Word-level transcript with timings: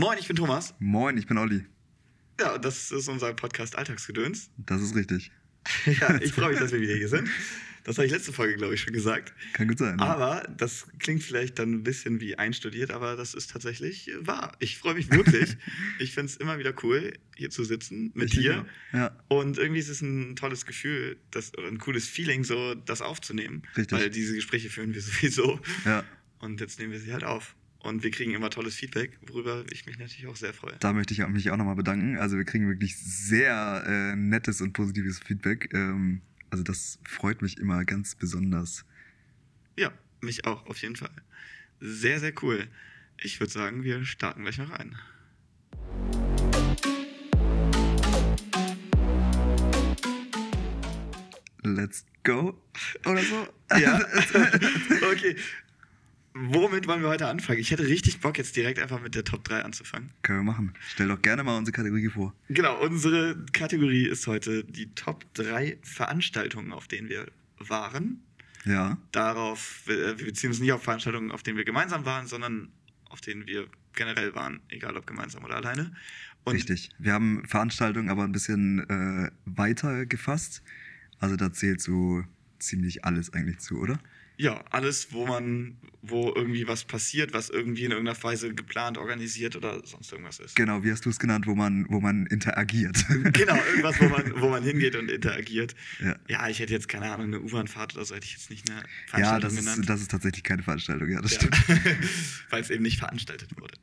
Moin, 0.00 0.16
ich 0.18 0.26
bin 0.26 0.34
Thomas. 0.34 0.74
Moin, 0.78 1.18
ich 1.18 1.26
bin 1.26 1.36
Olli. 1.36 1.66
Ja, 2.40 2.56
das 2.56 2.90
ist 2.90 3.06
unser 3.08 3.34
Podcast 3.34 3.76
Alltagsgedöns. 3.76 4.48
Das 4.56 4.80
ist 4.80 4.94
richtig. 4.94 5.30
ja, 5.84 6.18
ich 6.22 6.32
freue 6.32 6.52
mich, 6.52 6.58
dass 6.58 6.72
wir 6.72 6.80
wieder 6.80 6.94
hier 6.94 7.10
sind. 7.10 7.28
Das 7.84 7.98
habe 7.98 8.06
ich 8.06 8.12
letzte 8.12 8.32
Folge, 8.32 8.56
glaube 8.56 8.72
ich, 8.72 8.80
schon 8.80 8.94
gesagt. 8.94 9.34
Kann 9.52 9.68
gut 9.68 9.76
sein. 9.76 9.98
Ja. 9.98 10.06
Aber 10.06 10.48
das 10.56 10.86
klingt 11.00 11.22
vielleicht 11.22 11.58
dann 11.58 11.72
ein 11.72 11.82
bisschen 11.82 12.18
wie 12.18 12.38
einstudiert, 12.38 12.92
aber 12.92 13.14
das 13.14 13.34
ist 13.34 13.50
tatsächlich 13.50 14.10
wahr. 14.20 14.52
Ich 14.58 14.78
freue 14.78 14.94
mich 14.94 15.10
wirklich. 15.10 15.58
ich 15.98 16.14
finde 16.14 16.32
es 16.32 16.38
immer 16.38 16.58
wieder 16.58 16.72
cool, 16.82 17.12
hier 17.36 17.50
zu 17.50 17.62
sitzen 17.64 18.10
mit 18.14 18.32
Ich 18.32 18.40
dir. 18.40 18.64
Ja, 18.94 19.14
Und 19.28 19.58
irgendwie 19.58 19.80
ist 19.80 19.90
es 19.90 20.00
ein 20.00 20.34
tolles 20.34 20.64
Gefühl, 20.64 21.18
das, 21.30 21.52
ein 21.58 21.76
cooles 21.76 22.08
Feeling, 22.08 22.44
so 22.44 22.74
das 22.74 23.02
aufzunehmen. 23.02 23.64
Richtig. 23.76 23.98
Weil 23.98 24.08
diese 24.08 24.34
Gespräche 24.34 24.70
führen 24.70 24.94
wir 24.94 25.02
sowieso. 25.02 25.60
ja. 25.84 26.04
Und 26.38 26.58
jetzt 26.62 26.78
nehmen 26.78 26.90
wir 26.90 27.00
sie 27.00 27.12
halt 27.12 27.24
auf. 27.24 27.54
Und 27.82 28.02
wir 28.02 28.10
kriegen 28.10 28.34
immer 28.34 28.50
tolles 28.50 28.74
Feedback, 28.74 29.18
worüber 29.26 29.64
ich 29.72 29.86
mich 29.86 29.98
natürlich 29.98 30.26
auch 30.26 30.36
sehr 30.36 30.52
freue. 30.52 30.76
Da 30.80 30.92
möchte 30.92 31.14
ich 31.14 31.26
mich 31.26 31.50
auch 31.50 31.56
nochmal 31.56 31.76
bedanken. 31.76 32.18
Also 32.18 32.36
wir 32.36 32.44
kriegen 32.44 32.68
wirklich 32.68 32.96
sehr 32.98 33.84
äh, 33.86 34.16
nettes 34.16 34.60
und 34.60 34.74
positives 34.74 35.18
Feedback. 35.18 35.70
Ähm, 35.72 36.20
also 36.50 36.62
das 36.62 36.98
freut 37.04 37.40
mich 37.40 37.58
immer 37.58 37.84
ganz 37.84 38.14
besonders. 38.14 38.84
Ja, 39.76 39.92
mich 40.20 40.44
auch, 40.44 40.66
auf 40.66 40.76
jeden 40.82 40.96
Fall. 40.96 41.10
Sehr, 41.80 42.20
sehr 42.20 42.34
cool. 42.42 42.68
Ich 43.22 43.40
würde 43.40 43.52
sagen, 43.52 43.82
wir 43.82 44.04
starten 44.04 44.42
gleich 44.42 44.58
noch 44.58 44.70
rein. 44.70 44.96
Let's 51.62 52.04
go. 52.24 52.60
Oder 53.06 53.22
so. 53.22 53.48
Ja, 53.78 54.00
okay. 55.12 55.36
Womit 56.32 56.86
wollen 56.86 57.02
wir 57.02 57.08
heute 57.08 57.26
anfangen? 57.26 57.58
Ich 57.58 57.70
hätte 57.72 57.86
richtig 57.86 58.20
Bock, 58.20 58.38
jetzt 58.38 58.54
direkt 58.54 58.78
einfach 58.78 59.00
mit 59.00 59.14
der 59.14 59.24
Top 59.24 59.42
3 59.44 59.62
anzufangen. 59.62 60.10
Können 60.22 60.40
wir 60.40 60.52
machen. 60.52 60.74
Stell 60.88 61.08
doch 61.08 61.20
gerne 61.20 61.42
mal 61.42 61.58
unsere 61.58 61.74
Kategorie 61.74 62.08
vor. 62.08 62.34
Genau, 62.48 62.80
unsere 62.80 63.36
Kategorie 63.52 64.06
ist 64.06 64.26
heute 64.26 64.62
die 64.64 64.94
Top 64.94 65.24
3 65.34 65.78
Veranstaltungen, 65.82 66.72
auf 66.72 66.86
denen 66.86 67.08
wir 67.08 67.26
waren. 67.58 68.22
Ja. 68.64 68.98
Darauf, 69.10 69.82
äh, 69.88 70.18
wir 70.18 70.26
beziehen 70.26 70.50
uns 70.50 70.60
nicht 70.60 70.72
auf 70.72 70.82
Veranstaltungen, 70.82 71.32
auf 71.32 71.42
denen 71.42 71.56
wir 71.56 71.64
gemeinsam 71.64 72.04
waren, 72.04 72.26
sondern 72.26 72.68
auf 73.08 73.20
denen 73.20 73.46
wir 73.46 73.66
generell 73.94 74.34
waren, 74.34 74.60
egal 74.68 74.96
ob 74.96 75.06
gemeinsam 75.06 75.44
oder 75.44 75.56
alleine. 75.56 75.92
Und 76.44 76.54
Richtig. 76.54 76.90
Wir 76.98 77.12
haben 77.12 77.44
Veranstaltungen 77.46 78.08
aber 78.08 78.24
ein 78.24 78.32
bisschen 78.32 78.88
äh, 78.88 79.30
weiter 79.44 80.06
gefasst. 80.06 80.62
Also 81.18 81.36
da 81.36 81.52
zählt 81.52 81.80
so 81.80 82.24
ziemlich 82.58 83.04
alles 83.04 83.32
eigentlich 83.32 83.58
zu, 83.58 83.78
oder? 83.78 83.98
Ja, 84.40 84.64
alles, 84.70 85.12
wo 85.12 85.26
man, 85.26 85.76
wo 86.00 86.32
irgendwie 86.34 86.66
was 86.66 86.84
passiert, 86.84 87.34
was 87.34 87.50
irgendwie 87.50 87.84
in 87.84 87.90
irgendeiner 87.90 88.22
Weise 88.22 88.54
geplant, 88.54 88.96
organisiert 88.96 89.54
oder 89.54 89.84
sonst 89.84 90.10
irgendwas 90.12 90.38
ist. 90.38 90.56
Genau, 90.56 90.82
wie 90.82 90.90
hast 90.90 91.04
du 91.04 91.10
es 91.10 91.18
genannt, 91.18 91.46
wo 91.46 91.54
man, 91.54 91.84
wo 91.90 92.00
man 92.00 92.24
interagiert. 92.24 93.04
Genau, 93.34 93.54
irgendwas, 93.56 94.00
wo 94.00 94.08
man, 94.08 94.40
wo 94.40 94.48
man 94.48 94.62
hingeht 94.62 94.96
und 94.96 95.10
interagiert. 95.10 95.74
Ja. 96.02 96.16
Ja, 96.26 96.48
ich 96.48 96.58
hätte 96.58 96.72
jetzt 96.72 96.88
keine 96.88 97.10
Ahnung, 97.12 97.26
eine 97.26 97.40
U-Bahn-Fahrt 97.40 97.94
oder 97.96 98.04
so 98.06 98.14
hätte 98.14 98.24
ich 98.24 98.32
jetzt 98.32 98.48
nicht 98.48 98.70
eine 98.70 98.78
Ja, 98.80 98.86
Veranstaltung 99.08 99.40
das 99.50 99.58
genannt. 99.58 99.78
ist, 99.80 99.88
das 99.90 100.00
ist 100.00 100.10
tatsächlich 100.10 100.42
keine 100.42 100.62
Veranstaltung, 100.62 101.10
ja, 101.10 101.20
das 101.20 101.32
Ja. 101.34 101.40
stimmt. 101.40 101.58
Weil 102.50 102.62
es 102.62 102.70
eben 102.70 102.82
nicht 102.82 102.98
veranstaltet 102.98 103.50
wurde. 103.60 103.74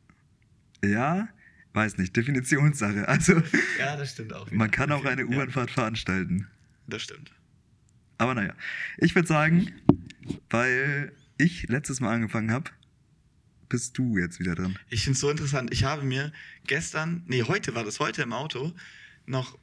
Ja, 0.83 1.29
weiß 1.73 1.99
nicht, 1.99 2.15
Definitionssache. 2.15 3.07
Also, 3.07 3.43
Ja, 3.77 3.95
das 3.95 4.11
stimmt 4.13 4.33
auch. 4.33 4.49
man 4.49 4.71
kann 4.71 4.91
auch 4.91 5.05
eine 5.05 5.21
ja, 5.21 5.27
U-Bahn-Fahrt 5.27 5.69
veranstalten. 5.69 6.47
Das 6.87 7.03
stimmt. 7.03 7.31
Aber 8.17 8.33
naja, 8.33 8.55
ich 8.97 9.13
würde 9.13 9.27
sagen, 9.27 9.71
weil 10.49 11.13
ich 11.37 11.67
letztes 11.67 11.99
Mal 11.99 12.13
angefangen 12.13 12.51
habe, 12.51 12.71
bist 13.69 13.97
du 13.97 14.17
jetzt 14.17 14.39
wieder 14.39 14.55
dran. 14.55 14.77
Ich 14.89 15.03
finde 15.03 15.15
es 15.15 15.19
so 15.19 15.29
interessant. 15.29 15.71
Ich 15.73 15.83
habe 15.83 16.03
mir 16.03 16.31
gestern, 16.65 17.23
nee, 17.27 17.43
heute 17.43 17.75
war 17.75 17.83
das, 17.83 17.99
heute 17.99 18.21
im 18.21 18.33
Auto, 18.33 18.73
noch 19.25 19.57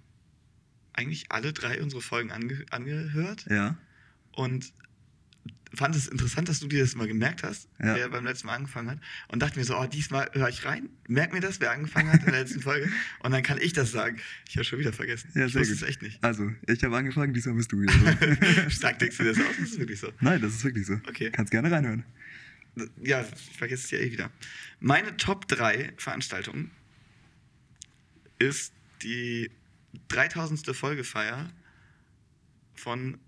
eigentlich 0.93 1.33
alle 1.33 1.53
drei 1.53 1.83
unsere 1.83 2.03
Folgen 2.03 2.31
ange 2.31 2.65
angehört 2.71 3.47
Ja, 3.49 3.77
und 4.33 4.73
fand 5.77 5.97
es 5.97 6.07
interessant, 6.09 6.49
dass 6.49 6.61
du 6.61 6.67
dir 6.69 6.81
das 6.83 6.95
mal 6.95 7.07
gemerkt 7.09 7.43
hast, 7.43 7.69
Ja. 7.79 7.95
wer 7.97 8.09
beim 8.09 8.25
letzten 8.25 8.47
Mal 8.47 8.55
angefangen 8.57 8.91
hat. 8.91 8.99
Und 9.29 9.41
dachte 9.43 9.59
mir 9.59 9.65
so, 9.65 9.77
oh, 9.79 9.87
diesmal 9.87 10.31
höre 10.33 10.49
ich 10.49 10.65
rein, 10.65 10.89
merk 11.09 11.33
mir 11.33 11.41
das, 11.41 11.61
wer 11.61 11.71
angefangen 11.73 12.13
hat 12.13 12.21
in 12.21 12.27
der 12.33 12.41
letzten 12.43 12.61
Folge. 12.61 12.91
Und 13.21 13.33
dann 13.33 13.43
kann 13.43 13.59
ich 13.61 13.73
das 13.73 13.91
sagen. 13.93 14.19
Ich 14.49 14.57
habe 14.57 14.65
schon 14.65 14.79
wieder 14.79 14.93
vergessen. 14.93 15.31
Ja, 15.35 15.47
ich 15.47 15.55
wusste 15.55 15.75
gut. 15.75 15.83
es 15.83 15.89
echt 15.89 16.03
nicht. 16.03 16.23
also, 16.25 16.51
ich 16.67 16.83
habe 16.85 16.97
angefangen, 16.97 17.33
diesmal 17.35 17.55
bist 17.57 17.73
du 17.73 17.81
wieder 17.81 17.93
dran. 17.93 18.71
Stark 18.71 18.99
denkst 18.99 19.17
du 19.19 19.25
das 19.25 19.39
aus? 19.39 19.45
Das 19.59 19.71
ist 19.71 19.79
wirklich 19.79 20.01
so. 20.01 20.13
Nein, 20.21 20.41
das 20.41 20.55
ist 20.55 20.65
wirklich 20.65 20.87
so. 20.87 20.95
Okay. 21.09 21.31
Kannst 21.31 21.51
gerne 21.51 21.71
reinhören. 21.71 22.05
Ja, 23.01 23.23
ich 23.23 23.57
vergesse 23.57 23.85
es 23.85 23.91
ja 23.93 23.99
eh 23.99 24.11
wieder. 24.11 24.31
Meine 24.81 25.17
Top 25.17 25.47
3 25.49 25.93
Veranstaltung 25.97 26.71
ist 28.39 28.73
die 29.03 29.51
3000. 30.09 30.75
Folgefeier 30.75 31.51
von 32.75 33.19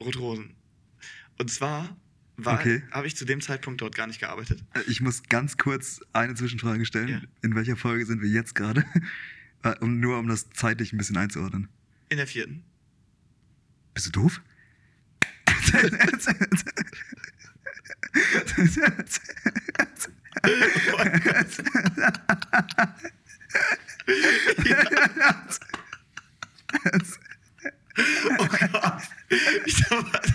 Rotrosen. 0.00 0.54
Und 1.38 1.50
zwar 1.50 1.96
war- 2.36 2.58
Okay. 2.60 2.82
habe 2.90 3.06
ich 3.06 3.16
zu 3.16 3.24
dem 3.24 3.40
Zeitpunkt 3.40 3.80
dort 3.80 3.94
gar 3.94 4.06
nicht 4.06 4.20
gearbeitet. 4.20 4.62
Äh, 4.74 4.80
Ich 4.88 5.00
muss 5.00 5.22
ganz 5.28 5.56
kurz 5.56 6.00
eine 6.12 6.34
Zwischenfrage 6.34 6.84
stellen. 6.84 7.08
Ja. 7.08 7.20
In 7.42 7.54
welcher 7.54 7.76
Folge 7.76 8.06
sind 8.06 8.20
wir 8.22 8.28
jetzt 8.28 8.54
gerade? 8.54 8.84
Äh, 9.62 9.78
um, 9.80 9.98
nur 9.98 10.18
um 10.18 10.28
das 10.28 10.50
zeitlich 10.50 10.92
ein 10.92 10.98
bisschen 10.98 11.16
einzuordnen. 11.16 11.68
In 12.10 12.18
der 12.18 12.26
vierten. 12.26 12.64
Bist 13.94 14.04
du 14.08 14.10
doof? 14.10 14.42
Oh 28.38 28.46
Gott. 28.72 29.02
Ich 29.66 29.76
dachte. 29.84 30.33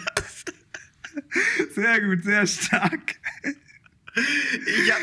Sehr 1.75 2.01
gut, 2.01 2.23
sehr 2.23 2.47
stark. 2.47 3.15
Ich 4.15 4.91
hab, 4.91 5.01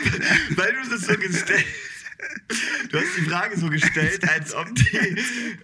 weil 0.57 0.73
du 0.73 0.91
das 0.91 1.07
so 1.07 1.17
gestellt 1.17 1.65
Du 2.91 2.99
hast 2.99 3.17
die 3.17 3.23
Frage 3.23 3.59
so 3.59 3.69
gestellt, 3.69 4.29
als 4.29 4.55
ob 4.55 4.75
die, 4.75 5.17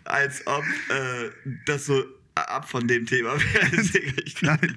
als 0.05 0.47
ob 0.47 0.65
äh, 0.89 1.31
das 1.67 1.87
so 1.87 2.05
ab 2.34 2.69
von 2.69 2.87
dem 2.89 3.06
Thema 3.06 3.39
wäre. 3.39 3.71
Nein, 4.41 4.77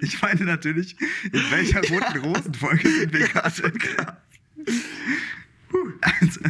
ich 0.00 0.20
meine 0.22 0.44
natürlich, 0.44 0.96
in 1.32 1.50
welcher 1.50 1.80
roten 1.80 2.18
Rosenfolge 2.18 2.88
sind 2.88 3.12
wir 3.12 3.28
gerade? 3.28 3.72
Also, 6.00 6.40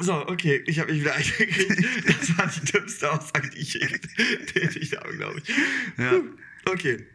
So, 0.00 0.28
okay, 0.28 0.62
ich 0.66 0.78
habe 0.78 0.92
mich 0.92 1.00
wieder 1.00 1.14
eingekriegt. 1.14 1.84
Das 2.06 2.38
war 2.38 2.46
die 2.46 2.72
dümmste 2.72 3.12
Aussage, 3.12 3.50
die 3.50 3.58
ich 3.58 3.74
je 3.74 3.86
getätigt 3.86 4.96
habe, 4.96 5.16
glaube 5.16 5.42
ich. 5.42 5.54
Ja. 5.98 6.20
Okay. 6.64 7.06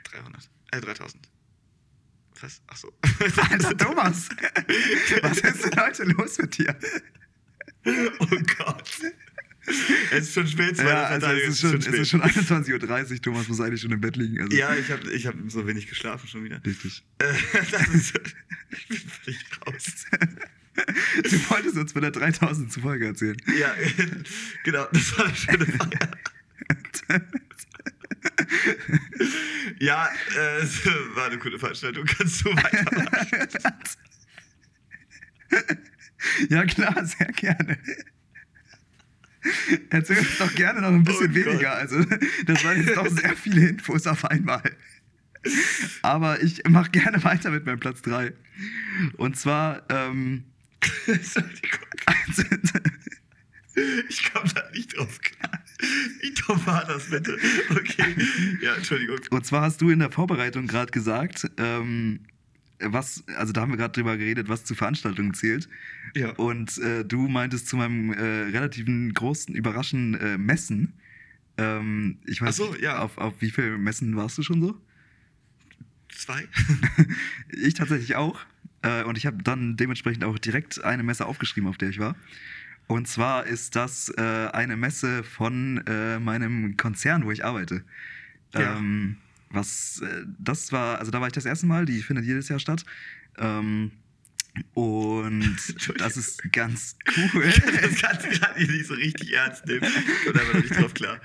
300. 0.05 0.51
Äh, 0.73 0.81
3000. 0.83 1.27
Was? 2.41 2.61
Ach 2.69 2.77
so. 2.77 2.93
Alter 3.51 3.77
Thomas, 3.77 4.29
was 5.23 5.39
ist 5.39 5.65
denn 5.65 5.81
heute 5.81 6.05
los 6.05 6.39
mit 6.39 6.57
dir? 6.59 6.77
oh 8.21 8.27
Gott. 8.59 9.01
Es 10.11 10.29
ist 10.29 10.35
schon 10.35 10.47
spät, 10.47 10.79
Ja, 10.79 11.05
also 11.05 11.27
es 11.27 11.49
ist 11.49 11.61
schon, 11.61 11.77
es 11.77 11.87
ist 11.87 12.11
schon 12.11 12.23
21.30 12.23 13.13
Uhr, 13.13 13.23
Thomas 13.23 13.49
muss 13.49 13.61
eigentlich 13.61 13.81
schon 13.83 13.93
im 13.93 14.01
Bett 14.01 14.17
liegen. 14.17 14.41
Also 14.41 14.57
Ja, 14.57 14.75
ich 14.75 14.91
habe 14.91 15.11
ich 15.11 15.27
hab 15.27 15.35
so 15.49 15.67
wenig 15.67 15.87
geschlafen 15.87 16.29
schon 16.29 16.45
wieder. 16.45 16.61
Richtig. 16.65 17.05
Äh, 17.21 17.97
ist, 17.97 18.19
ich 18.71 18.89
bin 18.89 18.99
völlig 18.99 19.41
raus. 19.67 20.07
Du 21.25 21.51
wolltest 21.51 21.77
uns 21.77 21.93
von 21.93 22.03
der 22.03 22.11
3000. 22.13 22.73
Folge 22.75 23.07
erzählen. 23.07 23.37
Ja, 23.59 23.75
genau, 24.63 24.87
das 24.93 25.19
war 25.19 25.27
eine 25.27 25.35
schöne 25.35 25.67
Feier. 25.67 26.11
Ja, 29.81 30.09
äh, 30.37 30.59
es 30.63 30.87
war 31.15 31.27
eine 31.27 31.39
coole 31.39 31.59
Veranstaltung. 31.59 32.05
Kannst 32.05 32.45
du 32.45 32.51
weitermachen? 32.51 33.49
Ja 36.49 36.65
klar, 36.67 37.05
sehr 37.05 37.33
gerne. 37.33 37.79
Erzähl 39.91 40.19
uns 40.19 40.39
doch 40.39 40.55
gerne 40.55 40.81
noch 40.81 40.89
ein 40.89 41.05
bisschen 41.05 41.31
Oh 41.31 41.35
weniger. 41.35 41.73
Also, 41.73 42.03
das 42.47 42.65
waren 42.65 42.85
jetzt 42.85 42.97
doch 42.97 43.09
sehr 43.09 43.37
viele 43.37 43.69
Infos 43.69 44.07
auf 44.07 44.25
einmal. 44.25 44.63
Aber 46.03 46.43
ich 46.43 46.63
mache 46.69 46.91
gerne 46.91 47.23
weiter 47.25 47.51
mit 47.51 47.67
meinem 47.67 47.81
Platz 47.81 48.03
3. 48.03 48.33
Und 49.17 49.37
zwar, 49.37 49.83
ähm. 49.91 50.45
Ich 54.09 54.33
komme 54.33 54.51
da 54.53 54.69
nicht 54.73 54.97
drauf 54.97 55.21
klar. 55.21 55.63
Wie 56.21 56.35
dumm 56.35 56.67
war 56.67 56.85
das 56.85 57.11
bitte? 57.11 57.39
Okay. 57.71 58.17
Ja, 58.61 58.75
Entschuldigung. 58.75 59.21
und 59.31 59.47
zwar 59.47 59.63
hast 59.63 59.81
du 59.81 59.91
in 59.91 60.01
der 60.01 60.11
Vorbereitung 60.11 60.67
gerade 60.67 60.91
gesagt, 60.91 61.49
ähm, 61.59 62.21
was, 62.81 63.25
also 63.37 63.53
da 63.53 63.61
haben 63.63 63.73
wir 63.73 63.77
gerade 63.77 63.93
drüber 63.93 64.17
geredet, 64.17 64.49
was 64.49 64.65
zu 64.65 64.75
Veranstaltungen 64.75 65.35
zählt. 65.35 65.69
Ja. 66.15 66.31
Und 66.33 66.79
äh, 66.79 67.05
du 67.05 67.29
meintest 67.29 67.69
zu 67.69 67.77
meinem 67.77 68.13
äh, 68.13 68.23
relativen 68.23 69.13
großen 69.13 69.55
Überraschen 69.55 70.15
äh, 70.15 70.39
Messen. 70.39 70.95
Ähm, 71.57 72.19
ich 72.27 72.41
weiß 72.41 72.61
Ach 72.61 72.67
so, 72.67 72.73
nicht, 72.73 72.83
ja. 72.83 72.99
auf, 73.01 73.19
auf 73.19 73.35
wie 73.41 73.51
viele 73.51 73.79
Messen 73.79 74.17
warst 74.17 74.39
du 74.39 74.43
schon 74.43 74.61
so? 74.61 74.81
Zwei? 76.11 76.47
Ich 77.51 77.75
tatsächlich 77.75 78.17
auch. 78.17 78.41
Äh, 78.83 79.03
und 79.05 79.19
ich 79.19 79.27
habe 79.27 79.43
dann 79.43 79.77
dementsprechend 79.77 80.25
auch 80.25 80.39
direkt 80.39 80.83
eine 80.85 81.03
Messe 81.03 81.27
aufgeschrieben, 81.27 81.69
auf 81.69 81.79
der 81.79 81.91
ich 81.91 81.99
war. 81.99 82.17
Und 82.87 83.07
zwar 83.07 83.47
ist 83.47 83.77
das 83.77 84.09
äh, 84.17 84.49
eine 84.53 84.77
Messe 84.77 85.23
von 85.23 85.83
äh, 85.87 86.19
meinem 86.19 86.77
Konzern, 86.77 87.25
wo 87.25 87.31
ich 87.31 87.45
arbeite. 87.45 87.85
Ja. 88.55 88.79
Ähm, 88.79 89.17
was, 89.51 90.01
äh, 90.05 90.25
das 90.39 90.73
war, 90.73 90.99
also 90.99 91.11
da 91.11 91.21
war 91.21 91.27
ich 91.29 91.33
das 91.35 91.45
erste 91.47 91.67
Mal, 91.67 91.85
die 91.87 92.03
findet 92.03 92.25
jedes 92.27 92.49
Jahr 92.49 92.59
statt. 92.59 92.85
Ähm, 93.39 93.93
und 94.75 95.57
das 95.99 96.17
ist 96.17 96.43
ganz 96.53 96.97
cool. 97.17 97.45
Das 97.81 98.01
kannst 98.03 98.25
du 98.25 98.29
gerade 98.31 98.61
nicht 98.61 98.87
so 98.87 98.95
richtig 98.95 99.33
ernst 99.33 99.67
nehmen. 99.67 99.81
Kommt 100.25 100.39
einfach 100.41 100.55
noch 100.55 100.63
nicht 100.63 100.77
drauf 100.81 100.95
klar. 100.95 101.21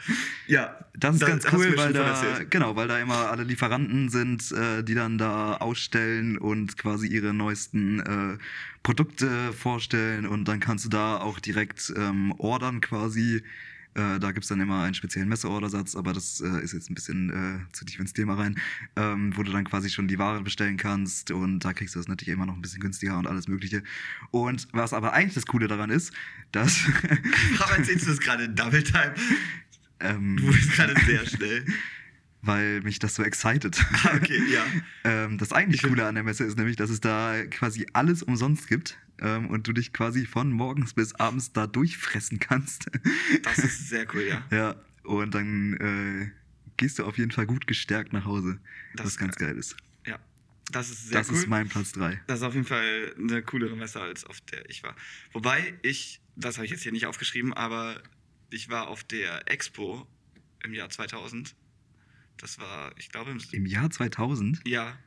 Ja, 0.47 0.85
Das 0.95 1.15
ist 1.15 1.23
da- 1.23 1.27
ganz 1.27 1.45
cool, 1.51 1.75
weil 1.77 1.93
da, 1.93 2.43
genau, 2.49 2.75
weil 2.75 2.87
da 2.87 2.99
immer 2.99 3.31
alle 3.31 3.43
Lieferanten 3.43 4.09
sind, 4.09 4.51
äh, 4.51 4.83
die 4.83 4.93
dann 4.93 5.17
da 5.17 5.57
ausstellen 5.57 6.37
und 6.37 6.77
quasi 6.77 7.07
ihre 7.07 7.33
neuesten 7.33 7.99
äh, 8.01 8.37
Produkte 8.83 9.51
vorstellen 9.53 10.25
und 10.27 10.45
dann 10.47 10.59
kannst 10.59 10.85
du 10.85 10.89
da 10.89 11.17
auch 11.17 11.39
direkt 11.39 11.91
ähm, 11.95 12.33
ordern 12.37 12.81
quasi. 12.81 13.41
Äh, 13.95 14.19
da 14.19 14.31
gibt 14.31 14.43
es 14.43 14.49
dann 14.49 14.59
immer 14.59 14.83
einen 14.83 14.93
speziellen 14.93 15.29
Messeordersatz, 15.29 15.95
aber 15.95 16.13
das 16.13 16.41
äh, 16.41 16.63
ist 16.63 16.73
jetzt 16.73 16.89
ein 16.89 16.95
bisschen 16.95 17.29
äh, 17.29 17.73
zu 17.73 17.85
tief 17.85 17.99
ins 17.99 18.13
Thema 18.13 18.35
rein, 18.35 18.59
ähm, 18.95 19.35
wo 19.35 19.43
du 19.43 19.51
dann 19.51 19.65
quasi 19.65 19.89
schon 19.89 20.07
die 20.07 20.17
Ware 20.17 20.41
bestellen 20.41 20.77
kannst 20.77 21.31
und 21.31 21.59
da 21.59 21.73
kriegst 21.73 21.95
du 21.95 21.99
das 21.99 22.07
natürlich 22.07 22.33
immer 22.33 22.45
noch 22.45 22.55
ein 22.55 22.61
bisschen 22.61 22.79
günstiger 22.81 23.17
und 23.17 23.27
alles 23.27 23.47
Mögliche. 23.47 23.83
Und 24.31 24.67
was 24.71 24.93
aber 24.93 25.13
eigentlich 25.13 25.35
das 25.35 25.45
Coole 25.45 25.67
daran 25.67 25.89
ist, 25.89 26.11
dass 26.51 26.79
Warum 27.57 27.77
erzählst 27.77 28.05
du 28.05 28.09
das 28.09 28.19
gerade 28.19 28.45
in 28.45 28.55
Double 28.55 28.83
Time? 28.83 29.13
ähm, 29.99 30.37
Du 30.37 30.47
bist 30.47 30.71
gerade 30.73 30.93
sehr 31.05 31.25
schnell. 31.25 31.65
weil 32.43 32.81
mich 32.81 32.99
das 32.99 33.15
so 33.15 33.23
excited. 33.23 33.81
Ah, 34.03 34.15
okay, 34.15 34.41
ja. 34.51 34.65
Ähm, 35.05 35.37
das 35.37 35.51
eigentlich 35.51 35.81
Coole 35.83 36.05
an 36.05 36.15
der 36.15 36.23
Messe 36.23 36.43
ist 36.43 36.57
nämlich, 36.57 36.75
dass 36.75 36.89
es 36.89 37.01
da 37.01 37.45
quasi 37.45 37.87
alles 37.93 38.23
umsonst 38.23 38.67
gibt 38.67 38.97
ähm, 39.19 39.47
und 39.47 39.67
du 39.67 39.73
dich 39.73 39.91
quasi 39.91 40.25
von 40.25 40.51
morgens 40.51 40.93
bis 40.93 41.13
abends 41.15 41.51
da 41.51 41.67
durchfressen 41.67 42.39
kannst. 42.39 42.89
Das 43.43 43.57
ist 43.57 43.89
sehr 43.89 44.05
cool, 44.13 44.23
ja. 44.23 44.45
ja, 44.51 44.75
und 45.03 45.33
dann 45.33 45.73
äh, 45.73 46.31
gehst 46.77 46.99
du 46.99 47.05
auf 47.05 47.17
jeden 47.17 47.31
Fall 47.31 47.45
gut 47.45 47.67
gestärkt 47.67 48.13
nach 48.13 48.25
Hause, 48.25 48.59
Das 48.95 49.05
was 49.05 49.13
ist 49.13 49.19
ganz 49.19 49.35
geil 49.35 49.57
ist. 49.57 49.75
Ja. 50.05 50.19
Das 50.71 50.89
ist 50.89 51.09
sehr 51.09 51.19
das 51.19 51.29
cool. 51.29 51.35
ist 51.35 51.47
mein 51.47 51.67
Platz 51.67 51.91
3. 51.93 52.21
Das 52.27 52.39
ist 52.39 52.43
auf 52.43 52.53
jeden 52.53 52.65
Fall 52.65 53.13
eine 53.17 53.41
coolere 53.43 53.75
Messe, 53.75 53.99
als 53.99 54.23
auf 54.23 54.39
der 54.41 54.69
ich 54.69 54.83
war. 54.83 54.95
Wobei 55.33 55.73
ich, 55.81 56.21
das 56.35 56.57
habe 56.57 56.65
ich 56.65 56.71
jetzt 56.71 56.83
hier 56.83 56.93
nicht 56.93 57.05
aufgeschrieben, 57.05 57.53
aber 57.53 58.01
ich 58.49 58.69
war 58.69 58.87
auf 58.87 59.03
der 59.03 59.51
Expo 59.51 60.07
im 60.63 60.73
Jahr 60.73 60.89
2000. 60.89 61.55
Das 62.43 62.59
war, 62.59 62.91
ich 62.97 63.07
glaube, 63.09 63.31
im. 63.31 63.39
Im 63.53 63.65
Jahr 63.65 63.89
2000, 63.89 64.59
Ja, 64.67 64.97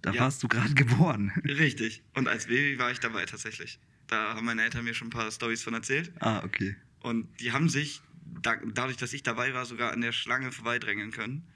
da 0.00 0.12
Ja. 0.12 0.22
warst 0.22 0.42
du 0.42 0.48
gerade 0.48 0.72
geboren. 0.72 1.30
richtig. 1.44 2.02
Und 2.14 2.28
als 2.28 2.46
Baby 2.46 2.78
war 2.78 2.90
ich 2.90 2.98
dabei 2.98 3.26
tatsächlich. 3.26 3.78
Da 4.06 4.34
haben 4.34 4.46
meine 4.46 4.62
Eltern 4.62 4.84
mir 4.84 4.94
schon 4.94 5.08
ein 5.08 5.10
paar 5.10 5.30
Storys 5.30 5.62
von 5.62 5.74
erzählt. 5.74 6.10
ah, 6.20 6.42
okay. 6.42 6.76
Und 7.00 7.28
die 7.40 7.52
haben 7.52 7.68
sich, 7.68 8.00
da, 8.40 8.56
dadurch, 8.72 8.96
dass 8.96 9.12
ich 9.12 9.22
dabei 9.22 9.52
war, 9.52 9.66
sogar 9.66 9.92
an 9.92 10.00
der 10.00 10.12
Schlange 10.12 10.50
vorbeidrängeln 10.50 11.10
können. 11.10 11.46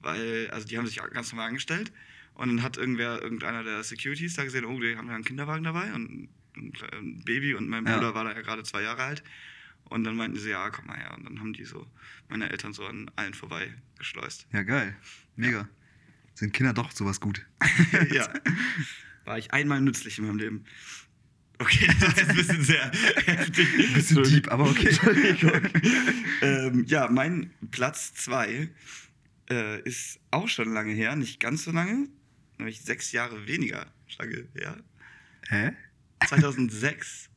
Weil, 0.00 0.48
also 0.50 0.66
die 0.66 0.78
haben 0.78 0.86
sich 0.86 0.96
ganz 1.12 1.30
normal 1.30 1.48
angestellt. 1.48 1.92
Und 2.32 2.48
dann 2.48 2.62
hat 2.62 2.78
irgendwer, 2.78 3.20
irgendeiner 3.20 3.62
der 3.64 3.84
Securities 3.84 4.34
da 4.34 4.44
gesehen, 4.44 4.64
oh, 4.64 4.80
die 4.80 4.96
haben 4.96 5.08
ja 5.08 5.14
einen 5.14 5.24
Kinderwagen 5.24 5.62
dabei 5.64 5.92
und 5.92 6.30
ein, 6.56 7.22
Baby 7.26 7.52
und 7.54 7.68
mein 7.68 7.84
Ja. 7.84 7.96
Bruder 7.96 8.14
war 8.14 8.24
da 8.24 8.32
ja 8.32 8.40
gerade 8.40 8.62
zwei 8.62 8.80
Jahre 8.82 9.02
alt. 9.02 9.22
Und 9.90 10.04
dann 10.04 10.16
meinten 10.16 10.38
sie, 10.38 10.50
ja, 10.50 10.70
komm 10.70 10.86
mal 10.86 10.96
her. 10.96 11.12
Und 11.16 11.24
dann 11.24 11.40
haben 11.40 11.52
die 11.52 11.64
so, 11.64 11.84
meine 12.28 12.48
Eltern 12.48 12.72
so 12.72 12.86
an 12.86 13.10
allen 13.16 13.34
vorbei 13.34 13.74
geschleust. 13.98 14.46
Ja, 14.52 14.62
geil. 14.62 14.96
Mega. 15.36 15.68
Sind 16.34 16.52
Kinder 16.52 16.72
doch 16.72 16.92
sowas 16.92 17.20
gut. 17.20 17.44
ja. 18.12 18.32
War 19.24 19.36
ich 19.36 19.52
einmal 19.52 19.80
nützlich 19.80 20.18
in 20.18 20.26
meinem 20.26 20.38
Leben. 20.38 20.64
Okay, 21.58 21.88
das 22.00 22.14
ist 22.14 22.30
ein 22.30 22.36
bisschen 22.36 22.64
sehr 22.64 22.90
heftig. 23.26 23.68
Ein 23.78 23.92
bisschen 23.94 24.22
deep, 24.22 24.50
aber 24.50 24.70
okay. 24.70 24.88
Entschuldigung. 24.88 25.60
ähm, 26.42 26.84
ja, 26.86 27.08
mein 27.08 27.52
Platz 27.70 28.14
2 28.14 28.70
äh, 29.50 29.82
ist 29.82 30.20
auch 30.30 30.48
schon 30.48 30.72
lange 30.72 30.92
her, 30.92 31.16
nicht 31.16 31.40
ganz 31.40 31.64
so 31.64 31.72
lange, 31.72 32.08
nämlich 32.58 32.80
sechs 32.80 33.10
Jahre 33.12 33.46
weniger 33.46 33.92
lange 34.18 34.46
her. 34.54 34.82
Hä? 35.48 35.72
2006. 36.28 37.29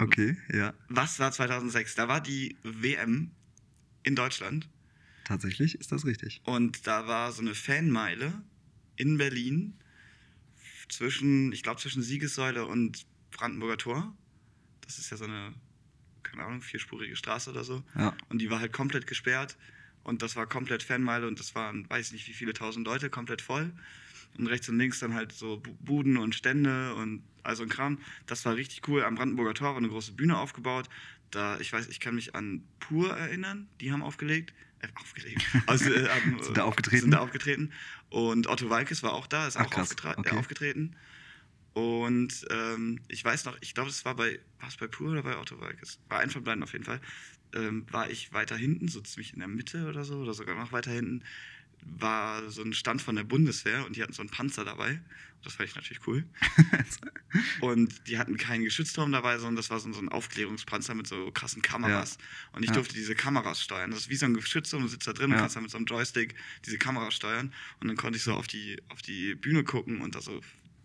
Okay, 0.00 0.36
ja. 0.52 0.74
Was 0.88 1.18
war 1.18 1.30
2006? 1.30 1.94
Da 1.94 2.08
war 2.08 2.20
die 2.20 2.56
WM 2.62 3.30
in 4.02 4.16
Deutschland 4.16 4.68
Tatsächlich 5.24 5.76
ist 5.76 5.92
das 5.92 6.04
richtig. 6.04 6.40
und 6.44 6.86
da 6.86 7.06
war 7.06 7.30
so 7.32 7.40
eine 7.40 7.54
Fanmeile 7.54 8.42
in 8.96 9.18
Berlin 9.18 9.74
zwischen, 10.88 11.52
ich 11.52 11.62
glaube, 11.62 11.80
zwischen 11.80 12.02
Siegessäule 12.02 12.66
und 12.66 13.06
Brandenburger 13.30 13.78
Tor. 13.78 14.16
Das 14.80 14.98
ist 14.98 15.10
ja 15.10 15.16
so 15.16 15.24
eine, 15.24 15.54
keine 16.22 16.44
Ahnung, 16.44 16.62
vierspurige 16.62 17.14
Straße 17.16 17.50
oder 17.50 17.64
so. 17.64 17.82
Ja. 17.96 18.16
Und 18.28 18.40
die 18.40 18.50
war 18.50 18.60
halt 18.60 18.72
komplett 18.72 19.06
gesperrt. 19.06 19.56
Und 20.02 20.22
das 20.22 20.34
war 20.34 20.46
komplett 20.46 20.82
Fanmeile 20.82 21.28
und 21.28 21.38
das 21.38 21.54
waren, 21.54 21.88
weiß 21.88 22.12
nicht 22.12 22.26
wie 22.26 22.32
viele 22.32 22.54
tausend 22.54 22.86
Leute, 22.86 23.10
komplett 23.10 23.42
voll. 23.42 23.72
Und 24.38 24.46
rechts 24.46 24.68
und 24.68 24.78
links 24.78 25.00
dann 25.00 25.14
halt 25.14 25.32
so 25.32 25.58
Bu- 25.58 25.74
Buden 25.80 26.16
und 26.16 26.34
Stände 26.34 26.94
und 26.94 27.22
also 27.42 27.62
ein 27.62 27.68
Kram. 27.68 27.98
Das 28.26 28.44
war 28.44 28.56
richtig 28.56 28.86
cool. 28.88 29.02
Am 29.04 29.14
Brandenburger 29.16 29.54
Tor 29.54 29.70
war 29.70 29.76
eine 29.76 29.88
große 29.88 30.12
Bühne 30.12 30.38
aufgebaut. 30.38 30.88
Da, 31.30 31.58
ich 31.60 31.72
weiß, 31.72 31.88
ich 31.88 32.00
kann 32.00 32.14
mich 32.14 32.34
an 32.34 32.62
Pur 32.80 33.16
erinnern, 33.16 33.68
die 33.80 33.92
haben 33.92 34.02
aufgelegt. 34.02 34.52
Äh, 34.80 34.88
aufgelegt. 34.94 35.42
Also, 35.66 35.92
äh, 35.92 36.08
haben, 36.08 36.42
Sind 36.42 36.56
da 36.56 36.64
aufgetreten? 36.64 37.02
Sind 37.02 37.10
da 37.12 37.18
aufgetreten. 37.18 37.72
Und 38.08 38.46
Otto 38.46 38.70
Walkes 38.70 39.02
war 39.02 39.12
auch 39.12 39.26
da, 39.26 39.46
ist 39.46 39.56
Ach, 39.56 39.66
auch 39.66 39.72
aufgetra- 39.72 40.16
Okay. 40.18 40.34
äh, 40.34 40.38
aufgetreten. 40.38 40.96
Und 41.72 42.46
ähm, 42.50 43.00
ich 43.08 43.24
weiß 43.24 43.44
noch, 43.44 43.56
ich 43.60 43.74
glaube, 43.74 43.90
es 43.90 44.04
war 44.04 44.16
bei, 44.16 44.40
war 44.58 44.68
es 44.68 44.76
bei 44.76 44.86
Pur 44.88 45.12
oder 45.12 45.22
bei 45.22 45.36
Otto 45.38 45.60
Walkes? 45.60 46.00
War 46.08 46.18
ein 46.20 46.30
von 46.30 46.42
beiden 46.42 46.62
auf 46.62 46.72
jeden 46.72 46.84
Fall. 46.84 47.00
Ähm, 47.54 47.86
war 47.90 48.10
ich 48.10 48.32
weiter 48.32 48.56
hinten, 48.56 48.88
so 48.88 49.00
ziemlich 49.00 49.32
in 49.32 49.38
der 49.40 49.48
Mitte 49.48 49.86
oder 49.88 50.04
so, 50.04 50.18
oder 50.18 50.34
sogar 50.34 50.56
noch 50.56 50.72
weiter 50.72 50.90
hinten, 50.90 51.22
war 51.82 52.48
so 52.50 52.62
ein 52.62 52.72
Stand 52.72 53.02
von 53.02 53.16
der 53.16 53.24
Bundeswehr 53.24 53.84
und 53.86 53.96
die 53.96 54.02
hatten 54.02 54.12
so 54.12 54.22
einen 54.22 54.30
Panzer 54.30 54.64
dabei. 54.64 55.00
Das 55.42 55.54
fand 55.54 55.70
ich 55.70 55.74
natürlich 55.74 56.06
cool. 56.06 56.24
Und 57.60 58.06
die 58.08 58.18
hatten 58.18 58.36
keinen 58.36 58.64
Geschützturm 58.64 59.12
dabei, 59.12 59.38
sondern 59.38 59.56
das 59.56 59.70
war 59.70 59.78
so, 59.80 59.88
ein 59.88 60.08
Aufklärungspanzer 60.08 60.94
mit 60.94 61.06
so 61.06 61.30
krassen 61.30 61.62
Kameras. 61.62 62.18
Und 62.52 62.62
ich 62.62 62.68
Ja. 62.68 62.74
durfte 62.74 62.94
diese 62.94 63.14
Kameras 63.14 63.62
steuern. 63.62 63.90
Das 63.90 64.00
ist 64.00 64.08
wie 64.10 64.16
so 64.16 64.26
ein 64.26 64.34
Geschützturm, 64.34 64.82
du 64.82 64.88
sitzt 64.88 65.06
da 65.06 65.12
drin 65.12 65.26
und 65.30 65.36
Ja. 65.36 65.40
kannst 65.42 65.56
dann 65.56 65.62
mit 65.62 65.70
so 65.70 65.78
einem 65.78 65.86
Joystick 65.86 66.34
diese 66.66 66.76
Kameras 66.78 67.14
steuern. 67.14 67.54
Und 67.80 67.88
dann 67.88 67.96
konnte 67.96 68.16
ich 68.18 68.22
so 68.22 68.34
auf 68.34 68.46
die, 68.46 68.82
auf 68.88 69.00
die 69.02 69.34
Bühne 69.34 69.64
gucken 69.64 70.00
und 70.00 70.14
da 70.14 70.20
so 70.20 70.40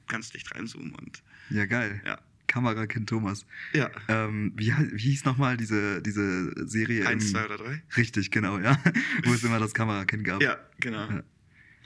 ganz 0.07 0.29
dicht 0.29 0.53
reinzoomen. 0.53 0.93
Und 0.95 1.23
Ja, 1.49 1.65
geil. 1.65 2.01
ja, 2.05 2.21
Kamerakind 2.47 3.09
Thomas. 3.09 3.45
ja. 3.73 3.89
Ähm, 4.07 4.53
wie, 4.55 4.73
wie 4.93 5.09
hieß 5.09 5.25
nochmal 5.25 5.57
diese, 5.57 6.01
diese 6.01 6.51
Serie? 6.67 7.07
Eins, 7.07 7.31
zwei 7.31 7.45
oder 7.45 7.57
drei? 7.57 7.83
Richtig, 7.97 8.31
genau, 8.31 8.59
ja. 8.59 8.77
Wo 9.23 9.33
es 9.33 9.43
immer 9.43 9.59
das 9.59 9.73
Kamerakind 9.73 10.23
gab. 10.23 10.41
Ja, 10.41 10.57
genau. 10.79 11.09
Ja. 11.09 11.23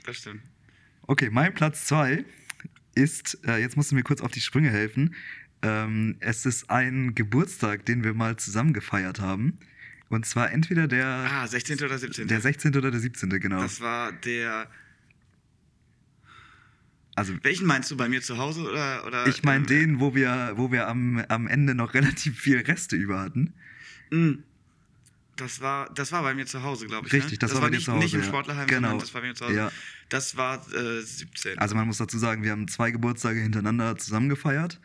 Das 0.04 0.16
stimmt. 0.16 0.42
Okay, 1.02 1.28
mein 1.30 1.52
Platz 1.54 1.86
2 1.86 2.24
ist, 2.94 3.38
äh, 3.46 3.58
jetzt 3.58 3.76
musst 3.76 3.90
du 3.90 3.94
mir 3.96 4.02
kurz 4.02 4.20
auf 4.20 4.30
die 4.30 4.40
Sprünge 4.40 4.70
helfen. 4.70 5.14
Ähm, 5.62 6.16
es 6.20 6.46
ist 6.46 6.70
ein 6.70 7.14
Geburtstag, 7.14 7.84
den 7.84 8.04
wir 8.04 8.14
mal 8.14 8.36
zusammen 8.36 8.72
gefeiert 8.72 9.20
haben. 9.20 9.58
Und 10.08 10.26
zwar 10.26 10.50
entweder 10.50 10.88
der, 10.88 11.06
Ah, 11.06 11.46
16. 11.46 11.82
oder 11.84 11.98
17. 11.98 12.26
der 12.28 12.40
16. 12.40 12.74
oder 12.76 12.90
der 12.90 12.98
17. 13.00 13.28
genau. 13.38 13.60
Das 13.60 13.80
war 13.80 14.10
der. 14.12 14.68
Also 17.20 17.34
Welchen 17.42 17.66
meinst 17.66 17.90
du 17.90 17.96
bei 17.98 18.08
mir 18.08 18.22
zu 18.22 18.38
Hause 18.38 18.62
oder? 18.62 19.06
oder 19.06 19.26
ich 19.26 19.42
meine 19.42 19.58
ähm, 19.58 19.66
den, 19.66 20.00
wo 20.00 20.14
wir, 20.14 20.54
wo 20.56 20.72
wir 20.72 20.88
am, 20.88 21.22
am 21.28 21.46
Ende 21.46 21.74
noch 21.74 21.92
relativ 21.94 22.38
viel 22.38 22.58
Reste 22.58 22.96
über 22.96 23.20
hatten. 23.20 23.52
Mm. 24.10 24.36
Das 25.36 25.60
war, 25.60 25.88
das 25.94 26.12
war 26.12 26.22
bei 26.22 26.34
mir 26.34 26.44
zu 26.46 26.62
Hause, 26.62 26.86
glaube 26.86 27.06
ich. 27.06 27.12
Richtig, 27.14 27.32
ne? 27.32 27.38
das 27.38 27.54
war 27.54 27.62
bei 27.62 27.70
dir 27.70 27.76
nicht, 27.76 27.86
zu 27.86 27.92
Hause, 27.92 28.04
Nicht 28.04 28.14
im 28.14 28.20
ja. 28.20 28.26
Sportlerheim, 28.26 28.66
Genau. 28.66 28.98
das 28.98 29.14
war 29.14 29.20
bei 29.20 29.28
mir 29.28 29.34
zu 29.34 29.46
Hause. 29.46 29.54
Ja. 29.54 29.72
Das 30.10 30.36
war 30.36 30.66
äh, 30.74 31.00
17. 31.00 31.58
Also 31.58 31.74
man 31.74 31.86
muss 31.86 31.98
dazu 31.98 32.18
sagen, 32.18 32.42
wir 32.42 32.50
haben 32.52 32.68
zwei 32.68 32.90
Geburtstage 32.90 33.40
hintereinander 33.40 33.96
zusammen 33.96 34.28
gefeiert. 34.28 34.80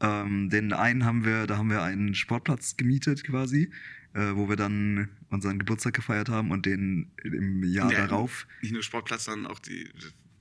Ähm, 0.00 0.50
den 0.50 0.72
einen 0.72 1.04
haben 1.04 1.24
wir, 1.24 1.46
da 1.46 1.58
haben 1.58 1.70
wir 1.70 1.82
einen 1.82 2.14
Sportplatz 2.14 2.76
gemietet 2.76 3.24
quasi, 3.24 3.70
äh, 4.14 4.34
wo 4.34 4.48
wir 4.48 4.56
dann 4.56 5.08
unseren 5.30 5.58
Geburtstag 5.58 5.94
gefeiert 5.94 6.28
haben 6.28 6.50
und 6.50 6.64
den 6.66 7.10
im 7.22 7.62
Jahr 7.64 7.92
Ja, 7.92 8.06
darauf 8.06 8.46
Nicht 8.62 8.72
nur 8.72 8.82
Sportplatz, 8.82 9.24
sondern 9.24 9.50
auch 9.50 9.58
die 9.58 9.88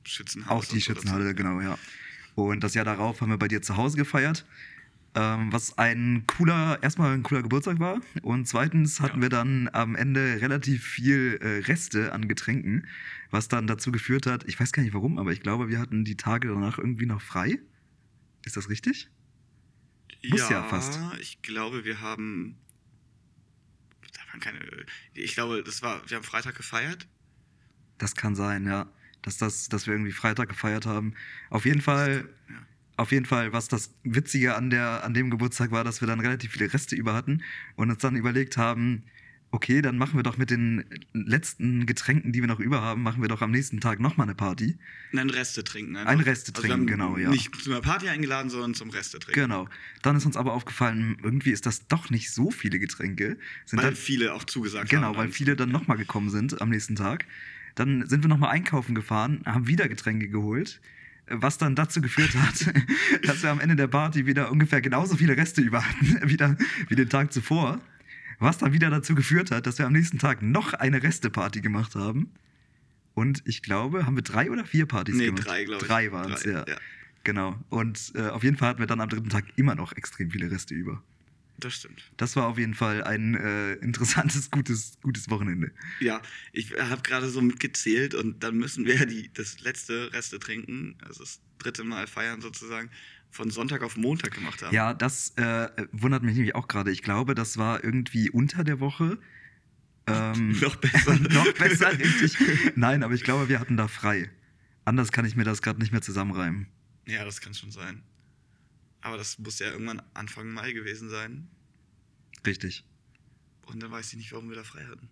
Schützenhalle. 0.03 0.51
auch 0.59 0.65
die 0.65 0.81
Schützenhalle, 0.81 1.33
genau, 1.35 1.61
ja. 1.61 1.77
Und 2.35 2.63
das 2.63 2.73
Jahr 2.73 2.85
darauf 2.85 3.21
haben 3.21 3.29
wir 3.29 3.37
bei 3.37 3.47
dir 3.47 3.61
zu 3.61 3.77
Hause 3.77 3.97
gefeiert. 3.97 4.45
Ähm, 5.13 5.51
was 5.51 5.77
ein 5.77 6.23
cooler, 6.25 6.81
erstmal 6.81 7.13
ein 7.13 7.23
cooler 7.23 7.41
Geburtstag 7.43 7.79
war. 7.79 7.99
Und 8.21 8.47
zweitens 8.47 9.01
hatten 9.01 9.17
Ja. 9.17 9.23
wir 9.23 9.29
dann 9.29 9.69
am 9.73 9.95
Ende 9.97 10.39
relativ 10.41 10.85
viel 10.85 11.37
äh, 11.41 11.65
Reste 11.69 12.13
an 12.13 12.29
Getränken, 12.29 12.87
was 13.29 13.49
dann 13.49 13.67
dazu 13.67 13.91
geführt 13.91 14.25
hat, 14.25 14.45
ich 14.47 14.57
weiß 14.57 14.71
gar 14.71 14.83
nicht 14.83 14.93
warum, 14.93 15.19
aber 15.19 15.33
ich 15.33 15.41
glaube, 15.41 15.67
wir 15.67 15.79
hatten 15.79 16.05
die 16.05 16.15
Tage 16.15 16.47
danach 16.47 16.77
irgendwie 16.77 17.05
noch 17.05 17.21
frei. 17.21 17.59
Ist 18.45 18.55
das 18.55 18.69
richtig? 18.69 19.09
Muss 20.29 20.49
ja 20.49 20.63
fast. 20.63 20.99
ich 21.19 21.41
glaube, 21.41 21.83
wir 21.83 21.99
haben. 21.99 22.55
Da 24.13 24.21
waren 24.31 24.39
keine. 24.39 24.59
Ich 25.13 25.33
glaube, 25.33 25.61
das 25.63 25.81
war. 25.81 26.01
Wir 26.09 26.17
haben 26.17 26.23
Freitag 26.23 26.55
gefeiert. 26.55 27.07
Das 27.97 28.15
kann 28.15 28.35
sein, 28.35 28.65
ja. 28.65 28.87
Dass, 29.21 29.37
das, 29.37 29.69
dass 29.69 29.85
wir 29.87 29.93
irgendwie 29.93 30.11
Freitag 30.11 30.49
gefeiert 30.49 30.85
haben. 30.85 31.13
Auf 31.49 31.65
jeden 31.65 31.81
Fall, 31.81 32.27
Ja. 32.49 32.55
auf 32.97 33.11
jeden 33.11 33.25
Fall, 33.25 33.53
was 33.53 33.67
das 33.67 33.93
Witzige 34.03 34.55
an, 34.55 34.69
der, 34.69 35.03
an 35.03 35.13
dem 35.13 35.29
Geburtstag 35.29 35.71
war, 35.71 35.83
dass 35.83 36.01
wir 36.01 36.07
dann 36.07 36.19
relativ 36.19 36.51
viele 36.53 36.73
Reste 36.73 36.95
über 36.95 37.13
hatten 37.13 37.43
und 37.75 37.89
uns 37.91 37.99
dann 37.99 38.15
überlegt 38.15 38.57
haben, 38.57 39.03
okay, 39.53 39.81
dann 39.81 39.97
machen 39.97 40.15
wir 40.17 40.23
doch 40.23 40.37
mit 40.37 40.49
den 40.49 40.85
letzten 41.11 41.85
Getränken, 41.85 42.31
die 42.31 42.39
wir 42.39 42.47
noch 42.47 42.61
über 42.61 42.81
haben, 42.81 43.03
machen 43.03 43.21
wir 43.21 43.27
doch 43.27 43.41
am 43.41 43.51
nächsten 43.51 43.81
Tag 43.81 43.99
nochmal 43.99 44.25
eine 44.27 44.33
Party. 44.33 44.77
Nein, 45.11 45.29
Reste 45.29 45.61
trinken. 45.65 45.97
einfach. 45.97 46.09
Ein 46.09 46.21
Reste 46.21 46.53
Also 46.55 46.65
trinken, 46.65 46.87
genau, 46.87 47.17
ja. 47.17 47.29
Nicht 47.29 47.53
zu 47.61 47.69
einer 47.69 47.81
Party 47.81 48.07
eingeladen, 48.07 48.49
sondern 48.49 48.73
zum 48.75 48.91
Reste 48.91 49.19
trinken. 49.19 49.41
Genau. 49.41 49.67
Dann 50.03 50.15
ist 50.15 50.25
uns 50.25 50.37
aber 50.37 50.53
aufgefallen, 50.53 51.17
irgendwie 51.21 51.51
ist 51.51 51.65
das 51.65 51.85
doch 51.87 52.09
nicht 52.09 52.31
so 52.31 52.49
viele 52.49 52.79
Getränke. 52.79 53.37
Sind 53.65 53.79
Weil 53.79 53.87
dann, 53.87 53.95
viele 53.97 54.33
auch 54.33 54.45
zugesagt 54.45 54.89
genau, 54.89 55.07
haben. 55.07 55.17
weil 55.17 55.31
viele 55.33 55.57
dann 55.57 55.69
nochmal 55.69 55.97
gekommen 55.97 56.29
sind 56.29 56.61
am 56.61 56.69
nächsten 56.69 56.95
Tag. 56.95 57.25
Dann 57.75 58.05
sind 58.07 58.23
wir 58.23 58.27
nochmal 58.29 58.51
einkaufen 58.51 58.95
gefahren, 58.95 59.41
haben 59.45 59.67
wieder 59.67 59.87
Getränke 59.87 60.27
geholt, 60.29 60.81
was 61.27 61.57
dann 61.57 61.75
dazu 61.75 62.01
geführt 62.01 62.35
hat, 62.35 62.73
dass 63.23 63.43
wir 63.43 63.49
am 63.51 63.59
Ende 63.59 63.75
der 63.75 63.87
Party 63.87 64.25
wieder 64.25 64.51
ungefähr 64.51 64.81
genauso 64.81 65.15
viele 65.15 65.37
Reste 65.37 65.61
über 65.61 65.85
hatten, 65.87 66.19
wieder, 66.29 66.57
wie 66.89 66.95
den 66.95 67.09
Tag 67.09 67.31
zuvor. 67.31 67.79
Was 68.39 68.57
dann 68.57 68.73
wieder 68.73 68.89
dazu 68.89 69.13
geführt 69.13 69.51
hat, 69.51 69.67
dass 69.67 69.77
wir 69.77 69.85
am 69.85 69.93
nächsten 69.93 70.17
Tag 70.17 70.41
noch 70.41 70.73
eine 70.73 71.03
Resteparty 71.03 71.61
gemacht 71.61 71.93
haben. 71.95 72.31
Und 73.13 73.43
ich 73.45 73.61
glaube, 73.61 74.05
haben 74.05 74.15
wir 74.15 74.23
drei 74.23 74.49
oder 74.49 74.65
vier 74.65 74.87
Partys 74.87 75.15
Nee, 75.15 75.27
gemacht? 75.27 75.45
drei, 75.47 75.63
glaube 75.65 75.81
ich. 75.83 75.87
Drei 75.87 76.11
waren 76.11 76.31
es, 76.33 76.43
ja. 76.43 76.65
ja. 76.67 76.75
Genau. 77.23 77.55
Und 77.69 78.13
äh, 78.15 78.29
auf 78.29 78.43
jeden 78.43 78.57
Fall 78.57 78.69
hatten 78.69 78.79
wir 78.79 78.87
dann 78.87 78.99
am 78.99 79.09
dritten 79.09 79.29
Tag 79.29 79.45
immer 79.57 79.75
noch 79.75 79.93
extrem 79.93 80.31
viele 80.31 80.49
Reste 80.49 80.73
über. 80.73 81.03
Das 81.61 81.75
stimmt. 81.75 82.03
Das 82.17 82.35
war 82.35 82.47
auf 82.47 82.57
jeden 82.57 82.73
Fall 82.73 83.03
ein 83.03 83.35
äh, 83.35 83.73
interessantes, 83.73 84.49
gutes, 84.49 84.97
gutes 85.03 85.29
Wochenende. 85.29 85.71
Ja, 85.99 86.21
ich 86.51 86.73
habe 86.77 87.03
gerade 87.03 87.29
so 87.29 87.39
mitgezählt 87.41 88.15
und 88.15 88.43
dann 88.43 88.57
müssen 88.57 88.85
wir 88.85 88.95
ja 88.95 89.05
die, 89.05 89.31
das 89.31 89.61
letzte 89.61 90.11
Reste 90.11 90.39
trinken, 90.39 90.97
also 91.05 91.23
das 91.23 91.39
dritte 91.59 91.83
Mal 91.83 92.07
feiern 92.07 92.41
sozusagen, 92.41 92.89
von 93.29 93.51
Sonntag 93.51 93.83
auf 93.83 93.95
Montag 93.95 94.33
gemacht 94.33 94.63
haben. 94.63 94.73
Ja, 94.73 94.95
das 94.95 95.33
äh, 95.37 95.69
wundert 95.91 96.23
mich 96.23 96.33
nämlich 96.35 96.55
auch 96.55 96.67
gerade. 96.67 96.91
Ich 96.91 97.03
glaube, 97.03 97.35
das 97.35 97.57
war 97.57 97.83
irgendwie 97.83 98.31
unter 98.31 98.63
der 98.63 98.79
Woche. 98.79 99.19
Ähm, 100.07 100.59
Noch 100.61 100.75
besser. 100.77 101.15
noch 101.29 101.53
besser, 101.53 101.91
richtig. 101.99 102.37
Nein, 102.75 103.03
aber 103.03 103.13
ich 103.13 103.23
glaube, 103.23 103.49
wir 103.49 103.59
hatten 103.59 103.77
da 103.77 103.87
frei. 103.87 104.31
Anders 104.83 105.11
kann 105.11 105.25
ich 105.25 105.35
mir 105.35 105.43
das 105.43 105.61
gerade 105.61 105.79
nicht 105.79 105.91
mehr 105.91 106.01
zusammenreimen. 106.01 106.65
Ja, 107.07 107.23
das 107.23 107.39
kann 107.39 107.53
schon 107.53 107.69
sein. 107.69 108.01
Aber 109.01 109.17
das 109.17 109.39
muss 109.39 109.59
ja 109.59 109.67
irgendwann 109.71 110.01
Anfang 110.13 110.49
Mai 110.49 110.73
gewesen 110.73 111.09
sein. 111.09 111.47
Richtig. 112.45 112.85
Und 113.65 113.81
dann 113.81 113.91
weiß 113.91 114.11
ich 114.13 114.17
nicht, 114.17 114.31
warum 114.31 114.49
wir 114.49 114.55
da 114.55 114.63
frei 114.63 114.85
hatten. 114.85 115.09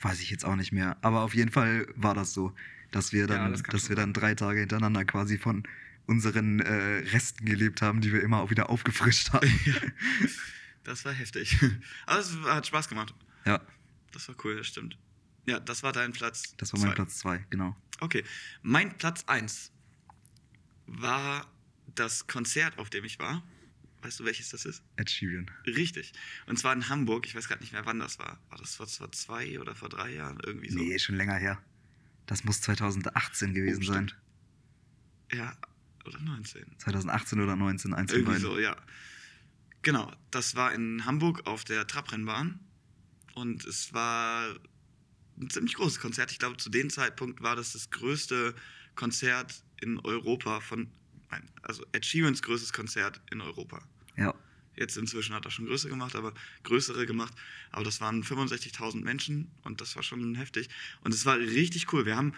Weiß 0.00 0.20
ich 0.20 0.30
jetzt 0.30 0.44
auch 0.44 0.56
nicht 0.56 0.72
mehr. 0.72 0.96
Aber 1.02 1.22
auf 1.22 1.34
jeden 1.34 1.50
Fall 1.50 1.86
war 1.94 2.14
das 2.14 2.32
so, 2.32 2.54
dass 2.90 3.12
wir 3.12 3.22
Ja, 3.22 3.26
dann, 3.26 3.52
das 3.52 3.62
kann 3.62 3.72
dass 3.72 3.88
wir 3.88 3.96
dann 3.96 4.12
drei 4.12 4.34
Tage 4.34 4.60
hintereinander 4.60 5.04
quasi 5.04 5.38
von 5.38 5.62
unseren 6.06 6.60
äh, 6.60 6.72
Resten 7.10 7.44
gelebt 7.46 7.82
haben, 7.82 8.00
die 8.00 8.12
wir 8.12 8.22
immer 8.22 8.40
auch 8.40 8.50
wieder 8.50 8.68
aufgefrischt 8.70 9.30
haben. 9.32 9.48
Das 10.84 11.04
war 11.04 11.12
heftig. 11.12 11.56
Aber 12.06 12.18
es 12.20 12.34
hat 12.46 12.66
Spaß 12.66 12.88
gemacht. 12.88 13.14
ja, 13.44 13.60
Das 14.12 14.26
war 14.28 14.34
cool, 14.44 14.56
das 14.56 14.66
stimmt. 14.66 14.96
Ja, 15.46 15.60
das 15.60 15.82
war 15.82 15.92
dein 15.92 16.12
Platz. 16.12 16.54
das 16.56 16.72
war 16.72 16.80
mein 16.80 16.88
zwei. 16.90 16.94
Platz 16.94 17.18
zwei, 17.18 17.46
genau. 17.50 17.76
Okay. 18.00 18.24
Mein 18.62 18.96
Platz 18.96 19.24
1 19.26 19.70
war 20.86 21.46
das 21.94 22.26
Konzert, 22.26 22.78
auf 22.78 22.90
dem 22.90 23.04
ich 23.04 23.18
war. 23.18 23.42
Weißt 24.02 24.18
du, 24.20 24.24
welches 24.24 24.48
das 24.50 24.64
ist? 24.64 24.82
Ed 24.96 25.10
Sheeran. 25.10 25.50
Richtig. 25.66 26.12
Und 26.46 26.58
zwar 26.58 26.72
in 26.72 26.88
Hamburg. 26.88 27.26
Ich 27.26 27.34
weiß 27.34 27.48
gerade 27.48 27.60
nicht 27.60 27.72
mehr, 27.72 27.84
wann 27.84 27.98
das 27.98 28.18
war. 28.18 28.40
War 28.48 28.58
das 28.58 28.76
vor, 28.76 28.86
vor 28.86 29.12
zwei 29.12 29.60
oder 29.60 29.74
vor 29.74 29.90
drei 29.90 30.14
Jahren? 30.14 30.40
Irgendwie 30.44 30.70
so. 30.70 30.78
Nee, 30.78 30.98
schon 30.98 31.16
länger 31.16 31.34
her. 31.36 31.62
Das 32.26 32.44
muss 32.44 32.60
2018 32.62 33.52
gewesen 33.52 33.82
Oh, 33.82 33.92
sein. 33.92 34.12
Ja, 35.32 35.56
oder 36.06 36.18
19. 36.18 36.64
2018 36.78 37.40
oder 37.40 37.56
19, 37.56 37.92
eins 37.92 38.12
Irgendwie 38.12 38.38
so, 38.38 38.58
ja. 38.58 38.76
Genau, 39.82 40.12
das 40.30 40.54
war 40.56 40.72
in 40.72 41.04
Hamburg 41.04 41.46
auf 41.46 41.64
der 41.64 41.86
Trabrennbahn. 41.86 42.58
Und 43.34 43.64
es 43.64 43.92
war 43.92 44.54
ein 45.40 45.50
ziemlich 45.50 45.74
großes 45.74 46.00
Konzert. 46.00 46.32
Ich 46.32 46.38
glaube, 46.38 46.56
zu 46.56 46.70
dem 46.70 46.90
Zeitpunkt 46.90 47.42
war 47.42 47.56
das 47.56 47.72
das 47.72 47.90
größte 47.90 48.54
Konzert 48.94 49.62
in 49.80 49.98
Europa 50.00 50.60
von, 50.60 50.90
nein, 51.30 51.48
also 51.62 51.84
Ed 51.92 52.04
Sheerans 52.04 52.42
größtes 52.42 52.72
Konzert 52.72 53.20
in 53.30 53.40
Europa. 53.40 53.82
Ja, 54.16 54.34
Jetzt 54.80 54.96
inzwischen 54.96 55.34
hat 55.34 55.44
er 55.44 55.50
schon 55.50 55.66
größere 55.66 55.90
gemacht, 55.90 56.16
aber 56.16 56.32
größere 56.62 57.04
gemacht. 57.04 57.34
Aber 57.70 57.84
das 57.84 58.00
waren 58.00 58.22
65.000 58.22 59.02
Menschen 59.02 59.50
und 59.62 59.80
das 59.82 59.94
war 59.94 60.02
schon 60.02 60.34
heftig. 60.36 60.70
Und 61.02 61.12
es 61.12 61.26
war 61.26 61.38
richtig 61.38 61.92
cool. 61.92 62.06
Wir 62.06 62.16
haben, 62.16 62.32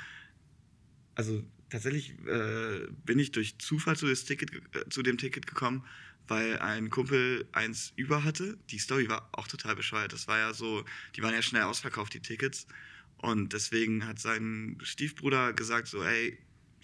also 1.15 1.45
tatsächlich 1.71 2.15
äh, 2.27 2.89
bin 3.05 3.21
ich 3.21 3.31
durch 3.31 3.59
Zufall 3.59 3.97
zu, 3.97 4.09
das 4.09 4.25
Ticket, 4.25 4.51
äh, 4.75 4.89
zu 4.89 5.03
dem 5.03 5.19
Ticket 5.19 5.47
gekommen, 5.47 5.85
weil 6.27 6.59
ein 6.59 6.91
Kumpel 6.91 7.47
eins 7.53 7.93
über 7.95 8.25
hatte. 8.25 8.59
Die 8.71 8.79
Story 8.79 9.09
war 9.09 9.29
auch 9.33 9.47
total 9.47 9.77
bescheuert. 9.77 10.13
Das 10.13 10.27
war 10.27 10.39
ja 10.39 10.53
so, 10.53 10.85
die 11.15 11.23
waren 11.23 11.35
ja 11.35 11.43
schnell 11.43 11.63
ausverkauft, 11.63 12.15
die 12.15 12.21
Tickets. 12.21 12.67
Und 13.19 13.53
deswegen 13.53 14.05
hat 14.05 14.19
sein 14.19 14.79
Stiefbruder 14.83 15.53
gesagt 15.53 15.87
so, 15.87 16.03
ey, 16.03 16.39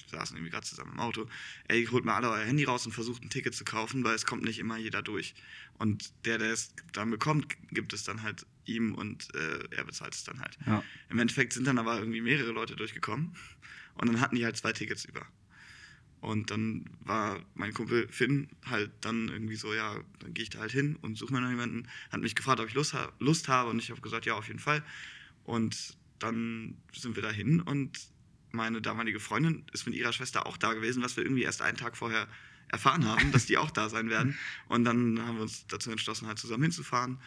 saßen 0.07 0.37
irgendwie 0.37 0.51
gerade 0.51 0.67
zusammen 0.67 0.93
im 0.93 1.01
Auto, 1.01 1.27
ey, 1.69 1.85
holt 1.87 2.05
mal 2.05 2.17
alle 2.17 2.31
euer 2.31 2.45
Handy 2.45 2.65
raus 2.65 2.87
und 2.87 2.93
versucht 2.93 3.23
ein 3.23 3.31
Ticket 3.31 3.55
zu 3.55 3.65
kaufen, 3.65 4.05
weil 4.05 4.15
es 4.15 4.27
kommt 4.27 4.45
nicht 4.45 4.59
immer 4.59 4.77
jeder 4.77 5.03
durch. 5.03 5.35
Und 5.79 6.13
der, 6.25 6.39
der 6.39 6.53
es 6.53 6.75
dann 6.93 7.11
bekommt, 7.11 7.47
gibt 7.71 7.93
es 7.93 8.05
dann 8.05 8.23
halt 8.23 8.47
ihm 8.65 8.95
und 8.95 9.35
äh, 9.35 9.65
er 9.71 9.85
bezahlt 9.85 10.15
es 10.15 10.25
dann 10.25 10.41
halt. 10.41 10.59
ja. 10.67 10.83
Im 11.09 11.19
Endeffekt 11.19 11.53
sind 11.53 11.67
dann 11.67 11.79
aber 11.79 11.99
irgendwie 11.99 12.21
mehrere 12.21 12.53
Leute 12.53 12.77
durchgekommen 12.77 13.35
und 13.95 14.09
dann 14.09 14.21
hatten 14.21 14.37
die 14.37 14.45
halt 14.45 14.57
zwei 14.57 14.73
Tickets 14.73 15.05
über. 15.05 15.27
Und 16.21 16.51
dann 16.51 16.85
war 17.01 17.41
mein 17.55 17.73
Kumpel 17.73 18.09
Finn 18.09 18.49
halt 18.67 18.91
dann 19.03 19.29
irgendwie 19.29 19.55
so, 19.55 19.73
ja, 19.73 20.01
dann 20.19 20.35
gehe 20.35 20.43
ich 20.43 20.51
da 20.51 20.59
halt 20.59 20.73
hin 20.73 20.97
und 20.97 21.17
suche 21.17 21.33
mir 21.33 21.41
noch 21.41 21.51
jemanden. 21.51 21.87
Hat 22.11 22.21
mich 22.21 22.35
gefragt, 22.35 22.61
ob 22.61 22.67
ich 22.67 22.75
Lust, 22.75 22.93
ha 22.93 23.13
Lust 23.21 23.49
habe 23.49 23.71
und 23.71 23.79
ich 23.79 23.91
habe 23.91 24.01
gesagt, 24.01 24.27
ja, 24.27 24.35
auf 24.35 24.49
jeden 24.49 24.59
Fall. 24.59 24.83
Und 25.45 25.97
dann 26.19 26.77
sind 26.93 27.15
wir 27.15 27.23
da 27.23 27.31
hin 27.31 27.61
und 27.61 28.01
meine 28.59 28.83
damalige 28.83 29.21
Freundin 29.21 29.65
ist 29.73 29.87
mit 29.87 29.95
ihrer 29.95 30.13
Schwester 30.13 30.47
auch 30.47 30.59
da 30.59 30.75
gewesen, 30.75 31.03
was 31.03 31.17
wir 31.17 31.25
irgendwie 31.25 31.45
erst 31.45 31.63
einen 31.63 31.79
Tag 31.79 31.97
vorher 31.97 32.29
erfahren 32.69 33.07
haben, 33.07 33.33
dass 33.33 33.47
die 33.47 33.57
auch 33.57 33.71
da 33.71 33.89
sein 33.89 34.11
werden. 34.11 34.37
Und 34.69 34.85
dann 34.85 35.21
haben 35.27 35.37
wir 35.37 35.43
uns 35.43 35.67
dazu 35.69 35.91
entschlossen, 35.91 36.27
halt 36.27 36.39
zusammen 36.39 36.65
hinzufahren. 36.65 37.19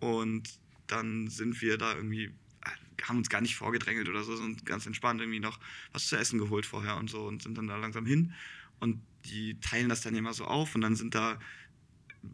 Und 0.00 0.48
dann 0.88 1.28
sind 1.28 1.60
wir 1.62 1.78
da 1.78 1.94
irgendwie, 1.94 2.24
äh, 2.24 3.02
haben 3.04 3.18
uns 3.18 3.28
gar 3.28 3.40
nicht 3.40 3.54
vorgedrängelt 3.54 4.08
oder 4.08 4.24
so, 4.24 4.34
sind 4.34 4.66
ganz 4.66 4.86
entspannt 4.86 5.20
irgendwie 5.20 5.38
noch 5.38 5.60
was 5.92 6.08
zu 6.08 6.16
essen 6.16 6.38
geholt 6.40 6.66
vorher 6.66 6.96
und 6.96 7.08
so 7.08 7.24
und 7.28 7.42
sind 7.42 7.56
dann 7.56 7.68
da 7.68 7.76
langsam 7.76 8.04
hin. 8.06 8.32
Und 8.80 9.00
die 9.26 9.60
teilen 9.60 9.88
das 9.88 10.00
dann 10.00 10.16
immer 10.16 10.32
so 10.32 10.44
auf 10.46 10.74
und 10.74 10.80
dann 10.80 10.96
sind 10.96 11.14
da, 11.14 11.38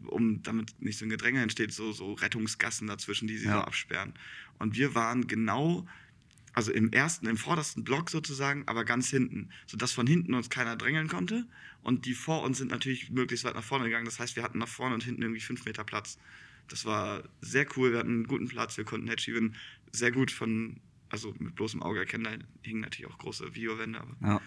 um 0.07 0.41
damit 0.43 0.81
nicht 0.81 0.97
so 0.97 1.05
ein 1.05 1.09
Gedränge 1.09 1.41
entsteht, 1.41 1.73
so, 1.73 1.91
so 1.91 2.13
Rettungsgassen 2.13 2.87
dazwischen, 2.87 3.27
die 3.27 3.37
sie 3.37 3.47
Ja. 3.47 3.59
so 3.59 3.59
absperren. 3.61 4.13
Und 4.57 4.75
wir 4.75 4.95
waren 4.95 5.27
genau, 5.27 5.85
also 6.53 6.71
im 6.71 6.91
ersten, 6.91 7.27
im 7.27 7.37
vordersten 7.37 7.83
Block 7.83 8.09
sozusagen, 8.09 8.63
aber 8.67 8.83
ganz 8.83 9.09
hinten, 9.09 9.49
sodass 9.67 9.91
von 9.91 10.07
hinten 10.07 10.33
uns 10.33 10.49
keiner 10.49 10.75
drängeln 10.75 11.07
konnte. 11.07 11.45
Und 11.83 12.05
die 12.05 12.13
vor 12.13 12.43
uns 12.43 12.57
sind 12.57 12.71
natürlich 12.71 13.11
möglichst 13.11 13.45
weit 13.45 13.55
nach 13.55 13.63
vorne 13.63 13.85
gegangen. 13.85 14.05
Das 14.05 14.19
heißt, 14.19 14.35
wir 14.35 14.43
hatten 14.43 14.57
nach 14.57 14.67
vorne 14.67 14.95
und 14.95 15.03
hinten 15.03 15.21
irgendwie 15.21 15.41
fünf 15.41 15.65
Meter 15.65 15.83
Platz. 15.83 16.17
Das 16.67 16.85
war 16.85 17.23
sehr 17.41 17.65
cool. 17.77 17.91
Wir 17.91 17.99
hatten 17.99 18.09
einen 18.09 18.27
guten 18.27 18.47
Platz. 18.47 18.77
Wir 18.77 18.83
konnten 18.83 19.07
Hedgehaven 19.07 19.55
sehr 19.91 20.11
gut 20.11 20.31
von, 20.31 20.77
also 21.09 21.33
mit 21.39 21.55
bloßem 21.55 21.81
Auge 21.81 21.99
erkennen. 21.99 22.23
Da 22.23 22.31
hingen 22.61 22.81
natürlich 22.81 23.11
auch 23.11 23.17
große 23.17 23.55
Videowände, 23.55 24.01
aber 24.01 24.15
ja. 24.21 24.41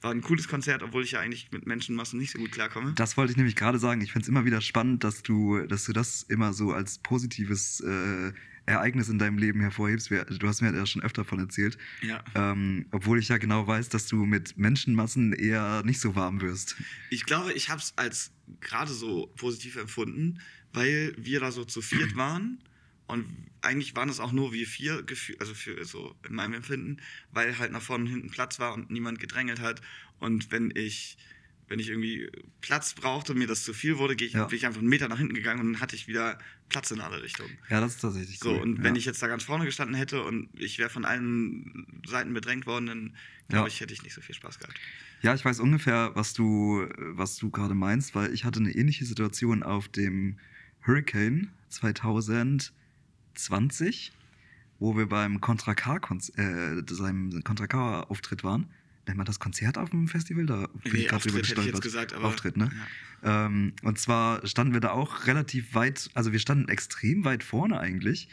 war 0.00 0.10
ein 0.10 0.22
cooles 0.22 0.48
Konzert, 0.48 0.82
obwohl 0.82 1.02
ich 1.02 1.12
ja 1.12 1.20
eigentlich 1.20 1.50
mit 1.52 1.66
Menschenmassen 1.66 2.18
nicht 2.18 2.30
so 2.30 2.38
gut 2.38 2.52
klarkomme. 2.52 2.94
Das 2.94 3.16
wollte 3.16 3.32
ich 3.32 3.36
nämlich 3.36 3.56
gerade 3.56 3.78
sagen. 3.78 4.00
Ich 4.00 4.12
finde 4.12 4.22
es 4.22 4.28
immer 4.28 4.44
wieder 4.44 4.60
spannend, 4.60 5.04
dass 5.04 5.22
du, 5.22 5.66
dass 5.66 5.84
du 5.84 5.92
das 5.92 6.22
immer 6.22 6.52
so 6.52 6.72
als 6.72 6.98
positives 6.98 7.80
äh, 7.80 8.32
Ereignis 8.70 9.08
in 9.08 9.18
deinem 9.18 9.38
Leben 9.38 9.60
hervorhebst. 9.60 10.10
Wir- 10.10 10.24
Du 10.24 10.46
hast 10.48 10.60
mir 10.60 10.74
ja 10.74 10.86
schon 10.86 11.02
öfter 11.02 11.22
davon 11.22 11.38
erzählt. 11.40 11.76
Ja. 12.02 12.24
Ähm, 12.34 12.86
obwohl 12.90 13.18
ich 13.18 13.28
ja 13.28 13.38
genau 13.38 13.66
weiß, 13.66 13.88
dass 13.88 14.06
du 14.06 14.24
mit 14.24 14.56
Menschenmassen 14.56 15.32
eher 15.32 15.82
nicht 15.84 16.00
so 16.00 16.14
warm 16.14 16.40
wirst. 16.40 16.76
Ich 17.10 17.24
glaube, 17.24 17.52
ich 17.52 17.68
habe 17.68 17.80
es 17.80 17.92
als 17.96 18.32
gerade 18.60 18.92
so 18.92 19.32
positiv 19.36 19.76
empfunden, 19.76 20.40
weil 20.72 21.14
wir 21.18 21.40
da 21.40 21.50
so 21.52 21.64
zu 21.64 21.82
viert 21.82 22.16
waren 22.16 22.58
und 23.06 23.26
eigentlich 23.60 23.94
waren 23.96 24.08
es 24.08 24.20
auch 24.20 24.32
nur 24.32 24.52
wir 24.52 24.66
vier, 24.66 25.04
also 25.38 25.52
für 25.54 25.84
so 25.84 26.14
in 26.28 26.34
meinem 26.34 26.54
Empfinden, 26.54 26.98
weil 27.32 27.58
halt 27.58 27.72
nach 27.72 27.82
vorne 27.82 28.04
und 28.04 28.10
hinten 28.10 28.30
Platz 28.30 28.58
war 28.58 28.72
und 28.74 28.90
niemand 28.90 29.18
gedrängelt 29.18 29.60
hat. 29.60 29.82
Und 30.18 30.50
wenn 30.52 30.72
ich 30.74 31.18
Wenn 31.70 31.78
ich 31.78 31.88
irgendwie 31.88 32.28
Platz 32.60 32.94
brauchte 32.94 33.32
und 33.32 33.38
mir 33.38 33.46
das 33.46 33.62
zu 33.64 33.72
viel 33.72 33.96
wurde, 33.96 34.16
gehe 34.16 34.26
ich, 34.26 34.34
Ja. 34.34 34.44
bin 34.46 34.56
ich 34.56 34.66
einfach 34.66 34.80
einen 34.80 34.88
Meter 34.88 35.06
nach 35.08 35.18
hinten 35.18 35.34
gegangen 35.34 35.60
und 35.60 35.72
dann 35.74 35.80
hatte 35.80 35.94
ich 35.94 36.08
wieder 36.08 36.36
Platz 36.68 36.90
in 36.90 37.00
alle 37.00 37.22
Richtungen. 37.22 37.56
Ja, 37.70 37.80
das 37.80 37.94
ist 37.94 38.00
tatsächlich 38.00 38.40
So, 38.40 38.50
cool. 38.54 38.58
und 38.60 38.78
ja. 38.78 38.82
wenn 38.84 38.96
ich 38.96 39.04
jetzt 39.04 39.22
da 39.22 39.28
ganz 39.28 39.44
vorne 39.44 39.64
gestanden 39.64 39.94
hätte 39.94 40.22
und 40.24 40.48
ich 40.58 40.78
wäre 40.80 40.90
von 40.90 41.04
allen 41.04 42.02
Seiten 42.06 42.34
bedrängt 42.34 42.66
worden, 42.66 42.86
dann 42.86 43.16
glaube 43.48 43.68
Ja. 43.68 43.72
ich, 43.72 43.80
hätte 43.80 43.94
ich 43.94 44.02
nicht 44.02 44.14
so 44.14 44.20
viel 44.20 44.34
Spaß 44.34 44.58
gehabt. 44.58 44.78
Ja, 45.22 45.32
ich 45.34 45.44
weiß 45.44 45.60
ungefähr, 45.60 46.10
was 46.14 46.32
du, 46.34 46.88
was 46.98 47.36
du 47.36 47.50
gerade 47.50 47.74
meinst, 47.74 48.14
weil 48.16 48.34
ich 48.34 48.44
hatte 48.44 48.58
eine 48.58 48.72
ähnliche 48.72 49.04
Situation 49.04 49.62
auf 49.62 49.86
dem 49.88 50.38
Hurricane 50.84 51.50
2020, 53.34 54.12
wo 54.78 54.96
wir 54.96 55.06
beim 55.06 55.40
Contra 55.40 55.74
K 55.74 55.96
äh, 56.36 56.82
seinem 56.90 57.42
Contra 57.44 57.66
K 57.66 58.00
Auftritt 58.02 58.42
waren. 58.44 58.66
Nennt 59.06 59.16
man 59.16 59.26
das 59.26 59.40
Konzert 59.40 59.78
auf 59.78 59.90
dem 59.90 60.08
Festival? 60.08 60.46
Da 60.46 60.66
bin 60.68 60.92
Nee, 60.92 60.98
ich 61.00 61.08
gerade 61.08 61.22
drüber 61.22 61.40
Auftritt 61.40 61.58
hätte 61.58 61.62
gestolpert. 61.62 61.82
gesagt, 61.82 62.12
aber. 62.12 62.26
Auftritt, 62.26 62.56
ne? 62.56 62.70
Ja. 63.22 63.46
Ähm, 63.46 63.72
und 63.82 63.98
zwar 63.98 64.46
standen 64.46 64.72
wir 64.74 64.80
da 64.80 64.90
auch 64.90 65.26
relativ 65.26 65.74
weit, 65.74 66.10
also 66.14 66.32
wir 66.32 66.38
standen 66.38 66.68
extrem 66.68 67.24
weit 67.24 67.42
vorne 67.42 67.78
eigentlich, 67.80 68.28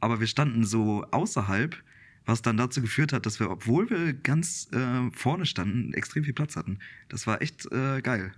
aber 0.00 0.20
wir 0.20 0.26
standen 0.26 0.64
so 0.64 1.04
außerhalb, 1.10 1.76
was 2.24 2.42
dann 2.42 2.56
dazu 2.56 2.80
geführt 2.80 3.12
hat, 3.12 3.26
dass 3.26 3.40
wir, 3.40 3.50
obwohl 3.50 3.90
wir 3.90 4.12
ganz 4.12 4.68
äh, 4.72 5.10
vorne 5.12 5.44
standen, 5.46 5.92
extrem 5.92 6.24
viel 6.24 6.32
Platz 6.34 6.56
hatten. 6.56 6.78
Das 7.08 7.26
war 7.26 7.42
echt 7.42 7.70
äh, 7.72 8.00
geil. 8.00 8.32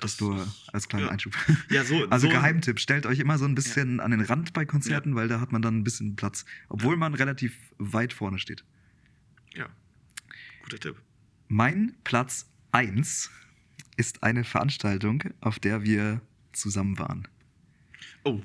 Das 0.00 0.16
Das 0.16 0.20
nur 0.20 0.46
als 0.72 0.88
kleiner 0.88 1.06
ja. 1.06 1.12
Einschub. 1.12 1.34
Ja, 1.70 1.84
so. 1.84 2.06
Also 2.10 2.26
so, 2.26 2.32
Geheimtipp, 2.32 2.80
stellt 2.80 3.06
euch 3.06 3.18
immer 3.18 3.38
so 3.38 3.44
ein 3.44 3.54
bisschen 3.54 4.00
an 4.00 4.10
den 4.10 4.20
Rand 4.20 4.52
bei 4.52 4.64
Konzerten, 4.64 5.14
weil 5.14 5.28
da 5.28 5.40
hat 5.40 5.52
man 5.52 5.62
dann 5.62 5.78
ein 5.78 5.84
bisschen 5.84 6.16
Platz, 6.16 6.44
obwohl 6.68 6.96
man 6.96 7.14
relativ 7.14 7.56
weit 7.78 8.12
vorne 8.12 8.38
steht. 8.38 8.64
Ja. 9.54 9.68
Guter 10.70 10.78
Tipp. 10.94 11.02
Mein 11.48 11.96
Platz 12.04 12.46
1 12.70 13.28
ist 13.96 14.22
eine 14.22 14.44
Veranstaltung, 14.44 15.24
auf 15.40 15.58
der 15.58 15.82
wir 15.82 16.22
zusammen 16.52 16.96
waren. 16.98 17.26
Oh, 18.24 18.40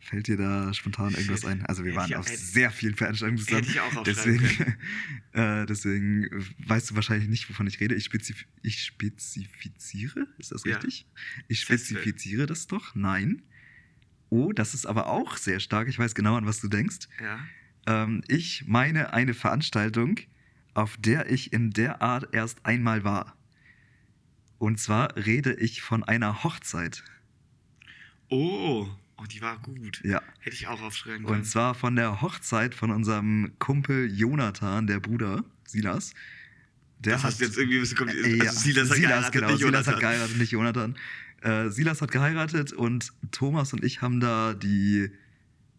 Fällt 0.00 0.26
dir 0.26 0.36
da 0.36 0.74
spontan 0.74 1.12
irgendwas 1.14 1.44
ein? 1.44 1.64
Also 1.66 1.84
wir 1.84 1.92
Hätte 1.92 2.00
waren 2.00 2.10
ich 2.10 2.16
auf 2.16 2.26
hätte- 2.26 2.36
sehr 2.38 2.70
vielen 2.72 2.96
Veranstaltungen 2.96 3.38
zusammen. 3.38 3.62
hätte 3.62 3.70
ich 3.70 3.80
auch 3.80 4.02
deswegen, 4.02 4.44
äh, 5.32 5.64
deswegen 5.66 6.28
weißt 6.66 6.90
du 6.90 6.94
wahrscheinlich 6.96 7.28
nicht, 7.28 7.48
wovon 7.48 7.66
ich 7.68 7.78
rede. 7.80 7.94
Ich, 7.94 8.04
spezif 8.06 8.44
ich 8.62 8.82
spezifiziere, 8.82 10.26
ist 10.38 10.50
das 10.52 10.64
Ja. 10.64 10.76
richtig? 10.76 11.06
Ich 11.48 11.64
Festival. 11.66 12.02
spezifiziere 12.02 12.46
das 12.46 12.66
doch? 12.66 12.94
Nein. 12.96 13.42
Oh, 14.30 14.52
das 14.52 14.74
ist 14.74 14.86
aber 14.86 15.06
auch 15.06 15.36
sehr 15.36 15.60
stark. 15.60 15.86
Ich 15.88 15.98
weiß 15.98 16.14
genau, 16.16 16.36
an 16.36 16.46
was 16.46 16.60
du 16.60 16.68
denkst. 16.68 17.08
ja. 17.20 17.38
Ähm, 17.86 18.22
ich 18.28 18.64
meine 18.66 19.12
eine 19.12 19.34
Veranstaltung, 19.34 20.18
auf 20.74 20.96
der 20.98 21.30
ich 21.30 21.52
in 21.52 21.70
der 21.70 22.02
Art 22.02 22.34
erst 22.34 22.64
einmal 22.64 23.04
war. 23.04 23.36
Und 24.58 24.78
zwar 24.78 25.16
rede 25.16 25.54
ich 25.54 25.82
von 25.82 26.04
einer 26.04 26.44
Hochzeit. 26.44 27.02
Oh, 28.28 28.88
oh, 29.16 29.24
die 29.24 29.42
war 29.42 29.58
gut. 29.58 30.00
Ja. 30.04 30.22
Hätte 30.40 30.56
ich 30.56 30.68
auch 30.68 30.80
aufschreiben 30.80 31.24
können. 31.24 31.40
Und 31.40 31.44
zwar 31.44 31.74
von 31.74 31.96
der 31.96 32.22
Hochzeit 32.22 32.74
von 32.74 32.90
unserem 32.90 33.52
Kumpel 33.58 34.10
Jonathan, 34.10 34.86
der 34.86 35.00
Bruder 35.00 35.44
Silas. 35.66 36.14
Der 37.00 37.14
das 37.14 37.24
hast 37.24 37.40
du 37.40 37.44
jetzt 37.44 37.58
irgendwie 37.58 37.78
ein 37.78 37.80
bisschen 37.80 37.98
kompliziert. 37.98 38.26
Äh, 38.26 38.36
ja, 38.36 38.50
also 38.50 38.60
Silas 38.60 38.90
hat 38.90 38.96
geheiratet, 38.96 39.32
genau, 39.32 39.46
nicht 39.48 39.58
Silas 39.58 39.70
Jonathan. 39.72 39.94
hat 39.94 40.00
geheiratet, 40.00 40.38
nicht 40.38 40.52
Jonathan. 40.52 40.98
Äh, 41.40 41.68
Silas 41.70 42.00
hat 42.00 42.10
geheiratet 42.12 42.72
und 42.72 43.12
Thomas 43.32 43.72
und 43.72 43.84
ich 43.84 44.00
haben 44.00 44.20
da 44.20 44.54
die, 44.54 45.10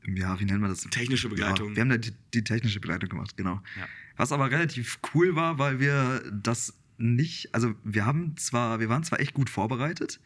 ja, 0.06 0.38
wie 0.40 0.46
nennen 0.46 0.62
wir 0.62 0.68
das? 0.68 0.82
Technische 0.82 1.30
Begleitung. 1.30 1.70
Ja, 1.70 1.76
wir 1.78 1.82
haben 1.82 1.90
da 1.90 1.98
die, 1.98 2.12
die 2.34 2.44
technische 2.44 2.82
Begleitung 2.82 3.10
gemacht, 3.10 3.38
genau. 3.38 3.62
Ja. 3.80 3.88
Was 4.16 4.32
aber 4.32 4.52
relativ 4.52 5.00
cool 5.14 5.36
war, 5.36 5.58
weil 5.58 5.80
wir 5.80 6.24
das 6.32 6.74
nicht, 6.98 7.54
also 7.54 7.74
wir 7.84 8.06
haben 8.06 8.38
zwar, 8.38 8.80
wir 8.80 8.90
waren 8.90 9.04
zwar 9.04 9.20
echt 9.20 9.34
gut 9.34 9.50
vorbereitet, 9.50 10.20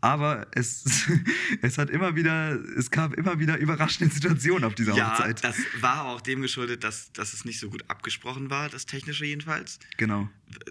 aber 0.00 0.46
es, 0.52 0.84
es 1.62 1.78
hat 1.78 1.90
immer 1.90 2.16
wieder, 2.16 2.52
es 2.76 2.90
kam 2.90 3.12
immer 3.14 3.38
wieder 3.38 3.58
überraschende 3.58 4.12
Situationen 4.12 4.64
auf 4.64 4.74
dieser 4.74 4.94
ja, 4.94 5.12
Hochzeit. 5.12 5.44
das 5.44 5.56
war 5.80 6.04
auch 6.06 6.20
dem 6.20 6.40
geschuldet, 6.42 6.84
dass, 6.84 7.12
dass 7.12 7.32
es 7.32 7.44
nicht 7.44 7.58
so 7.58 7.70
gut 7.70 7.84
abgesprochen 7.88 8.50
war, 8.50 8.68
das 8.68 8.86
Technische 8.86 9.24
jedenfalls. 9.24 9.78
Genau. 9.96 10.28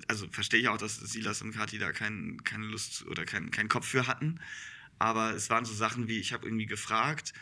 Also 0.08 0.28
verstehe 0.32 0.60
ich 0.60 0.68
auch, 0.68 0.78
dass 0.78 0.96
Silas 0.96 1.42
und 1.42 1.54
Kathi 1.54 1.78
da 1.78 1.92
kein, 1.92 2.44
keine 2.44 2.66
Lust 2.66 3.06
oder 3.08 3.26
keinen 3.26 3.52
keinen 3.52 3.70
Kopf 3.70 3.88
für 3.88 4.08
hatten. 4.08 4.40
Aber 4.98 5.34
es 5.34 5.50
waren 5.50 5.64
so 5.64 5.74
Sachen 5.74 6.08
wie, 6.08 6.20
ich 6.20 6.34
habe 6.34 6.46
irgendwie 6.46 6.66
gefragt, 6.66 7.34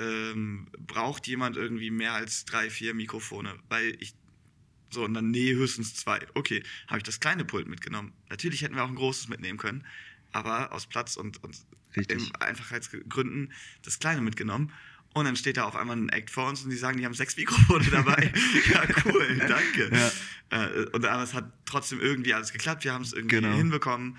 ähm, 0.00 0.68
braucht 0.78 1.26
jemand 1.26 1.56
irgendwie 1.56 1.90
mehr 1.90 2.14
als 2.14 2.44
drei, 2.44 2.70
vier 2.70 2.94
Mikrofone? 2.94 3.54
Weil 3.68 3.96
ich. 4.00 4.14
So, 4.92 5.04
und 5.04 5.14
dann, 5.14 5.30
nee, 5.30 5.52
höchstens 5.52 5.94
zwei. 5.94 6.18
Okay, 6.34 6.64
habe 6.88 6.98
ich 6.98 7.04
das 7.04 7.20
kleine 7.20 7.44
Pult 7.44 7.68
mitgenommen. 7.68 8.12
Natürlich 8.28 8.62
hätten 8.62 8.74
wir 8.74 8.82
auch 8.82 8.88
ein 8.88 8.96
großes 8.96 9.28
mitnehmen 9.28 9.56
können, 9.58 9.84
aber 10.32 10.72
aus 10.72 10.88
Platz 10.88 11.16
und, 11.16 11.42
und 11.44 11.56
Einfachheitsgründen 12.40 13.52
das 13.82 13.98
kleine 13.98 14.20
mitgenommen. 14.20 14.72
Und 15.12 15.24
dann 15.24 15.34
steht 15.34 15.56
da 15.56 15.64
auf 15.64 15.74
einmal 15.74 15.96
ein 15.96 16.08
Act 16.08 16.30
vor 16.30 16.48
uns 16.48 16.62
und 16.62 16.70
die 16.70 16.76
sagen, 16.76 16.98
die 16.98 17.04
haben 17.04 17.14
sechs 17.14 17.36
Mikrofone 17.36 17.84
dabei. 17.90 18.32
ja, 18.72 18.82
cool, 19.04 19.38
danke. 19.48 19.90
Ja. 20.50 20.66
Äh, 20.66 20.86
und 20.92 21.04
aber 21.04 21.22
es 21.22 21.34
hat 21.34 21.52
trotzdem 21.64 22.00
irgendwie 22.00 22.32
alles 22.32 22.52
geklappt. 22.52 22.84
Wir 22.84 22.92
haben 22.92 23.02
es 23.02 23.12
irgendwie 23.12 23.36
Genau. 23.36 23.56
hinbekommen. 23.56 24.18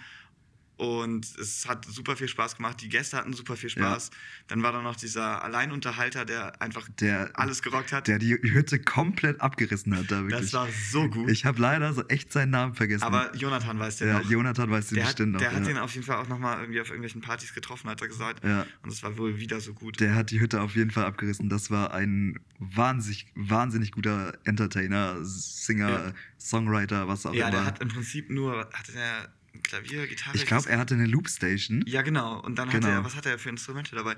Und 0.82 1.38
es 1.38 1.68
hat 1.68 1.86
super 1.86 2.16
viel 2.16 2.28
Spaß 2.28 2.56
gemacht. 2.56 2.82
Die 2.82 2.90
Gäste 2.90 3.16
hatten 3.16 3.34
super 3.34 3.56
viel 3.56 3.70
Spaß. 3.70 4.10
Dann 4.48 4.64
war 4.64 4.72
da 4.72 4.82
noch 4.82 4.96
dieser 4.96 5.44
Alleinunterhalter, 5.44 6.26
der 6.26 6.60
einfach 6.60 6.90
Der, 7.00 7.30
alles 7.36 7.62
gerockt 7.62 7.92
hat. 7.94 8.08
der 8.08 8.18
die 8.18 8.34
Hütte 8.34 8.80
komplett 8.80 9.42
abgerissen 9.42 9.96
hat, 9.96 10.10
da 10.10 10.24
wirklich. 10.24 10.42
das 10.42 10.54
war 10.54 10.68
so 10.92 11.08
gut. 11.08 11.30
ich 11.30 11.46
habe 11.46 11.62
leider 11.62 11.94
so 11.94 12.02
echt 12.08 12.34
seinen 12.34 12.50
Namen 12.50 12.74
vergessen. 12.74 13.04
aber 13.04 13.36
Jonathan 13.36 13.78
weiß 13.78 13.98
den 13.98 14.08
ja, 14.08 14.20
noch. 14.22 14.28
Jonathan 14.32 14.72
weiß 14.72 14.88
den 14.88 14.96
der 14.96 15.04
hat, 15.04 15.12
bestimmt 15.12 15.34
noch. 15.34 15.40
der 15.40 15.52
hat 15.52 15.60
ja. 15.60 15.66
den 15.66 15.78
auf 15.78 15.94
jeden 15.94 16.04
Fall 16.08 16.18
auch 16.18 16.28
nochmal 16.28 16.60
irgendwie 16.62 16.82
auf 16.82 16.88
irgendwelchen 16.88 17.22
Partys 17.22 17.54
getroffen, 17.54 17.88
hat 17.88 18.02
er 18.02 18.08
gesagt. 18.08 18.44
ja. 18.44 18.66
Und 18.82 18.92
es 18.92 19.04
war 19.04 19.16
wohl 19.20 19.38
wieder 19.38 19.60
so 19.60 19.76
gut. 19.76 20.00
Der 20.00 20.16
hat 20.16 20.32
die 20.32 20.40
Hütte 20.40 20.62
auf 20.62 20.76
jeden 20.76 20.90
Fall 20.90 21.06
abgerissen. 21.06 21.48
Das 21.48 21.70
war 21.70 21.94
ein 21.94 22.40
wahnsinnig, 22.58 23.28
wahnsinnig 23.36 23.92
guter 23.92 24.34
Entertainer, 24.46 25.18
Singer, 25.22 25.90
Ja. 25.92 26.14
Songwriter, 26.40 27.08
was 27.08 27.28
auch 27.28 27.36
ja, 27.36 27.50
immer. 27.50 27.58
der 27.58 27.66
hat 27.66 27.82
im 27.84 27.90
Prinzip 27.90 28.32
nur, 28.32 28.68
hatte 28.74 28.94
der 28.94 29.30
Klavier, 29.64 30.08
Gitarre? 30.08 30.36
ich 30.38 30.46
glaube, 30.46 30.70
er 30.70 30.80
hatte 30.80 30.94
eine 30.96 31.06
Loopstation, 31.08 31.84
Ja, 31.88 32.02
genau. 32.02 32.40
Und 32.42 32.58
dann 32.58 32.70
Genau. 32.70 32.88
hat 32.88 32.94
er, 32.94 33.04
was 33.04 33.16
hat 33.16 33.26
er 33.26 33.40
für 33.40 33.50
Instrumente 33.50 33.96
dabei? 33.96 34.16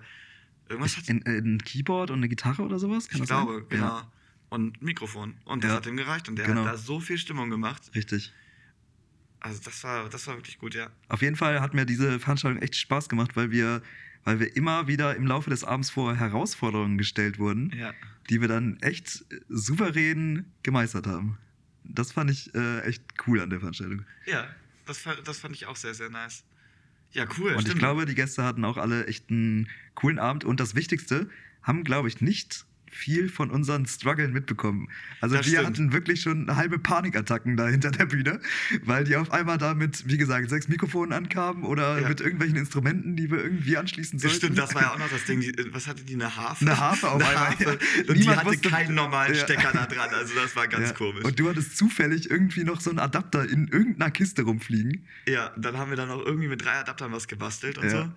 Irgendwas 0.70 0.98
hat 0.98 1.10
ein, 1.10 1.24
ein 1.26 1.58
Keyboard 1.64 2.10
und 2.12 2.18
eine 2.20 2.30
Gitarre 2.30 2.62
oder 2.64 2.80
sowas. 2.80 3.08
Kann 3.10 3.22
Ich 3.22 3.28
glaube, 3.28 3.60
sein? 3.60 3.66
genau. 3.70 3.86
Ja, 3.86 4.12
Und 4.50 4.78
ein 4.82 4.86
Mikrofon. 4.86 5.36
Und 5.46 5.64
das 5.64 5.72
Ja. 5.72 5.78
hat 5.78 5.86
ihm 5.88 5.98
gereicht. 5.98 6.30
Und 6.30 6.38
der 6.38 6.46
Genau. 6.46 6.66
hat 6.66 6.74
da 6.74 6.78
so 6.78 7.00
viel 7.00 7.18
Stimmung 7.18 7.50
gemacht. 7.50 7.92
richtig. 7.96 8.32
Also 9.40 9.60
das 9.66 9.84
war, 9.84 10.08
das 10.10 10.26
war 10.28 10.36
wirklich 10.38 10.58
gut, 10.58 10.74
ja. 10.74 10.90
Auf 11.10 11.22
jeden 11.22 11.36
Fall 11.36 11.60
hat 11.60 11.74
mir 11.74 11.86
diese 11.86 12.18
Veranstaltung 12.20 12.62
echt 12.62 12.76
Spaß 12.78 13.10
gemacht, 13.10 13.36
weil 13.36 13.52
wir, 13.52 13.82
weil 14.24 14.40
wir 14.40 14.56
immer 14.56 14.88
wieder 14.88 15.16
im 15.18 15.28
Laufe 15.28 15.50
des 15.50 15.66
Abends 15.66 15.90
vor 15.90 16.16
Herausforderungen 16.16 16.98
gestellt 16.98 17.40
wurden, 17.40 17.72
Ja. 17.76 17.94
die 18.30 18.40
wir 18.40 18.48
dann 18.48 18.78
echt 18.82 19.26
souverän 19.50 20.46
gemeistert 20.64 21.08
haben. 21.08 21.38
Das 21.84 22.14
fand 22.14 22.32
ich 22.32 22.54
äh, 22.56 22.80
echt 22.82 23.04
cool 23.28 23.42
an 23.42 23.50
der 23.50 23.60
Veranstaltung. 23.60 24.06
Ja, 24.26 24.48
das, 24.86 25.04
das 25.24 25.40
fand 25.40 25.56
ich 25.56 25.66
auch 25.66 25.76
sehr, 25.76 25.94
sehr 25.94 26.10
nice. 26.10 26.44
Ja, 27.12 27.26
cool. 27.38 27.52
Und 27.52 27.60
ich 27.60 27.66
stimmt. 27.68 27.80
glaube, 27.80 28.06
die 28.06 28.16
Gäste 28.16 28.44
hatten 28.44 28.66
auch 28.66 28.78
alle 28.78 29.06
echt 29.06 29.30
einen 29.30 29.70
coolen 29.94 30.20
Abend. 30.20 30.44
Und 30.44 30.60
das 30.60 30.74
Wichtigste, 30.74 31.30
haben, 31.64 31.84
glaube 31.84 32.08
ich, 32.08 32.22
nicht 32.22 32.66
viel 32.94 33.28
von 33.30 33.50
unseren 33.52 33.86
Struggeln 33.86 34.32
mitbekommen. 34.34 34.88
Also 35.22 35.36
Das 35.36 35.46
wir 35.46 35.54
stimmt. 35.60 35.68
hatten 35.68 35.94
wirklich 35.94 36.22
schon 36.22 36.56
halbe 36.56 36.80
Panikattacken 36.80 37.58
da 37.58 37.68
hinter 37.68 37.92
der 37.92 38.06
Bühne, 38.06 38.40
weil 38.84 39.04
die 39.04 39.16
auf 39.16 39.32
einmal 39.32 39.58
da 39.58 39.74
mit, 39.74 40.08
wie 40.08 40.18
gesagt, 40.18 40.50
sechs 40.50 40.68
Mikrofonen 40.68 41.12
ankamen 41.14 41.64
oder 41.64 42.00
Ja. 42.00 42.08
mit 42.10 42.22
irgendwelchen 42.22 42.58
Instrumenten, 42.58 43.16
die 43.16 43.30
wir 43.32 43.40
irgendwie 43.44 43.78
anschließen 43.78 44.20
sollten. 44.20 44.36
stimmt, 44.38 44.58
das 44.58 44.74
war 44.76 44.82
ja 44.84 44.94
auch 44.94 45.00
noch 45.00 45.10
das 45.10 45.26
Ding. 45.26 45.40
Die, 45.42 45.54
was 45.74 45.88
hatte 45.88 46.04
die? 46.04 46.14
Eine 46.14 46.36
Harfe? 46.36 46.66
Eine 46.66 46.78
Harfe 46.80 47.10
auf 47.10 47.16
Eine 47.16 47.30
einmal, 47.30 47.46
Harfe. 47.50 47.64
ja. 47.64 47.72
Und 48.08 48.16
die 48.16 48.20
Niemand 48.22 48.38
hatte 48.40 48.50
wusste- 48.52 48.70
keinen 48.70 48.96
normalen 48.96 49.34
Ja. 49.34 49.40
Stecker 49.42 49.72
da 49.74 49.86
dran. 49.86 50.10
Also 50.14 50.36
das 50.36 50.56
war 50.56 50.68
ganz 50.68 50.94
komisch. 50.94 51.24
Und 51.26 51.40
du 51.40 51.50
hattest 51.50 51.78
zufällig 51.78 52.30
irgendwie 52.30 52.64
noch 52.64 52.80
so 52.82 52.90
einen 52.92 53.00
Adapter 53.00 53.50
in 53.50 53.68
irgendeiner 53.68 54.12
Kiste 54.12 54.44
rumfliegen. 54.44 55.06
ja, 55.28 55.52
dann 55.58 55.78
haben 55.78 55.90
wir 55.90 55.98
dann 55.98 56.10
auch 56.12 56.24
irgendwie 56.26 56.48
mit 56.48 56.64
drei 56.64 56.74
Adaptern 56.80 57.12
was 57.12 57.28
gebastelt 57.28 57.78
und 57.78 57.90
so. 57.90 58.10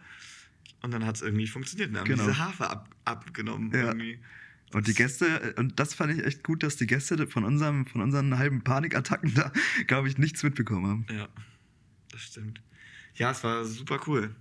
Und 0.82 0.92
dann 0.92 1.04
hat 1.06 1.16
es 1.16 1.22
irgendwie 1.22 1.46
funktioniert. 1.46 1.90
Wir 1.92 2.00
haben 2.00 2.06
Genau. 2.06 2.24
diese 2.26 2.38
Harfe 2.38 2.68
ab, 2.70 2.88
abgenommen. 3.04 3.72
Ja. 3.72 3.86
Irgendwie. 3.86 4.18
Und 4.72 4.88
die 4.88 4.94
Gäste, 4.94 5.54
und 5.56 5.78
das 5.78 5.94
fand 5.94 6.12
ich 6.12 6.24
echt 6.24 6.42
gut, 6.42 6.62
dass 6.62 6.76
die 6.76 6.86
Gäste 6.86 7.26
von, 7.26 7.44
unserem, 7.44 7.86
von 7.86 8.00
unseren 8.00 8.36
halben 8.38 8.62
Panikattacken 8.62 9.34
da, 9.34 9.52
glaube 9.86 10.08
ich, 10.08 10.18
nichts 10.18 10.42
mitbekommen 10.42 10.86
haben. 10.86 11.06
Ja, 11.16 11.28
das 12.10 12.22
stimmt. 12.22 12.60
Ja, 13.14 13.30
es 13.30 13.42
war 13.44 13.64
super 13.64 14.00
cool. 14.06 14.34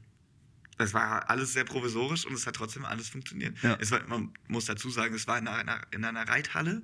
Es 0.77 0.93
war 0.93 1.29
alles 1.29 1.53
sehr 1.53 1.63
provisorisch 1.63 2.25
und 2.25 2.33
es 2.33 2.45
hat 2.45 2.55
trotzdem 2.55 2.83
alles 2.83 3.07
funktioniert. 3.07 3.57
Ja. 3.61 3.77
Es 3.79 3.91
war, 3.91 4.05
man 4.07 4.33
muss 4.47 4.65
dazu 4.65 4.89
sagen, 4.89 5.15
es 5.15 5.25
war 5.27 5.37
in 5.37 5.47
einer, 5.47 5.81
in 5.91 6.03
einer 6.03 6.27
Reithalle 6.27 6.83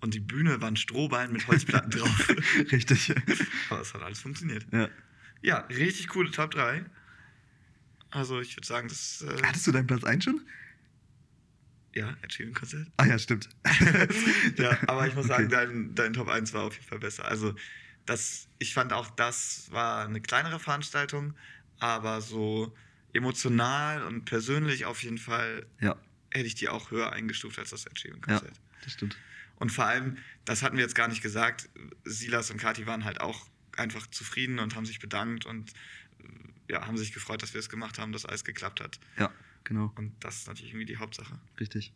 und 0.00 0.14
die 0.14 0.20
Bühne 0.20 0.60
war 0.60 0.68
ein 0.68 0.76
Strohballen 0.76 1.32
mit 1.32 1.46
Holzplatten 1.46 1.90
drauf. 1.90 2.28
Richtig. 2.72 3.14
Aber 3.70 3.80
es 3.80 3.94
hat 3.94 4.02
alles 4.02 4.20
funktioniert. 4.20 4.66
Ja. 4.72 4.88
Ja, 5.40 5.58
richtig 5.70 6.08
coole 6.08 6.30
Top 6.30 6.50
3. 6.50 6.84
Also 8.10 8.40
ich 8.40 8.56
würde 8.56 8.66
sagen, 8.66 8.88
das 8.88 9.22
äh, 9.22 9.42
Hattest 9.42 9.66
du 9.66 9.72
deinen 9.72 9.86
Platz 9.86 10.04
1 10.04 10.24
schon? 10.24 10.40
Ja, 11.98 12.16
Achievement 12.24 12.56
Konzert. 12.56 12.88
Ah 12.96 13.06
ja, 13.06 13.18
stimmt. 13.18 13.48
Ja, 14.56 14.78
aber 14.86 15.06
ich 15.06 15.14
muss 15.14 15.26
Okay. 15.26 15.34
sagen, 15.34 15.48
dein, 15.50 15.94
dein 15.94 16.12
Top 16.12 16.28
1 16.28 16.52
war 16.52 16.62
auf 16.64 16.74
jeden 16.74 16.86
Fall 16.86 16.98
besser. 16.98 17.24
Also 17.26 17.54
das, 18.06 18.48
ich 18.58 18.72
fand 18.74 18.92
auch, 18.92 19.10
das 19.10 19.70
war 19.70 20.06
eine 20.06 20.20
kleinere 20.20 20.58
Veranstaltung, 20.58 21.34
aber 21.78 22.20
so 22.20 22.74
emotional 23.12 24.02
und 24.04 24.24
persönlich 24.24 24.84
auf 24.86 25.02
jeden 25.02 25.18
Fall 25.18 25.66
Ja, 25.80 25.96
hätte 26.30 26.46
ich 26.46 26.54
die 26.54 26.68
auch 26.68 26.90
höher 26.90 27.12
eingestuft 27.12 27.58
als 27.58 27.70
das 27.70 27.84
Ed 27.86 27.92
ja, 27.94 28.00
Sheeran-Konzert. 28.02 28.60
das 28.82 28.92
stimmt. 28.92 29.16
Und 29.56 29.70
vor 29.72 29.86
allem, 29.86 30.18
das 30.44 30.62
hatten 30.62 30.76
wir 30.76 30.84
jetzt 30.84 30.94
gar 30.94 31.08
nicht 31.08 31.22
gesagt, 31.22 31.68
Silas 32.04 32.50
und 32.50 32.58
Kati 32.58 32.86
waren 32.86 33.04
halt 33.04 33.20
auch 33.20 33.48
einfach 33.76 34.06
zufrieden 34.06 34.58
und 34.60 34.74
haben 34.76 34.86
sich 34.86 35.00
bedankt 35.00 35.46
und 35.46 35.72
ja, 36.68 36.86
haben 36.86 36.96
sich 36.98 37.12
gefreut, 37.12 37.42
dass 37.42 37.54
wir 37.54 37.60
es 37.60 37.68
gemacht 37.68 37.98
haben, 37.98 38.12
dass 38.12 38.24
alles 38.26 38.44
geklappt 38.44 38.80
hat. 38.80 38.98
Ja, 39.16 39.32
genau. 39.68 39.92
Und 39.96 40.12
das 40.20 40.38
ist 40.38 40.48
natürlich 40.48 40.72
irgendwie 40.72 40.86
die 40.86 40.96
Hauptsache. 40.96 41.38
Richtig. 41.60 41.92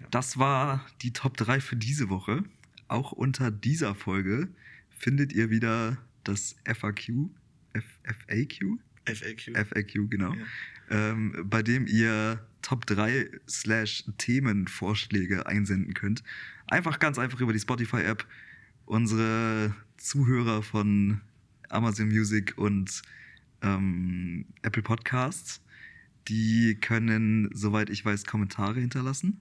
Ja. 0.00 0.06
Das 0.10 0.38
war 0.38 0.86
die 1.02 1.12
Top 1.12 1.36
3 1.36 1.60
für 1.60 1.76
diese 1.76 2.08
Woche. 2.08 2.44
Auch 2.88 3.12
unter 3.12 3.50
dieser 3.50 3.94
Folge 3.94 4.48
findet 4.90 5.32
ihr 5.32 5.50
wieder 5.50 5.98
das 6.24 6.56
FAQ, 6.64 7.30
F 7.72 7.84
FAQ, 8.04 8.78
FAQ. 9.06 9.56
FAQ, 9.68 10.10
genau, 10.10 10.34
Ja. 10.34 10.44
ähm, 10.90 11.44
bei 11.48 11.62
dem 11.62 11.86
ihr 11.86 12.44
Top 12.62 12.84
3 12.86 13.30
slash 13.48 14.04
Themenvorschläge 14.18 15.46
einsenden 15.46 15.94
könnt. 15.94 16.22
Einfach 16.66 16.98
ganz 16.98 17.18
einfach 17.18 17.40
über 17.40 17.52
die 17.52 17.58
Spotify-App. 17.60 18.26
Unsere 18.86 19.74
Zuhörer 19.96 20.62
von 20.62 21.20
Amazon 21.68 22.08
Music 22.08 22.54
und 22.58 23.02
ähm, 23.62 24.44
Apple 24.62 24.82
Podcasts, 24.82 25.62
die 26.28 26.76
können, 26.80 27.50
soweit 27.52 27.90
ich 27.90 28.04
weiß, 28.04 28.24
Kommentare 28.24 28.80
hinterlassen. 28.80 29.40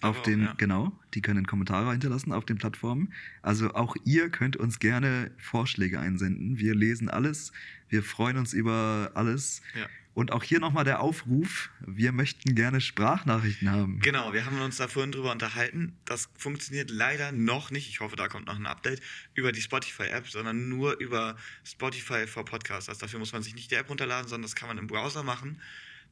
Auf 0.00 0.18
auch, 0.18 0.22
den, 0.22 0.42
ja. 0.42 0.54
genau, 0.56 0.92
die 1.14 1.22
können 1.22 1.46
Kommentare 1.46 1.90
hinterlassen 1.90 2.32
auf 2.32 2.44
den 2.44 2.58
Plattformen. 2.58 3.12
Also 3.42 3.74
auch 3.74 3.96
ihr 4.04 4.30
könnt 4.30 4.56
uns 4.56 4.78
gerne 4.78 5.30
Vorschläge 5.38 6.00
einsenden. 6.00 6.58
Wir 6.58 6.74
lesen 6.74 7.08
alles. 7.08 7.52
Wir 7.88 8.02
freuen 8.02 8.36
uns 8.36 8.52
über 8.52 9.12
alles. 9.14 9.62
Ja. 9.74 9.86
Und 10.18 10.32
auch 10.32 10.42
hier 10.42 10.58
nochmal 10.58 10.82
der 10.82 10.98
Aufruf, 10.98 11.70
wir 11.78 12.10
möchten 12.10 12.56
gerne 12.56 12.80
Sprachnachrichten 12.80 13.70
haben. 13.70 14.00
Genau, 14.00 14.32
wir 14.32 14.44
haben 14.44 14.60
uns 14.60 14.78
da 14.78 14.88
vorhin 14.88 15.12
drüber 15.12 15.30
unterhalten. 15.30 15.96
Das 16.06 16.28
funktioniert 16.36 16.90
leider 16.90 17.30
noch 17.30 17.70
nicht. 17.70 17.88
Ich 17.88 18.00
hoffe, 18.00 18.16
da 18.16 18.26
kommt 18.26 18.48
noch 18.48 18.56
ein 18.56 18.66
Update 18.66 19.00
über 19.34 19.52
die 19.52 19.60
Spotify-App, 19.60 20.28
sondern 20.28 20.68
nur 20.68 20.98
über 20.98 21.36
Spotify 21.62 22.26
for 22.26 22.44
Podcasters. 22.44 22.98
Dafür 22.98 23.20
muss 23.20 23.32
man 23.32 23.44
sich 23.44 23.54
nicht 23.54 23.70
die 23.70 23.76
App 23.76 23.88
runterladen, 23.88 24.28
sondern 24.28 24.42
das 24.42 24.56
kann 24.56 24.66
man 24.66 24.78
im 24.78 24.88
Browser 24.88 25.22
machen. 25.22 25.60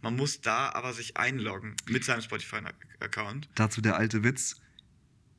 Man 0.03 0.17
muss 0.17 0.41
da 0.41 0.71
aber 0.71 0.93
sich 0.93 1.17
einloggen 1.17 1.77
mit 1.89 2.05
seinem 2.05 2.23
Spotify-Account. 2.23 3.49
Dazu 3.55 3.81
der 3.81 3.97
alte 3.97 4.25
Witz. 4.25 4.61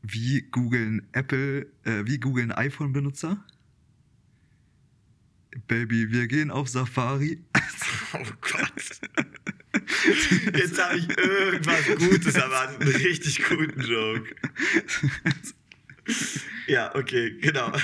Wie 0.02 0.42
googeln 0.42 1.08
Apple, 1.12 1.68
äh, 1.84 2.06
wie 2.06 2.20
googeln 2.20 2.52
iPhone-Benutzer? 2.52 3.44
Baby, 5.68 6.12
wir 6.12 6.28
gehen 6.28 6.52
auf 6.52 6.70
Safari. 6.70 7.44
Oh 8.14 8.24
Gott. 8.42 9.02
Jetzt 10.56 10.82
habe 10.82 10.98
ich 10.98 11.10
irgendwas 11.18 11.86
Gutes 11.98 12.36
erwartet. 12.36 12.82
Einen 12.82 12.96
richtig 12.96 13.44
guten 13.44 13.82
Joke. 13.82 14.34
Ja, 16.68 16.96
okay, 16.96 17.38
genau. 17.42 17.72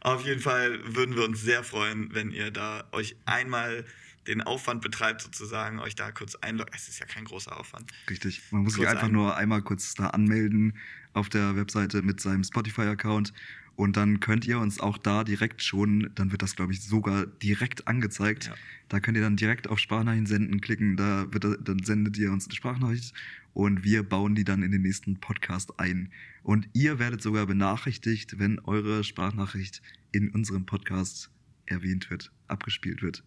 Auf 0.00 0.24
jeden 0.24 0.40
Fall 0.40 0.94
würden 0.94 1.16
wir 1.16 1.24
uns 1.24 1.42
sehr 1.42 1.64
freuen, 1.64 2.14
wenn 2.14 2.30
ihr 2.30 2.50
da 2.50 2.88
euch 2.92 3.16
einmal 3.24 3.84
den 4.26 4.40
Aufwand 4.40 4.82
betreibt, 4.82 5.22
sozusagen, 5.22 5.78
euch 5.80 5.94
da 5.94 6.12
kurz 6.12 6.34
einloggt. 6.36 6.74
Es 6.74 6.88
ist 6.88 7.00
ja 7.00 7.06
kein 7.06 7.24
großer 7.24 7.58
Aufwand. 7.58 7.90
Richtig. 8.08 8.40
Man 8.50 8.62
muss 8.62 8.74
sich 8.74 8.82
Kurz 8.82 8.92
einfach 8.92 9.08
ein- 9.08 9.12
nur 9.12 9.36
einmal 9.36 9.62
kurz 9.62 9.94
da 9.94 10.08
anmelden 10.08 10.74
auf 11.12 11.28
der 11.28 11.56
Webseite 11.56 12.02
mit 12.02 12.20
seinem 12.20 12.44
Spotify-Account. 12.44 13.32
Und 13.74 13.96
dann 13.96 14.20
könnt 14.20 14.46
ihr 14.46 14.58
uns 14.58 14.80
auch 14.80 14.98
da 14.98 15.24
direkt 15.24 15.62
schon, 15.62 16.10
dann 16.14 16.30
wird 16.30 16.42
das, 16.42 16.56
glaube 16.56 16.72
ich, 16.72 16.82
sogar 16.82 17.26
direkt 17.26 17.88
angezeigt. 17.88 18.46
Ja. 18.46 18.54
Da 18.90 19.00
könnt 19.00 19.16
ihr 19.16 19.22
dann 19.22 19.36
direkt 19.36 19.66
auf 19.66 19.78
Sprachnachrichten 19.78 20.26
senden 20.26 20.60
klicken. 20.60 20.96
Da 20.96 21.26
wird, 21.32 21.44
dann 21.66 21.82
sendet 21.82 22.18
ihr 22.18 22.30
uns 22.30 22.44
eine 22.46 22.54
Sprachnachricht 22.54 23.14
und 23.54 23.82
wir 23.82 24.02
bauen 24.02 24.34
die 24.34 24.44
dann 24.44 24.62
in 24.62 24.72
den 24.72 24.82
nächsten 24.82 25.18
Podcast 25.20 25.80
ein. 25.80 26.12
Und 26.42 26.68
ihr 26.74 26.98
werdet 26.98 27.22
sogar 27.22 27.46
benachrichtigt, 27.46 28.38
wenn 28.38 28.58
eure 28.60 29.04
Sprachnachricht 29.04 29.80
in 30.12 30.28
unserem 30.30 30.66
Podcast 30.66 31.30
erwähnt 31.64 32.10
wird, 32.10 32.30
abgespielt 32.48 33.00
wird. 33.02 33.24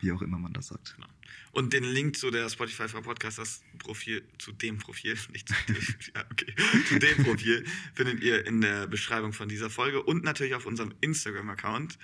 Wie 0.00 0.12
auch 0.12 0.22
immer 0.22 0.38
man 0.38 0.52
das 0.52 0.68
sagt. 0.68 0.94
genau. 0.94 1.08
Und 1.52 1.72
den 1.72 1.84
Link 1.84 2.16
zu 2.16 2.30
der 2.30 2.48
Spotify 2.48 2.88
for 2.88 3.02
Podcasters 3.02 3.62
Profil, 3.78 4.22
zu 4.38 4.52
dem 4.52 4.78
Profil, 4.78 5.16
nicht 5.32 5.48
zu 5.48 5.54
dem, 5.66 5.76
ja, 6.14 6.24
okay, 6.30 6.54
zu 6.86 6.98
dem 6.98 7.24
Profil 7.24 7.64
findet 7.94 8.20
ihr 8.22 8.46
in 8.46 8.60
der 8.60 8.86
Beschreibung 8.86 9.32
von 9.32 9.48
dieser 9.48 9.70
Folge 9.70 10.02
und 10.02 10.24
natürlich 10.24 10.54
auf 10.54 10.66
unserem 10.66 10.94
Instagram-Account, 11.00 11.98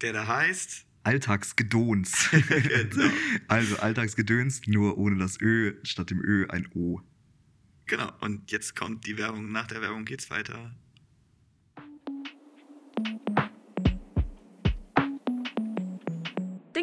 der 0.00 0.12
da 0.12 0.26
heißt. 0.26 0.86
Alltagsgedöns. 1.02 2.30
Genau. 2.48 3.10
Also 3.48 3.78
Alltagsgedöns, 3.78 4.62
nur 4.66 4.98
ohne 4.98 5.16
das 5.18 5.40
Ö, 5.40 5.74
statt 5.82 6.10
dem 6.10 6.22
Ö 6.22 6.46
ein 6.48 6.68
O. 6.74 7.00
Genau, 7.86 8.12
und 8.20 8.50
jetzt 8.50 8.76
kommt 8.76 9.06
die 9.06 9.18
Werbung. 9.18 9.50
Nach 9.50 9.66
der 9.66 9.82
Werbung 9.82 10.04
geht's 10.04 10.30
weiter. 10.30 10.72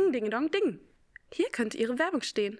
Ding, 0.08 0.14
ding, 0.22 0.30
dong, 0.32 0.50
ding. 0.50 0.80
Hier 1.34 1.50
könnte 1.52 1.78
Ihre 1.78 2.00
Werbung 2.00 2.22
stehen. 2.22 2.60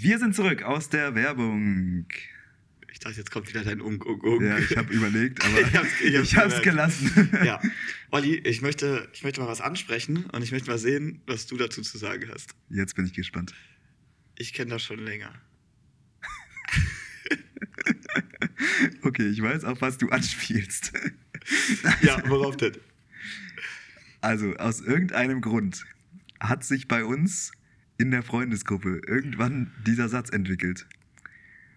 Wir 0.00 0.18
sind 0.18 0.34
zurück 0.34 0.62
aus 0.62 0.88
der 0.90 1.14
Werbung. 1.14 2.06
Ich 2.92 2.98
dachte, 3.00 3.16
jetzt 3.16 3.30
kommt 3.30 3.48
wieder 3.48 3.64
dein 3.64 3.80
Unk, 3.80 4.04
Unk, 4.06 4.22
Unk. 4.22 4.42
Ja, 4.42 4.58
ich 4.58 4.76
habe 4.76 4.92
überlegt, 4.92 5.44
aber 5.44 5.60
Ich 5.60 5.74
hab's- 5.74 6.00
ich 6.00 6.16
hab's 6.16 6.28
ich 6.32 6.36
habe 6.36 6.48
es 6.54 6.62
gemerkt. 6.62 6.64
gelassen. 6.64 7.30
Ja, 7.44 7.60
Olli, 8.10 8.36
ich 8.36 8.62
möchte, 8.62 9.08
ich 9.12 9.24
möchte 9.24 9.40
mal 9.40 9.48
was 9.48 9.60
ansprechen 9.60 10.26
und 10.32 10.42
ich 10.42 10.52
möchte 10.52 10.70
mal 10.70 10.78
sehen, 10.78 11.22
was 11.26 11.46
du 11.46 11.56
dazu 11.56 11.82
zu 11.82 11.98
sagen 11.98 12.30
hast. 12.32 12.50
Jetzt 12.70 12.94
bin 12.94 13.04
ich 13.06 13.12
gespannt. 13.14 13.54
Ich 14.36 14.52
kenne 14.52 14.70
das 14.70 14.82
schon 14.82 14.98
länger. 15.04 15.32
Okay, 19.02 19.28
ich 19.28 19.42
weiß, 19.42 19.64
auf 19.64 19.80
was 19.80 19.98
du 19.98 20.08
anspielst. 20.08 20.92
Ja, 22.02 22.22
worauf 22.28 22.56
denn? 22.56 22.72
Also, 24.20 24.54
aus 24.56 24.80
irgendeinem 24.80 25.40
Grund 25.40 25.84
hat 26.40 26.64
sich 26.64 26.88
bei 26.88 27.04
uns 27.04 27.52
in 27.98 28.10
der 28.10 28.22
Freundesgruppe 28.22 29.00
irgendwann 29.06 29.70
dieser 29.86 30.08
Satz 30.08 30.30
entwickelt. 30.30 30.86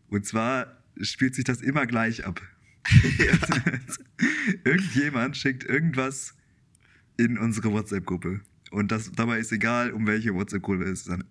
Und 0.10 0.26
zwar 0.26 0.78
spielt 1.02 1.36
sich 1.36 1.44
das 1.44 1.62
immer 1.62 1.86
gleich 1.86 2.26
ab. 2.26 2.42
Irgendjemand 4.64 5.36
schickt 5.38 5.64
irgendwas 5.66 6.34
in 7.18 7.38
unsere 7.38 7.72
WhatsApp-Gruppe. 7.72 8.42
Und 8.72 8.92
das, 8.92 9.12
dabei 9.12 9.40
ist 9.40 9.52
egal, 9.52 9.92
um 9.92 10.08
welche 10.08 10.34
WhatsApp-Gruppe 10.34 10.86
es 10.86 11.02
ist. 11.02 11.10
Dann- 11.10 11.26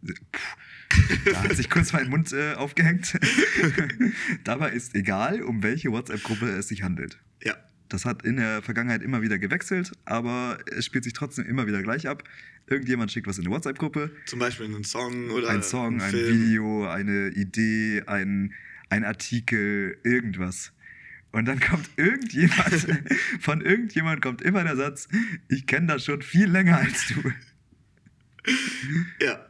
da 1.24 1.42
hat 1.42 1.56
sich 1.56 1.70
kurz 1.70 1.92
mein 1.92 2.08
Mund 2.08 2.32
äh, 2.32 2.54
aufgehängt. 2.54 3.18
dabei 4.44 4.70
ist 4.70 4.94
egal, 4.94 5.42
um 5.42 5.62
welche 5.62 5.90
WhatsApp-Gruppe 5.90 6.48
es 6.48 6.68
sich 6.68 6.82
handelt. 6.82 7.18
Ja, 7.42 7.54
Das 7.88 8.04
hat 8.04 8.24
in 8.24 8.36
der 8.36 8.62
Vergangenheit 8.62 9.02
immer 9.02 9.22
wieder 9.22 9.38
gewechselt, 9.38 9.92
aber 10.04 10.58
es 10.76 10.84
spielt 10.84 11.04
sich 11.04 11.12
trotzdem 11.12 11.46
immer 11.46 11.66
wieder 11.66 11.82
gleich 11.82 12.08
ab. 12.08 12.24
Irgendjemand 12.66 13.12
schickt 13.12 13.26
was 13.26 13.38
in 13.38 13.46
eine 13.46 13.54
WhatsApp-Gruppe, 13.54 14.10
zum 14.26 14.38
Beispiel 14.40 14.66
einen 14.66 14.84
Song 14.84 15.30
oder 15.30 15.50
ein 15.50 15.62
Song, 15.62 16.00
ein 16.00 16.10
Film. 16.10 16.42
Video, 16.42 16.88
eine 16.88 17.28
Idee, 17.28 18.02
ein, 18.06 18.52
ein 18.90 19.04
Artikel, 19.04 19.98
irgendwas. 20.02 20.72
Und 21.32 21.44
dann 21.44 21.60
kommt 21.60 21.88
irgendjemand, 21.96 22.86
von 23.40 23.60
irgendjemand 23.60 24.22
kommt 24.22 24.42
immer 24.42 24.64
der 24.64 24.76
Satz, 24.76 25.06
ich 25.48 25.66
kenne 25.66 25.86
das 25.86 26.04
schon 26.04 26.22
viel 26.22 26.46
länger 26.46 26.78
als 26.78 27.08
du. 27.08 27.32
Ja, 29.20 29.46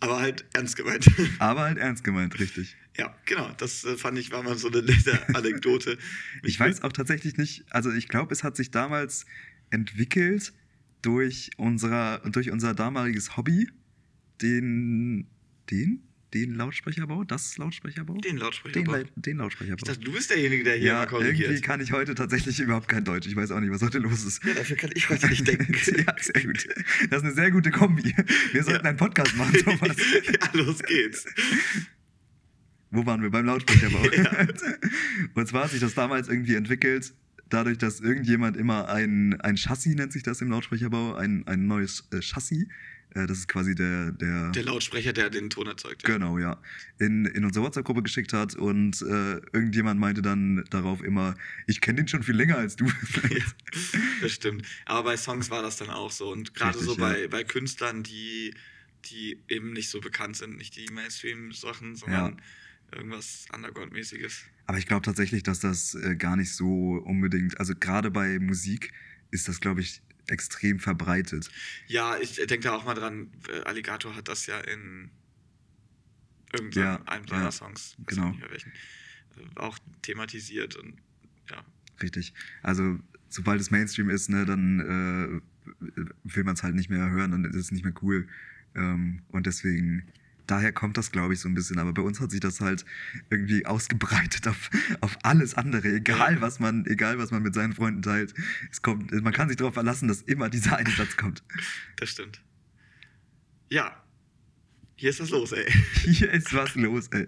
aber 0.00 0.18
halt 0.18 0.44
ernst 0.54 0.76
gemeint. 0.76 1.06
Aber 1.38 1.60
halt 1.60 1.78
ernst 1.78 2.04
gemeint, 2.04 2.38
richtig. 2.38 2.76
ja, 2.96 3.14
genau. 3.26 3.50
Das 3.58 3.84
äh, 3.84 3.96
fand 3.96 4.18
ich 4.18 4.32
war 4.32 4.42
mal 4.42 4.56
so 4.56 4.68
eine 4.68 4.82
nette 4.82 5.28
Anekdote. 5.34 5.98
Ich 6.42 6.58
weiß 6.58 6.82
auch 6.82 6.92
tatsächlich 6.92 7.36
nicht, 7.36 7.64
also 7.70 7.92
ich 7.92 8.08
glaube, 8.08 8.32
es 8.32 8.42
hat 8.42 8.56
sich 8.56 8.70
damals 8.70 9.26
entwickelt 9.70 10.52
durch, 11.02 11.50
unserer, 11.56 12.18
durch 12.30 12.50
unser 12.50 12.74
damaliges 12.74 13.36
Hobby, 13.36 13.68
den, 14.40 15.26
den, 15.70 16.02
den 16.34 16.54
Lautsprecherbau, 16.54 17.24
das 17.24 17.58
Lautsprecherbau? 17.58 18.14
Den 18.18 18.36
Lautsprecher. 18.36 18.82
Den, 18.82 19.08
den 19.16 19.32
ich 19.36 19.38
Lautsprecherbau. 19.38 19.84
dachte, 19.84 20.00
du 20.00 20.12
bist 20.12 20.30
derjenige, 20.30 20.64
der 20.64 20.76
hier 20.76 20.86
ja, 20.86 20.94
mal 20.94 21.06
korrigiert. 21.06 21.40
irgendwie 21.50 21.60
kann 21.60 21.80
ich 21.80 21.92
heute 21.92 22.14
tatsächlich 22.14 22.60
überhaupt 22.60 22.88
kein 22.88 23.04
Deutsch. 23.04 23.26
Ich 23.26 23.34
weiß 23.36 23.50
auch 23.50 23.60
nicht, 23.60 23.70
was 23.70 23.82
heute 23.82 23.98
los 23.98 24.24
ist. 24.24 24.44
ja, 24.44 24.54
dafür 24.54 24.76
kann 24.76 24.90
ich 24.94 25.08
heute 25.08 25.28
nicht 25.28 25.46
denken. 25.46 25.72
ja, 26.06 26.14
sehr 26.20 26.44
gut. 26.44 26.66
Das 27.10 27.18
ist 27.18 27.24
eine 27.24 27.34
sehr 27.34 27.50
gute 27.50 27.70
Kombi. 27.70 28.14
Wir 28.52 28.62
sollten 28.62 28.84
Ja. 28.84 28.90
einen 28.90 28.98
Podcast 28.98 29.36
machen, 29.36 29.54
Thomas. 29.54 29.96
ja, 30.26 30.50
los 30.60 30.82
geht's. 30.82 31.26
Wo 32.90 33.06
waren 33.06 33.22
wir? 33.22 33.30
Beim 33.30 33.46
Lautsprecherbau. 33.46 34.04
Ja. 34.10 34.46
Und 35.34 35.48
zwar 35.48 35.64
hat 35.64 35.70
sich 35.70 35.80
das 35.80 35.94
damals 35.94 36.28
irgendwie 36.28 36.54
entwickelt, 36.54 37.12
dadurch, 37.48 37.78
dass 37.78 38.00
irgendjemand 38.00 38.56
immer 38.56 38.88
ein, 38.88 39.40
ein 39.40 39.56
Chassis, 39.56 39.94
nennt 39.94 40.12
sich 40.12 40.22
das 40.22 40.40
im 40.40 40.50
Lautsprecherbau, 40.50 41.14
ein, 41.14 41.46
ein 41.46 41.66
neues 41.66 42.08
äh, 42.12 42.20
Chassis 42.20 42.66
das 43.14 43.38
ist 43.38 43.48
quasi 43.48 43.74
der, 43.74 44.12
der, 44.12 44.50
Der 44.50 44.62
Lautsprecher, 44.62 45.12
der 45.12 45.30
den 45.30 45.50
Ton 45.50 45.66
erzeugt. 45.66 46.02
ja. 46.02 46.14
Genau, 46.14 46.38
ja. 46.38 46.60
In, 46.98 47.24
in 47.26 47.44
unsere 47.44 47.64
WhatsApp-Gruppe 47.64 48.02
geschickt 48.02 48.32
hat 48.32 48.54
und 48.54 49.02
äh, 49.02 49.38
irgendjemand 49.52 49.98
meinte 49.98 50.22
dann 50.22 50.64
darauf 50.70 51.02
immer, 51.02 51.34
ich 51.66 51.80
kenne 51.80 51.96
den 51.96 52.08
schon 52.08 52.22
viel 52.22 52.36
länger 52.36 52.56
als 52.56 52.76
du. 52.76 52.86
Ja, 53.30 53.44
das 54.22 54.32
stimmt. 54.32 54.66
Aber 54.86 55.04
bei 55.04 55.16
Songs 55.16 55.50
war 55.50 55.62
das 55.62 55.76
dann 55.76 55.90
auch 55.90 56.10
so. 56.10 56.30
Und 56.30 56.54
gerade 56.54 56.78
so 56.78 56.92
ja. 56.92 56.98
bei, 56.98 57.28
bei 57.28 57.44
Künstlern, 57.44 58.02
die, 58.02 58.54
die 59.06 59.38
eben 59.48 59.72
nicht 59.72 59.90
so 59.90 60.00
bekannt 60.00 60.36
sind, 60.36 60.56
nicht 60.56 60.76
die 60.76 60.88
Mainstream-Sachen, 60.92 61.96
sondern 61.96 62.40
irgendwas 62.92 63.46
Underground-mäßiges. 63.52 64.44
Aber 64.66 64.78
ich 64.78 64.86
glaube 64.86 65.02
tatsächlich, 65.02 65.42
dass 65.42 65.60
das 65.60 65.94
äh, 65.94 66.16
gar 66.16 66.36
nicht 66.36 66.52
so 66.52 67.02
unbedingt, 67.04 67.58
also 67.58 67.74
gerade 67.74 68.10
bei 68.10 68.38
Musik 68.38 68.92
ist 69.30 69.48
das, 69.48 69.60
glaube 69.60 69.80
ich, 69.80 70.02
extrem 70.26 70.78
verbreitet. 70.80 71.50
Ja, 71.86 72.18
ich 72.18 72.36
denke 72.36 72.60
da 72.60 72.74
auch 72.74 72.84
mal 72.84 72.94
dran, 72.94 73.30
äh, 73.48 73.60
Alligator 73.62 74.14
hat 74.16 74.28
das 74.28 74.46
ja 74.46 74.60
in 74.60 75.10
irgendeinem 76.52 76.84
Ja, 76.84 77.02
einem 77.06 77.26
seiner 77.28 77.44
ja, 77.44 77.52
Songs, 77.52 77.96
genau. 78.06 78.26
auch 78.26 78.30
nicht 78.30 78.40
mehr 78.40 78.50
welchen, 78.50 78.72
äh, 79.36 79.56
auch 79.56 79.78
thematisiert 80.02 80.76
und 80.76 81.00
ja. 81.50 81.64
Richtig. 82.02 82.32
Also 82.62 82.98
sobald 83.28 83.60
es 83.60 83.70
Mainstream 83.70 84.10
ist, 84.10 84.28
ne, 84.28 84.44
dann 84.46 84.80
äh, 84.80 85.40
will 86.24 86.44
man 86.44 86.54
es 86.54 86.62
halt 86.62 86.74
nicht 86.74 86.90
mehr 86.90 87.10
hören, 87.10 87.30
dann 87.32 87.44
ist 87.44 87.56
es 87.56 87.70
nicht 87.72 87.84
mehr 87.84 87.94
cool. 88.02 88.28
Ähm, 88.74 89.22
und 89.28 89.46
deswegen, 89.46 90.06
daher 90.50 90.72
kommt 90.72 90.96
das, 90.96 91.12
glaube 91.12 91.34
ich, 91.34 91.40
so 91.40 91.48
ein 91.48 91.54
bisschen. 91.54 91.78
Aber 91.78 91.92
bei 91.92 92.02
uns 92.02 92.20
hat 92.20 92.30
sich 92.30 92.40
das 92.40 92.60
halt 92.60 92.84
irgendwie 93.30 93.66
ausgebreitet 93.66 94.48
auf, 94.48 94.70
auf 95.00 95.16
alles 95.22 95.54
andere, 95.54 95.88
egal 95.88 96.40
was 96.40 96.60
man, 96.60 96.86
egal 96.86 97.18
was 97.18 97.30
man 97.30 97.42
mit 97.42 97.54
seinen 97.54 97.72
Freunden 97.72 98.02
teilt. 98.02 98.34
Es 98.70 98.82
kommt, 98.82 99.12
man 99.12 99.32
kann 99.32 99.48
sich 99.48 99.56
darauf 99.56 99.74
verlassen, 99.74 100.08
dass 100.08 100.22
immer 100.22 100.48
dieser 100.48 100.76
eine 100.76 100.90
Satz 100.90 101.16
kommt. 101.16 101.42
Das 101.96 102.10
stimmt. 102.10 102.42
Ja. 103.68 104.02
Hier 105.00 105.08
ist 105.08 105.20
was 105.20 105.30
los, 105.30 105.52
ey. 105.52 105.64
Hier 106.04 106.30
ist 106.30 106.52
was 106.52 106.74
los, 106.74 107.08
ey. 107.08 107.26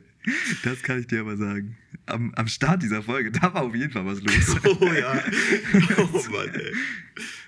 Das 0.62 0.82
kann 0.82 1.00
ich 1.00 1.06
dir 1.06 1.20
aber 1.20 1.38
sagen. 1.38 1.78
Am, 2.04 2.34
am 2.34 2.46
Start 2.46 2.82
dieser 2.82 3.02
Folge, 3.02 3.30
da 3.30 3.54
war 3.54 3.62
auf 3.62 3.74
jeden 3.74 3.90
Fall 3.90 4.04
was 4.04 4.20
los. 4.20 4.56
Oh 4.64 4.92
ja. 4.92 5.14
Oh 5.96 6.30
Mann, 6.30 6.50
ey. 6.54 6.74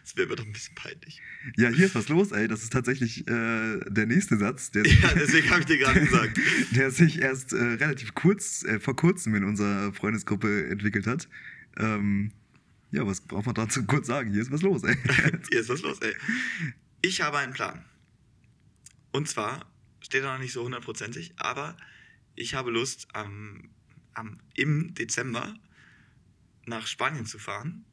Das 0.02 0.16
wäre 0.16 0.28
mir 0.28 0.36
doch 0.36 0.46
ein 0.46 0.52
bisschen 0.54 0.74
peinlich. 0.76 1.20
Ja, 1.58 1.68
hier 1.68 1.84
ist 1.84 1.94
was 1.94 2.08
los, 2.08 2.32
ey. 2.32 2.48
Das 2.48 2.62
ist 2.62 2.72
tatsächlich 2.72 3.28
äh, 3.28 3.80
der 3.86 4.06
nächste 4.06 4.38
Satz, 4.38 4.70
der, 4.70 4.86
Ja, 4.86 5.12
deswegen 5.14 5.50
habe 5.50 5.60
ich 5.60 5.66
dir 5.66 5.76
gerade 5.76 6.00
gesagt. 6.00 6.40
der 6.70 6.90
sich 6.90 7.20
erst 7.20 7.52
äh, 7.52 7.56
relativ 7.62 8.14
kurz, 8.14 8.64
äh, 8.64 8.80
vor 8.80 8.96
kurzem 8.96 9.34
in 9.34 9.44
unserer 9.44 9.92
Freundesgruppe 9.92 10.68
entwickelt 10.68 11.06
hat. 11.06 11.28
Ähm, 11.76 12.32
ja, 12.92 13.06
was 13.06 13.20
braucht 13.20 13.44
man 13.44 13.56
dazu 13.56 13.84
kurz 13.84 14.06
sagen? 14.06 14.32
Hier 14.32 14.40
ist 14.40 14.50
was 14.50 14.62
los, 14.62 14.84
ey. 14.84 14.96
Hier 15.50 15.60
ist 15.60 15.68
was 15.68 15.82
los, 15.82 15.98
ey. 15.98 16.14
Ich 17.02 17.20
habe 17.20 17.36
einen 17.36 17.52
Plan. 17.52 17.84
Und 19.12 19.28
zwar 19.28 19.66
steht 20.04 20.22
noch 20.22 20.38
nicht 20.38 20.52
so 20.52 20.62
hundertprozentig, 20.62 21.32
aber 21.36 21.76
ich 22.34 22.54
habe 22.54 22.70
Lust, 22.70 23.08
am, 23.14 23.70
am, 24.12 24.38
im 24.54 24.94
Dezember 24.94 25.54
nach 26.66 26.86
Spanien 26.86 27.26
zu 27.26 27.38
fahren. 27.38 27.84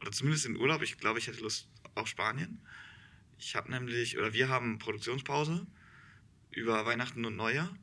Oder 0.00 0.12
zumindest 0.12 0.46
in 0.46 0.56
Urlaub. 0.56 0.82
Ich 0.82 0.96
glaube, 0.98 1.18
ich 1.18 1.26
hätte 1.26 1.40
Lust 1.40 1.68
auf 1.94 2.08
Spanien. 2.08 2.60
Ich 3.38 3.54
habe 3.54 3.70
nämlich, 3.70 4.18
oder 4.18 4.32
wir 4.32 4.48
haben 4.48 4.78
Produktionspause 4.78 5.66
über 6.50 6.86
Weihnachten 6.86 7.24
und 7.24 7.36
Neujahr. 7.36 7.74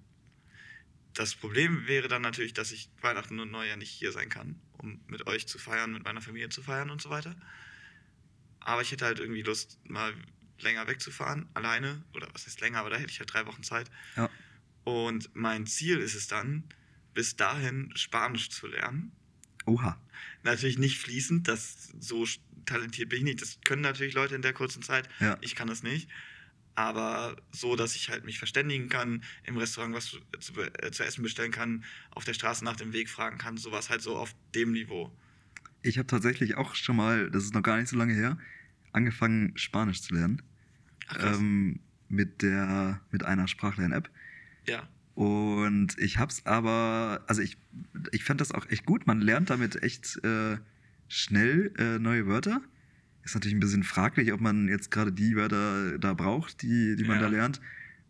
Das 1.14 1.36
Problem 1.36 1.88
wäre 1.88 2.08
dann 2.08 2.22
natürlich, 2.22 2.54
dass 2.54 2.72
ich 2.72 2.90
Weihnachten 3.02 3.40
und 3.40 3.52
Neujahr 3.52 3.78
nicht 3.78 3.90
hier 3.90 4.12
sein 4.12 4.30
kann, 4.30 4.60
um 4.78 5.00
mit 5.08 5.28
euch 5.28 5.48
zu 5.48 5.58
feiern, 5.58 5.94
mit 5.94 6.04
meiner 6.04 6.22
Familie 6.22 6.50
zu 6.50 6.62
feiern 6.62 6.90
und 6.90 7.02
so 7.02 7.10
weiter. 7.10 7.36
Aber 8.60 8.82
ich 8.82 8.92
hätte 8.92 9.06
halt 9.06 9.20
irgendwie 9.20 9.44
Lust, 9.44 9.80
mal 9.86 10.14
länger 10.62 10.88
wegzufahren, 10.88 11.48
alleine. 11.54 12.04
Oder 12.14 12.28
was 12.34 12.46
heißt 12.46 12.62
länger, 12.62 12.80
aber 12.80 12.90
da 12.90 12.98
hätte 12.98 13.12
ich 13.12 13.20
halt 13.20 13.34
drei 13.34 13.46
Wochen 13.46 13.64
Zeit. 13.64 13.90
Ja. 14.16 14.30
Und 14.84 15.30
mein 15.34 15.68
Ziel 15.68 16.00
ist 16.00 16.16
es 16.16 16.28
dann, 16.28 16.64
bis 17.14 17.36
dahin 17.36 17.92
Spanisch 17.96 18.50
zu 18.50 18.68
lernen. 18.68 19.12
Oha. 19.66 20.00
Natürlich 20.44 20.78
nicht 20.78 20.98
fließend, 20.98 21.48
das 21.48 21.90
so 22.00 22.26
talentiert 22.66 23.10
bin 23.10 23.20
ich 23.20 23.24
nicht. 23.26 23.42
Das 23.42 23.60
können 23.66 23.82
natürlich 23.82 24.14
Leute 24.14 24.36
in 24.36 24.42
der 24.42 24.54
kurzen 24.54 24.82
Zeit. 24.82 25.10
Ja. 25.20 25.38
Ich 25.42 25.56
kann 25.56 25.68
das 25.68 25.84
nicht. 25.84 26.10
Aber 26.76 27.36
so, 27.52 27.76
dass 27.76 27.96
ich 27.96 28.10
halt 28.10 28.24
mich 28.24 28.38
verständigen 28.38 28.88
kann, 28.88 29.24
im 29.44 29.58
Restaurant 29.58 29.96
was 29.96 30.16
zu, 30.40 30.62
äh, 30.62 30.92
zu 30.92 31.04
essen 31.04 31.24
bestellen 31.24 31.52
kann, 31.52 31.84
auf 32.12 32.24
der 32.24 32.34
Straße 32.34 32.64
nach 32.64 32.76
dem 32.76 32.94
Weg 32.94 33.10
fragen 33.10 33.40
kann, 33.40 33.58
sowas 33.58 33.90
halt 33.90 34.04
so 34.04 34.16
auf 34.16 34.36
dem 34.54 34.74
Niveau. 34.74 35.12
Ich 35.82 35.98
habe 35.98 36.08
tatsächlich 36.08 36.56
auch 36.56 36.76
schon 36.76 36.96
mal, 36.96 37.32
das 37.32 37.46
ist 37.46 37.56
noch 37.56 37.64
gar 37.64 37.78
nicht 37.78 37.90
so 37.90 37.98
lange 37.98 38.14
her, 38.14 38.38
angefangen, 38.98 39.54
Spanisch 39.56 40.02
zu 40.02 40.14
lernen. 40.14 40.42
Ach. 41.08 41.38
Ähm, 41.40 41.80
mit, 42.10 42.42
der, 42.42 43.00
mit 43.12 43.24
einer 43.24 43.48
Sprachlern-App. 43.48 44.10
ja. 44.68 44.88
Und 45.16 45.98
ich 45.98 46.20
hab's 46.20 46.46
aber, 46.46 47.24
also 47.26 47.42
ich, 47.42 47.58
ich 48.12 48.24
fand 48.24 48.40
das 48.40 48.52
auch 48.52 48.70
echt 48.70 48.86
gut. 48.86 49.08
Man 49.08 49.20
lernt 49.20 49.50
damit 49.50 49.82
echt 49.82 50.24
äh, 50.24 50.58
schnell 51.08 51.74
äh, 51.80 51.98
neue 51.98 52.28
Wörter. 52.28 52.62
Ist 53.24 53.34
natürlich 53.34 53.56
ein 53.56 53.60
bisschen 53.60 53.82
fraglich, 53.82 54.32
ob 54.32 54.42
man 54.42 54.68
jetzt 54.68 54.92
gerade 54.92 55.12
die 55.12 55.36
Wörter 55.36 55.98
da 55.98 56.14
braucht, 56.14 56.62
die, 56.62 56.96
die 56.96 57.04
man 57.04 57.16
Ja. 57.16 57.24
da 57.24 57.28
lernt. 57.30 57.60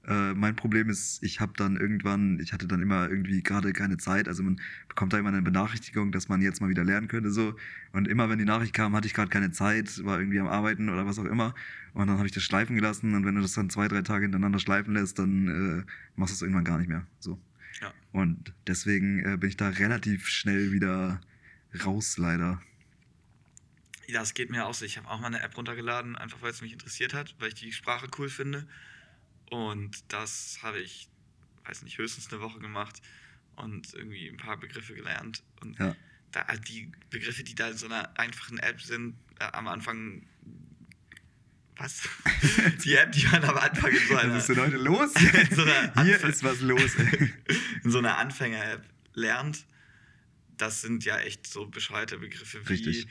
Äh, 0.08 0.34
mein 0.34 0.56
Problem 0.56 0.90
ist, 0.90 1.22
ich 1.22 1.42
habe 1.42 1.52
dann 1.58 1.76
irgendwann, 1.76 2.40
ich 2.40 2.54
hatte 2.54 2.66
dann 2.66 2.82
immer 2.82 3.10
irgendwie 3.10 3.44
gerade 3.44 3.74
keine 3.74 3.98
Zeit. 3.98 4.30
Also 4.30 4.42
man 4.42 4.62
bekommt 4.88 5.12
da 5.12 5.20
immer 5.20 5.30
eine 5.30 5.42
Benachrichtigung, 5.42 6.14
dass 6.14 6.30
man 6.30 6.42
jetzt 6.42 6.62
mal 6.62 6.70
wieder 6.70 6.86
lernen 6.86 7.10
könnte. 7.10 7.30
So. 7.30 7.56
Und 7.92 8.08
immer 8.08 8.30
wenn 8.30 8.40
die 8.40 8.46
Nachricht 8.46 8.74
kam, 8.74 8.96
hatte 8.96 9.08
ich 9.08 9.14
gerade 9.14 9.30
keine 9.30 9.52
Zeit, 9.52 10.04
war 10.06 10.20
irgendwie 10.20 10.40
am 10.40 10.48
Arbeiten 10.48 10.90
oder 10.90 11.06
was 11.06 11.20
auch 11.20 11.26
immer. 11.26 11.54
Und 11.94 12.08
dann 12.08 12.18
habe 12.18 12.28
ich 12.28 12.34
das 12.34 12.44
schleifen 12.44 12.76
gelassen. 12.76 13.16
Und 13.16 13.26
wenn 13.26 13.36
du 13.36 13.42
das 13.42 13.54
dann 13.54 13.70
zwei, 13.70 13.90
drei 13.90 14.02
Tage 14.02 14.24
hintereinander 14.24 14.60
schleifen 14.60 14.94
lässt, 14.94 15.20
dann 15.20 15.48
äh, 15.48 15.92
machst 16.16 16.32
du 16.32 16.36
es 16.36 16.42
irgendwann 16.42 16.64
gar 16.64 16.78
nicht 16.78 16.88
mehr. 16.88 17.06
So. 17.20 17.38
Ja. 17.82 17.94
Und 18.14 18.54
deswegen 18.66 19.26
äh, 19.26 19.38
bin 19.38 19.50
ich 19.50 19.58
da 19.58 19.68
relativ 19.70 20.30
schnell 20.30 20.72
wieder 20.72 21.20
raus, 21.84 22.18
leider. 22.18 22.62
Ja, 24.08 24.22
das 24.22 24.34
geht 24.34 24.50
mir 24.52 24.66
auch 24.66 24.74
so. 24.74 24.86
Ich 24.86 24.98
habe 24.98 25.10
auch 25.10 25.20
mal 25.20 25.28
eine 25.28 25.42
App 25.42 25.58
runtergeladen, 25.58 26.16
einfach 26.16 26.42
weil 26.42 26.52
es 26.52 26.62
mich 26.62 26.72
interessiert 26.72 27.14
hat, 27.14 27.36
weil 27.40 27.50
ich 27.50 27.56
die 27.56 27.74
Sprache 27.74 28.08
cool 28.18 28.30
finde. 28.30 28.66
Und 29.50 30.12
das 30.12 30.60
habe 30.62 30.80
ich, 30.80 31.10
weiß 31.66 31.84
nicht, 31.84 31.98
höchstens 31.98 32.32
eine 32.32 32.42
Woche 32.42 32.60
gemacht 32.60 33.02
und 33.56 33.94
irgendwie 33.94 34.28
ein 34.28 34.38
paar 34.38 34.58
Begriffe 34.58 34.94
gelernt. 34.94 35.44
Und 35.62 35.78
Ja. 35.80 35.96
da, 36.32 36.46
die 36.58 36.92
Begriffe, 37.10 37.44
die 37.44 37.56
da 37.56 37.70
in 37.70 37.78
so 37.78 37.86
einer 37.86 38.18
einfachen 38.20 38.58
App 38.60 38.82
sind, 38.82 39.16
äh, 39.40 39.46
am 39.46 39.68
Anfang. 39.68 40.24
Was? 41.78 42.02
die 42.84 42.96
App, 42.96 43.12
die 43.12 43.26
man 43.28 43.44
am 43.46 43.58
Anfang 43.58 43.92
in 43.92 44.08
so 44.08 44.16
einer, 44.16 44.34
Was 44.34 44.50
ist 44.50 44.56
denn 44.58 44.66
heute 44.66 44.78
los? 44.78 45.12
in 45.50 45.56
so 45.56 45.62
einer, 45.64 46.04
Hier 46.04 46.24
ist 46.24 46.44
was 46.44 46.60
los, 46.62 46.96
in 47.84 47.92
so 47.92 48.00
einer 48.00 48.18
Anfänger-App 48.18 48.84
lernt, 49.14 49.66
das 50.58 50.82
sind 50.82 51.06
ja 51.06 51.20
echt 51.20 51.46
so 51.46 51.68
bescheuerte 51.68 52.18
Begriffe 52.18 52.68
wie 52.68 52.74
Richtig. 52.74 53.08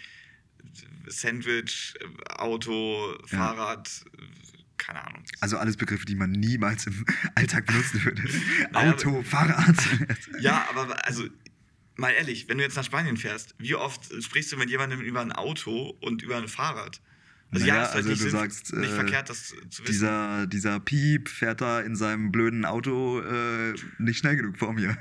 Sandwich, 1.07 1.95
äh, 2.01 2.25
Auto, 2.35 3.17
Ja. 3.21 3.27
Fahrrad, 3.39 4.05
äh, 4.19 4.56
keine 4.79 5.05
Ahnung. 5.07 5.25
Also 5.41 5.59
alles 5.59 5.77
Begriffe, 5.77 6.05
die 6.07 6.15
man 6.15 6.31
niemals 6.31 6.87
im 6.87 7.05
Alltag 7.35 7.67
benutzen 7.67 8.05
würde. 8.05 8.23
Naja, 8.73 8.93
Auto, 8.93 9.23
Fahrrad. 9.23 9.77
Ja, 10.41 10.67
aber 10.71 11.05
also 11.07 11.25
mal 11.97 12.11
ehrlich, 12.11 12.49
wenn 12.49 12.59
du 12.59 12.65
jetzt 12.65 12.77
nach 12.77 12.85
Spanien 12.85 13.17
fährst, 13.17 13.55
wie 13.59 13.75
oft 13.75 14.11
sprichst 14.23 14.53
du 14.53 14.57
mit 14.57 14.71
jemandem 14.71 15.01
über 15.01 15.21
ein 15.21 15.33
Auto 15.33 15.97
und 16.01 16.23
über 16.23 16.37
ein 16.37 16.49
Fahrrad? 16.49 17.01
Also 17.51 17.65
Naja, 17.65 17.83
ist 17.83 17.89
halt 17.89 17.97
also 17.97 18.09
nicht, 18.11 18.23
du 18.25 18.31
sagst, 18.31 18.73
nicht 18.75 18.91
äh, 18.91 18.95
verkehrt, 18.95 19.31
das 19.31 19.49
zu 19.49 19.57
wissen. 19.83 19.85
dieser, 19.87 20.47
dieser 20.47 20.81
Piep 20.81 21.29
fährt 21.29 21.61
da 21.61 21.81
in 21.81 21.95
seinem 21.95 22.33
blöden 22.33 22.65
Auto 22.65 23.21
äh, 23.21 23.75
nicht 23.99 24.19
schnell 24.19 24.37
genug 24.37 24.59
vor 24.59 24.73
mir. 24.73 24.97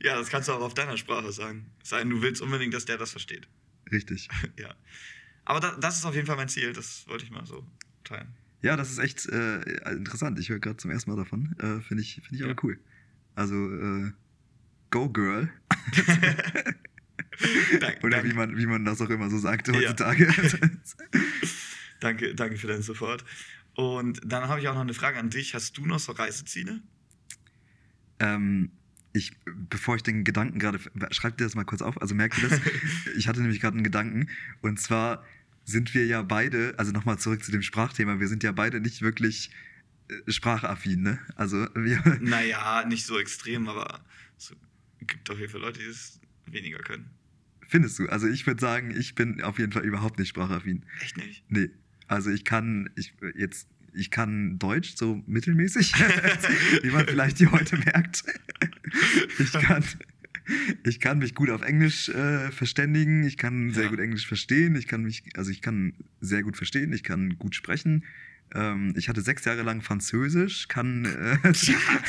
Ja, 0.00 0.16
das 0.16 0.30
kannst 0.30 0.48
du 0.48 0.52
auch 0.52 0.62
auf 0.62 0.72
deiner 0.72 0.96
Sprache 0.96 1.30
sagen. 1.30 1.66
Sei 1.82 1.98
denn, 1.98 2.10
du 2.10 2.22
willst 2.22 2.40
unbedingt, 2.40 2.72
dass 2.72 2.86
der 2.86 2.96
das 2.96 3.10
versteht. 3.10 3.48
Richtig. 3.92 4.28
ja. 4.58 4.74
Aber 5.44 5.60
da, 5.60 5.76
das 5.76 5.98
ist 5.98 6.04
auf 6.04 6.14
jeden 6.14 6.26
Fall 6.26 6.36
mein 6.36 6.48
Ziel, 6.48 6.72
das 6.72 7.06
wollte 7.06 7.24
ich 7.24 7.30
mal 7.30 7.44
so 7.46 7.66
teilen. 8.02 8.34
Ja, 8.62 8.76
das 8.76 8.90
ist 8.90 8.98
echt 8.98 9.26
äh, 9.26 9.60
interessant. 9.92 10.38
Ich 10.38 10.48
höre 10.48 10.58
gerade 10.58 10.76
zum 10.76 10.90
ersten 10.90 11.10
Mal 11.10 11.16
davon. 11.16 11.54
Äh, 11.58 11.80
Finde 11.82 12.02
ich, 12.02 12.14
find 12.16 12.32
ich 12.32 12.40
Ja. 12.40 12.46
aber 12.46 12.56
cool. 12.64 12.78
Also, 13.34 13.54
äh, 13.54 14.12
Go 14.90 15.08
Girl. 15.10 15.50
Dank, 17.80 17.98
Oder 18.02 18.16
danke, 18.18 18.30
wie 18.30 18.34
man, 18.34 18.56
wie 18.56 18.66
man 18.66 18.84
das 18.84 19.00
auch 19.00 19.10
immer 19.10 19.28
so 19.30 19.38
sagt 19.38 19.68
Ja. 19.68 19.74
heutzutage. 19.74 20.26
danke, 22.00 22.34
danke 22.34 22.56
für 22.56 22.66
deinen 22.66 22.82
Support. 22.82 23.24
Und 23.74 24.20
dann 24.24 24.48
habe 24.48 24.60
ich 24.60 24.68
auch 24.68 24.74
noch 24.74 24.80
eine 24.80 24.94
Frage 24.94 25.18
an 25.18 25.28
dich. 25.30 25.54
Hast 25.54 25.76
du 25.76 25.86
noch 25.86 25.98
so 26.00 26.12
Reiseziele? 26.12 26.80
ähm, 28.18 28.70
ich, 29.12 29.32
bevor 29.44 29.96
ich 29.96 30.02
den 30.02 30.24
Gedanken 30.24 30.58
gerade, 30.58 30.78
schreib 31.10 31.36
dir 31.38 31.44
das 31.44 31.54
mal 31.54 31.64
kurz 31.64 31.80
auf, 31.82 32.00
also 32.00 32.14
merkt 32.14 32.38
ihr 32.42 32.48
das? 32.48 32.60
ich 33.16 33.28
hatte 33.28 33.40
nämlich 33.40 33.60
gerade 33.60 33.74
einen 33.74 33.84
Gedanken 33.84 34.28
und 34.62 34.78
zwar 34.80 35.24
sind 35.66 35.92
wir 35.94 36.06
ja 36.06 36.22
beide, 36.22 36.74
also 36.78 36.92
nochmal 36.92 37.18
zurück 37.18 37.44
zu 37.44 37.50
dem 37.50 37.62
Sprachthema, 37.62 38.20
wir 38.20 38.28
sind 38.28 38.42
ja 38.44 38.52
beide 38.52 38.80
nicht 38.80 39.02
wirklich 39.02 39.50
äh, 40.08 40.30
sprachaffin, 40.32 41.02
ne? 41.02 41.18
Also 41.34 41.66
wir, 41.74 42.00
Naja, 42.20 42.84
nicht 42.86 43.04
so 43.04 43.18
extrem, 43.18 43.68
aber 43.68 44.00
es 44.38 44.54
gibt 45.00 45.28
auf 45.28 45.38
jeden 45.38 45.50
Fall 45.52 45.60
Leute, 45.60 45.80
die 45.80 45.86
es 45.86 46.20
weniger 46.46 46.78
können. 46.78 47.10
findest 47.66 47.98
du? 47.98 48.06
Also 48.08 48.28
ich 48.28 48.46
würde 48.46 48.60
sagen, 48.60 48.94
ich 48.96 49.16
bin 49.16 49.42
auf 49.42 49.58
jeden 49.58 49.72
Fall 49.72 49.84
überhaupt 49.84 50.18
nicht 50.20 50.28
sprachaffin. 50.28 50.86
Echt 51.02 51.16
nicht? 51.16 51.44
Nee, 51.48 51.70
also 52.06 52.30
ich 52.30 52.44
kann, 52.44 52.88
ich 52.94 53.12
jetzt, 53.34 53.68
ich 53.92 54.12
kann 54.12 54.58
Deutsch 54.60 54.94
so 54.94 55.20
mittelmäßig, 55.26 55.92
wie 56.82 56.90
man 56.90 57.06
vielleicht 57.06 57.38
hier 57.38 57.50
heute 57.50 57.76
merkt. 57.78 58.22
Ich 59.40 59.52
kann, 59.52 59.84
ich 60.84 61.00
kann 61.00 61.18
mich 61.18 61.34
gut 61.34 61.50
auf 61.50 61.62
Englisch 61.62 62.08
äh, 62.08 62.50
verständigen, 62.50 63.24
ich 63.24 63.36
kann 63.36 63.70
sehr 63.72 63.84
Ja. 63.84 63.90
gut 63.90 64.00
Englisch 64.00 64.26
verstehen, 64.26 64.76
ich 64.76 64.86
kann 64.86 65.02
mich, 65.02 65.22
also 65.36 65.50
ich 65.50 65.62
kann 65.62 65.94
sehr 66.20 66.42
gut 66.42 66.56
verstehen, 66.56 66.92
ich 66.92 67.02
kann 67.02 67.38
gut 67.38 67.54
sprechen. 67.54 68.04
Ähm, 68.54 68.94
ich 68.96 69.08
hatte 69.08 69.20
sechs 69.22 69.44
Jahre 69.44 69.62
lang 69.62 69.82
Französisch, 69.82 70.68
kann, 70.68 71.04
äh, 71.04 71.38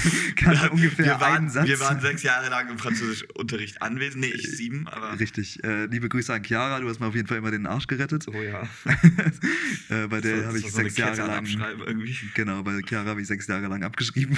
kann 0.35 0.69
ungefähr 0.69 1.05
wir 1.05 1.19
waren, 1.19 1.37
einen 1.37 1.49
Satz. 1.49 1.67
Wir 1.67 1.79
waren 1.79 1.99
sechs 1.99 2.21
Jahre 2.23 2.49
lang 2.49 2.69
im 2.69 2.77
Französischunterricht 2.77 3.81
anwesend. 3.81 4.21
Nee, 4.21 4.27
ich 4.33 4.51
sieben, 4.55 4.87
aber. 4.87 5.19
Richtig. 5.19 5.63
Äh, 5.63 5.85
liebe 5.87 6.09
Grüße 6.09 6.33
an 6.33 6.43
Chiara, 6.43 6.79
du 6.79 6.87
hast 6.89 6.99
mir 6.99 7.07
auf 7.07 7.15
jeden 7.15 7.27
Fall 7.27 7.37
immer 7.37 7.51
den 7.51 7.65
Arsch 7.65 7.87
gerettet. 7.87 8.27
Oh 8.27 8.39
ja. 8.41 8.61
äh, 9.89 10.07
bei 10.07 10.21
der 10.21 10.41
So- 10.41 10.45
habe 10.47 10.57
ich 10.59 10.63
so- 10.65 10.69
so 10.69 10.77
sechs 10.77 10.97
Jahre 10.97 11.25
lang. 11.27 11.45
irgendwie. 11.85 12.15
Genau, 12.35 12.61
bei 12.63 12.81
Chiara 12.87 13.09
habe 13.09 13.21
ich 13.21 13.27
sechs 13.27 13.47
Jahre 13.47 13.67
lang 13.67 13.83
abgeschrieben. 13.83 14.37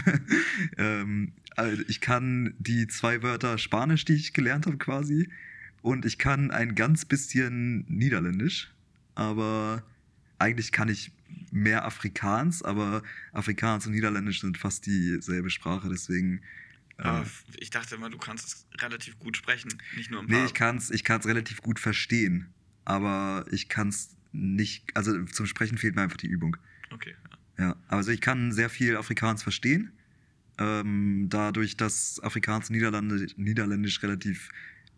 ähm, 0.77 1.33
also 1.55 1.83
ich 1.87 1.99
kann 1.99 2.53
die 2.59 2.87
zwei 2.87 3.21
Wörter 3.23 3.57
Spanisch, 3.57 4.05
die 4.05 4.13
ich 4.13 4.33
gelernt 4.33 4.65
habe, 4.65 4.77
quasi. 4.77 5.29
Und 5.81 6.05
ich 6.05 6.17
kann 6.17 6.51
ein 6.51 6.75
ganz 6.75 7.05
bisschen 7.05 7.85
Niederländisch. 7.89 8.71
Aber 9.15 9.83
eigentlich 10.37 10.71
kann 10.71 10.87
ich 10.87 11.11
mehr 11.51 11.85
Afrikaans, 11.85 12.63
aber 12.63 13.03
Afrikaans 13.31 13.85
und 13.87 13.93
Niederländisch 13.93 14.41
sind 14.41 14.57
fast 14.57 14.85
dieselbe 14.85 15.49
Sprache, 15.49 15.89
deswegen. 15.89 16.41
äh, 16.97 17.23
ich 17.57 17.69
dachte 17.69 17.95
immer, 17.95 18.09
du 18.09 18.17
kannst 18.17 18.47
es 18.47 18.67
relativ 18.81 19.19
gut 19.19 19.37
sprechen, 19.37 19.71
nicht 19.95 20.11
nur 20.11 20.21
ein 20.21 20.27
Nee, 20.27 20.45
ich 20.45 20.53
kann 20.53 20.77
es 20.77 20.91
ich 20.91 21.03
kann's 21.03 21.25
relativ 21.25 21.61
gut 21.61 21.79
verstehen, 21.79 22.53
aber 22.85 23.45
ich 23.51 23.69
kann 23.69 23.89
es 23.89 24.15
nicht, 24.31 24.95
also 24.95 25.23
zum 25.25 25.45
Sprechen 25.45 25.77
fehlt 25.77 25.95
mir 25.95 26.03
einfach 26.03 26.17
die 26.17 26.27
Übung. 26.27 26.57
Okay. 26.91 27.15
Ja. 27.23 27.39
Ja, 27.59 27.75
also 27.89 28.11
ich 28.11 28.21
kann 28.21 28.53
sehr 28.53 28.69
viel 28.69 28.95
Afrikaans 28.95 29.43
verstehen. 29.43 29.91
Ähm, 30.57 31.27
dadurch, 31.29 31.75
dass 31.75 32.21
Afrikaans 32.23 32.69
und 32.69 32.77
Niederländisch, 32.77 33.37
Niederländisch 33.37 34.01
relativ, 34.01 34.49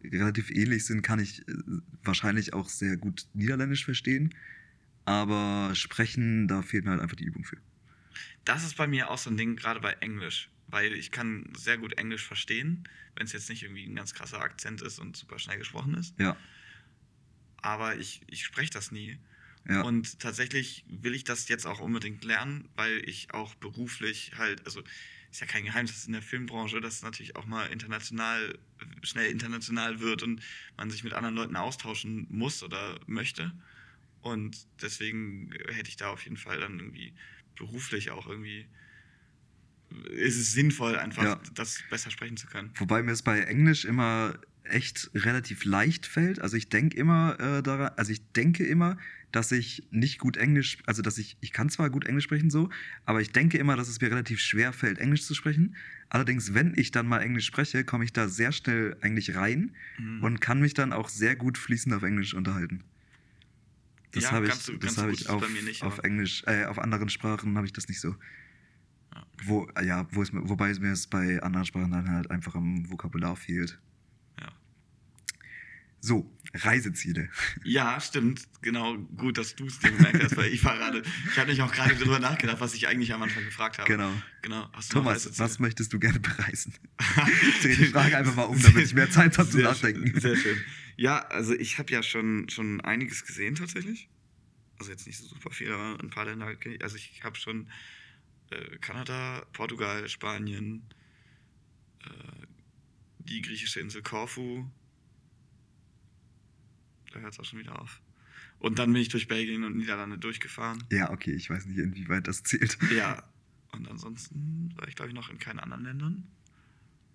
relativ 0.03 0.51
ähnlich 0.51 0.85
sind, 0.85 1.01
kann 1.01 1.19
ich 1.19 1.47
äh, 1.47 1.53
wahrscheinlich 2.03 2.53
auch 2.53 2.69
sehr 2.69 2.97
gut 2.97 3.25
Niederländisch 3.33 3.83
verstehen. 3.83 4.35
Aber 5.05 5.71
sprechen, 5.75 6.47
da 6.47 6.61
fehlt 6.61 6.85
mir 6.85 6.91
halt 6.91 7.01
einfach 7.01 7.15
die 7.17 7.25
Übung 7.25 7.43
für. 7.43 7.57
Das 8.45 8.63
ist 8.63 8.75
bei 8.75 8.87
mir 8.87 9.09
auch 9.09 9.17
so 9.17 9.29
ein 9.29 9.37
Ding, 9.37 9.55
gerade 9.55 9.79
bei 9.79 9.93
Englisch. 9.93 10.49
Weil 10.67 10.93
ich 10.93 11.11
kann 11.11 11.51
sehr 11.57 11.77
gut 11.77 11.93
Englisch 11.97 12.25
verstehen, 12.25 12.87
wenn 13.15 13.25
es 13.25 13.33
jetzt 13.33 13.49
nicht 13.49 13.63
irgendwie 13.63 13.85
ein 13.85 13.95
ganz 13.95 14.13
krasser 14.13 14.39
Akzent 14.41 14.81
ist 14.81 14.99
und 14.99 15.17
super 15.17 15.37
schnell 15.39 15.57
gesprochen 15.57 15.95
ist. 15.95 16.17
Ja, 16.19 16.37
Aber 17.57 17.95
ich, 17.97 18.21
ich 18.27 18.43
spreche 18.45 18.71
das 18.71 18.91
nie. 18.91 19.19
ja. 19.67 19.81
Und 19.81 20.19
tatsächlich 20.19 20.85
will 20.87 21.13
ich 21.13 21.23
das 21.23 21.47
jetzt 21.47 21.65
auch 21.67 21.79
unbedingt 21.79 22.23
lernen, 22.23 22.69
weil 22.75 23.07
ich 23.07 23.33
auch 23.33 23.55
beruflich 23.55 24.33
halt, 24.37 24.65
also 24.65 24.81
ist 25.31 25.39
ja 25.41 25.47
kein 25.47 25.63
Geheimnis 25.63 26.05
in 26.05 26.13
der 26.13 26.21
Filmbranche, 26.21 26.81
dass 26.81 26.95
es 26.95 27.01
natürlich 27.03 27.35
auch 27.35 27.45
mal 27.45 27.67
international, 27.67 28.57
schnell 29.03 29.29
international 29.31 29.99
wird 29.99 30.23
und 30.23 30.41
man 30.77 30.89
sich 30.91 31.03
mit 31.03 31.13
anderen 31.13 31.35
Leuten 31.35 31.55
austauschen 31.55 32.27
muss 32.29 32.63
oder 32.63 32.99
möchte. 33.07 33.53
Und 34.21 34.67
deswegen 34.81 35.51
hätte 35.69 35.89
ich 35.89 35.97
da 35.97 36.09
auf 36.09 36.23
jeden 36.23 36.37
Fall 36.37 36.59
dann 36.59 36.79
irgendwie 36.79 37.13
beruflich 37.55 38.11
auch 38.11 38.27
irgendwie, 38.27 38.67
ist 40.11 40.37
es 40.37 40.53
sinnvoll, 40.53 40.95
einfach 40.97 41.23
Ja. 41.23 41.41
das 41.53 41.83
besser 41.89 42.11
sprechen 42.11 42.37
zu 42.37 42.47
können. 42.47 42.71
Wobei 42.77 43.03
mir 43.03 43.11
es 43.11 43.23
bei 43.23 43.41
Englisch 43.41 43.85
immer 43.85 44.39
echt 44.63 45.09
relativ 45.15 45.65
leicht 45.65 46.05
fällt. 46.05 46.39
Also 46.39 46.55
ich 46.55 46.69
denke 46.69 46.95
immer 46.95 47.37
äh, 47.39 47.63
daran, 47.63 47.91
also 47.97 48.11
ich 48.11 48.31
denke 48.31 48.65
immer, 48.65 48.97
dass 49.31 49.51
ich 49.51 49.87
nicht 49.91 50.19
gut 50.19 50.37
Englisch, 50.37 50.77
also 50.85 51.01
dass 51.01 51.17
ich, 51.17 51.37
ich 51.41 51.51
kann 51.51 51.69
zwar 51.69 51.89
gut 51.89 52.05
Englisch 52.05 52.25
sprechen 52.25 52.49
so, 52.49 52.69
aber 53.05 53.21
ich 53.21 53.31
denke 53.31 53.57
immer, 53.57 53.75
dass 53.75 53.87
es 53.89 53.99
mir 53.99 54.11
relativ 54.11 54.39
schwer 54.39 54.71
fällt, 54.71 54.99
Englisch 54.99 55.23
zu 55.23 55.33
sprechen. 55.33 55.75
Allerdings, 56.09 56.53
wenn 56.53 56.73
ich 56.77 56.91
dann 56.91 57.07
mal 57.07 57.19
Englisch 57.21 57.45
spreche, 57.47 57.83
komme 57.83 58.03
ich 58.03 58.13
da 58.13 58.27
sehr 58.29 58.51
schnell 58.51 58.97
eigentlich 59.01 59.35
rein 59.35 59.75
Mhm. 59.97 60.23
und 60.23 60.41
kann 60.41 60.61
mich 60.61 60.73
dann 60.73 60.93
auch 60.93 61.09
sehr 61.09 61.35
gut 61.35 61.57
fließend 61.57 61.93
auf 61.95 62.03
Englisch 62.03 62.33
unterhalten. 62.33 62.83
Das 64.11 64.25
Ja, 64.25 64.31
habe 64.31 64.47
ich, 64.47 64.53
so- 64.55 64.75
das 64.75 64.97
habe 64.97 65.11
ich 65.11 65.29
auf, 65.29 65.41
bei 65.41 65.47
mir 65.49 65.61
nicht, 65.63 65.83
auf 65.83 65.99
Englisch, 65.99 66.43
äh, 66.45 66.65
auf 66.65 66.79
anderen 66.79 67.09
Sprachen 67.09 67.55
habe 67.55 67.65
ich 67.65 67.73
das 67.73 67.87
nicht 67.87 68.01
so. 68.01 68.09
Ja, 69.13 69.25
okay. 69.33 69.45
Wo, 69.45 69.67
ja, 69.81 70.07
wo 70.11 70.21
es 70.21 70.31
wobei 70.33 70.69
es 70.69 70.79
mir 70.79 70.91
es 70.91 71.07
bei 71.07 71.41
anderen 71.41 71.65
Sprachen 71.65 71.91
dann 71.91 72.09
halt 72.09 72.29
einfach 72.31 72.55
am 72.55 72.89
Vokabular 72.89 73.35
fehlt. 73.35 73.79
So, 76.03 76.35
Reiseziele. 76.53 77.29
Ja, 77.63 77.99
stimmt. 78.01 78.47
Genau, 78.61 78.97
gut, 78.97 79.37
dass 79.37 79.55
du 79.55 79.67
es 79.67 79.79
dir 79.79 79.91
gemerkt 79.91 80.23
hast, 80.23 80.35
weil 80.35 80.51
ich 80.51 80.63
war 80.65 80.75
gerade, 80.75 81.03
ich 81.31 81.37
habe 81.37 81.51
mich 81.51 81.61
auch 81.61 81.71
gerade 81.71 81.95
darüber 81.95 82.19
nachgedacht, 82.19 82.59
was 82.59 82.73
ich 82.73 82.87
eigentlich 82.87 83.13
am 83.13 83.21
Anfang 83.21 83.45
gefragt 83.45 83.77
habe. 83.77 83.87
Genau. 83.87 84.11
Genau. 84.41 84.67
Thomas, 84.89 85.39
was 85.39 85.59
möchtest 85.59 85.93
du 85.93 85.99
gerne 85.99 86.19
bereisen? 86.19 86.73
Ich 87.49 87.61
drehe 87.61 87.77
die 87.77 87.85
Frage 87.85 88.17
einfach 88.17 88.35
mal 88.35 88.43
um, 88.43 88.59
damit 88.61 88.85
ich 88.85 88.93
mehr 88.93 89.09
Zeit 89.11 89.37
habe 89.37 89.49
zum 89.49 89.59
Sehr 89.59 89.69
Nachdenken. 89.69 90.07
Schön, 90.07 90.19
sehr 90.19 90.35
schön. 90.35 90.57
Ja, 90.97 91.19
also 91.27 91.53
ich 91.53 91.77
habe 91.77 91.91
ja 91.91 92.01
schon, 92.01 92.49
schon 92.49 92.81
einiges 92.81 93.25
gesehen 93.25 93.55
tatsächlich. 93.55 94.09
Also 94.79 94.91
jetzt 94.91 95.05
nicht 95.05 95.19
so 95.19 95.27
super 95.27 95.51
viel, 95.51 95.71
aber 95.71 95.99
ein 96.01 96.09
paar 96.09 96.25
Länder. 96.25 96.51
Also 96.81 96.95
ich 96.95 97.23
habe 97.23 97.35
schon 97.35 97.69
äh, 98.49 98.77
Kanada, 98.77 99.45
Portugal, 99.53 100.09
Spanien, 100.09 100.83
äh, 102.03 102.47
die 103.19 103.41
griechische 103.41 103.79
Insel 103.79 104.01
Korfu. 104.01 104.65
Da 107.21 107.25
hört 107.25 107.33
es 107.33 107.39
auch 107.39 107.45
schon 107.45 107.59
wieder 107.59 107.79
auf. 107.79 108.01
Und 108.57 108.79
dann 108.79 108.91
bin 108.91 109.01
ich 109.01 109.09
durch 109.09 109.27
Belgien 109.27 109.63
und 109.63 109.77
Niederlande 109.77 110.17
durchgefahren. 110.17 110.83
Ja, 110.91 111.11
okay, 111.11 111.33
ich 111.33 111.49
weiß 111.49 111.67
nicht, 111.67 111.77
inwieweit 111.77 112.27
das 112.27 112.41
zählt. 112.43 112.77
Ja, 112.95 113.23
und 113.71 113.87
ansonsten 113.87 114.73
war 114.75 114.87
ich, 114.87 114.95
glaube 114.95 115.09
ich, 115.09 115.15
noch 115.15 115.29
in 115.29 115.37
keinen 115.37 115.59
anderen 115.59 115.83
Ländern. 115.83 116.27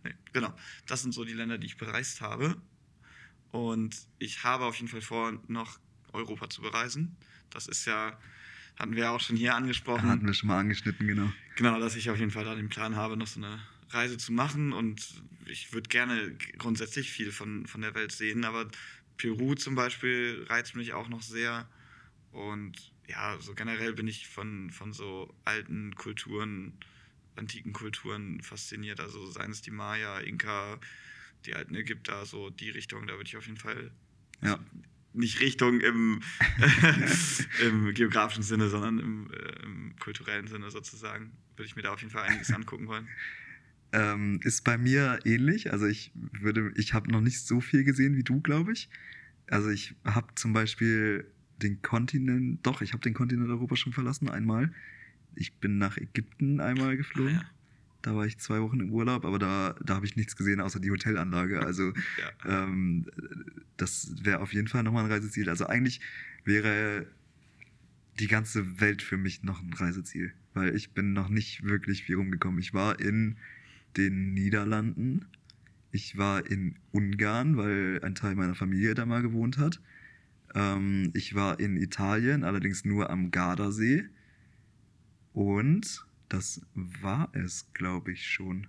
Nee, 0.04 0.14
genau. 0.32 0.54
Das 0.86 1.02
sind 1.02 1.12
so 1.12 1.24
die 1.24 1.32
Länder, 1.32 1.58
die 1.58 1.66
ich 1.66 1.76
bereist 1.76 2.20
habe. 2.20 2.56
Und 3.50 3.96
ich 4.18 4.44
habe 4.44 4.64
auf 4.64 4.76
jeden 4.76 4.88
Fall 4.88 5.00
vor, 5.00 5.40
noch 5.48 5.78
Europa 6.12 6.48
zu 6.48 6.62
bereisen. 6.62 7.16
Das 7.50 7.66
ist 7.66 7.84
ja, 7.84 8.18
hatten 8.78 8.94
wir 8.94 9.04
ja 9.04 9.10
auch 9.10 9.20
schon 9.20 9.36
hier 9.36 9.54
angesprochen. 9.56 10.08
Hatten 10.08 10.26
wir 10.26 10.34
schon 10.34 10.48
mal 10.48 10.60
angeschnitten, 10.60 11.06
genau. 11.06 11.32
Genau, 11.56 11.80
dass 11.80 11.96
ich 11.96 12.10
auf 12.10 12.18
jeden 12.18 12.30
Fall 12.30 12.44
da 12.44 12.54
den 12.54 12.68
Plan 12.68 12.94
habe, 12.94 13.16
noch 13.16 13.26
so 13.26 13.40
eine 13.40 13.60
Reise 13.90 14.18
zu 14.18 14.32
machen. 14.32 14.72
Und 14.72 15.22
ich 15.46 15.72
würde 15.72 15.88
gerne 15.88 16.36
grundsätzlich 16.58 17.10
viel 17.10 17.32
von, 17.32 17.66
von 17.66 17.80
der 17.80 17.94
Welt 17.94 18.12
sehen, 18.12 18.44
aber 18.44 18.68
Peru 19.16 19.54
zum 19.54 19.74
Beispiel 19.74 20.44
reizt 20.48 20.76
mich 20.76 20.92
auch 20.92 21.08
noch 21.08 21.22
sehr. 21.22 21.68
Und 22.32 22.92
ja, 23.08 23.38
so 23.40 23.54
generell 23.54 23.92
bin 23.94 24.08
ich 24.08 24.28
von, 24.28 24.70
von 24.70 24.92
so 24.92 25.34
alten 25.44 25.94
Kulturen, 25.94 26.78
antiken 27.36 27.72
Kulturen 27.72 28.40
fasziniert. 28.42 29.00
Also 29.00 29.26
seien 29.26 29.50
es 29.50 29.62
die 29.62 29.70
Maya, 29.70 30.18
Inka, 30.20 30.78
die 31.44 31.54
alten 31.54 31.74
Ägypter, 31.74 32.26
so 32.26 32.50
die 32.50 32.70
Richtung, 32.70 33.06
da 33.06 33.14
würde 33.14 33.28
ich 33.28 33.36
auf 33.36 33.46
jeden 33.46 33.58
Fall 33.58 33.90
Ja. 34.42 34.58
nicht 35.12 35.40
Richtung 35.40 35.80
im, 35.80 36.22
im 37.62 37.94
geografischen 37.94 38.42
Sinne, 38.42 38.68
sondern 38.68 38.98
im, 38.98 39.30
äh, 39.32 39.62
im 39.62 39.96
kulturellen 39.98 40.46
Sinne 40.48 40.70
sozusagen, 40.70 41.32
würde 41.56 41.66
ich 41.66 41.76
mir 41.76 41.82
da 41.82 41.92
auf 41.92 42.00
jeden 42.00 42.12
Fall 42.12 42.24
einiges 42.24 42.50
angucken 42.50 42.86
wollen. 42.86 43.08
Ähm, 43.92 44.40
ist 44.42 44.64
bei 44.64 44.76
mir 44.76 45.20
ähnlich. 45.24 45.72
Also 45.72 45.86
ich 45.86 46.12
würde, 46.14 46.72
ich 46.76 46.92
habe 46.92 47.10
noch 47.10 47.20
nicht 47.20 47.40
so 47.40 47.60
viel 47.60 47.84
gesehen 47.84 48.16
wie 48.16 48.24
du, 48.24 48.40
glaube 48.40 48.72
ich. 48.72 48.88
Also 49.48 49.70
ich 49.70 49.94
habe 50.04 50.34
zum 50.34 50.52
Beispiel 50.52 51.26
den 51.62 51.80
Kontinent, 51.82 52.66
doch, 52.66 52.82
ich 52.82 52.92
habe 52.92 53.02
den 53.02 53.14
Kontinent 53.14 53.48
Europa 53.48 53.76
schon 53.76 53.92
verlassen, 53.92 54.28
einmal. 54.28 54.72
Ich 55.34 55.54
bin 55.54 55.78
nach 55.78 55.96
Ägypten 55.96 56.60
einmal 56.60 56.96
geflogen. 56.96 57.36
Ah, 57.36 57.40
ja. 57.40 57.50
Da 58.02 58.14
war 58.14 58.26
ich 58.26 58.38
zwei 58.38 58.60
Wochen 58.60 58.80
im 58.80 58.90
Urlaub, 58.90 59.24
aber 59.24 59.38
da, 59.38 59.74
da 59.84 59.96
habe 59.96 60.06
ich 60.06 60.16
nichts 60.16 60.36
gesehen 60.36 60.60
außer 60.60 60.78
die 60.80 60.90
Hotelanlage. 60.90 61.60
Also 61.60 61.92
Ja. 62.44 62.64
ähm, 62.64 63.06
das 63.76 64.14
wäre 64.22 64.40
auf 64.40 64.52
jeden 64.52 64.68
Fall 64.68 64.82
nochmal 64.82 65.04
ein 65.04 65.10
Reiseziel. 65.10 65.48
Also 65.48 65.66
eigentlich 65.66 66.00
wäre 66.44 67.06
die 68.18 68.28
ganze 68.28 68.80
Welt 68.80 69.02
für 69.02 69.16
mich 69.16 69.42
noch 69.42 69.62
ein 69.62 69.72
Reiseziel, 69.72 70.32
weil 70.54 70.74
ich 70.74 70.92
bin 70.92 71.12
noch 71.12 71.28
nicht 71.28 71.64
wirklich 71.64 72.04
viel 72.04 72.16
rumgekommen. 72.16 72.60
Ich 72.60 72.72
war 72.72 72.98
in 73.00 73.36
den 73.96 74.34
Niederlanden, 74.34 75.26
ich 75.96 76.18
war 76.18 76.46
in 76.50 76.76
Ungarn, 76.92 77.56
weil 77.56 78.00
ein 78.02 78.14
Teil 78.14 78.34
meiner 78.34 78.54
Familie 78.54 78.94
da 78.94 79.06
mal 79.06 79.22
gewohnt 79.22 79.56
hat. 79.56 79.80
Ähm, 80.54 81.10
ich 81.14 81.34
war 81.34 81.58
in 81.58 81.76
Italien, 81.76 82.44
allerdings 82.44 82.84
nur 82.84 83.08
am 83.08 83.30
Gardasee. 83.30 84.04
Und 85.32 86.06
das 86.28 86.60
war 86.74 87.30
es, 87.32 87.72
glaube 87.72 88.12
ich, 88.12 88.26
schon. 88.26 88.66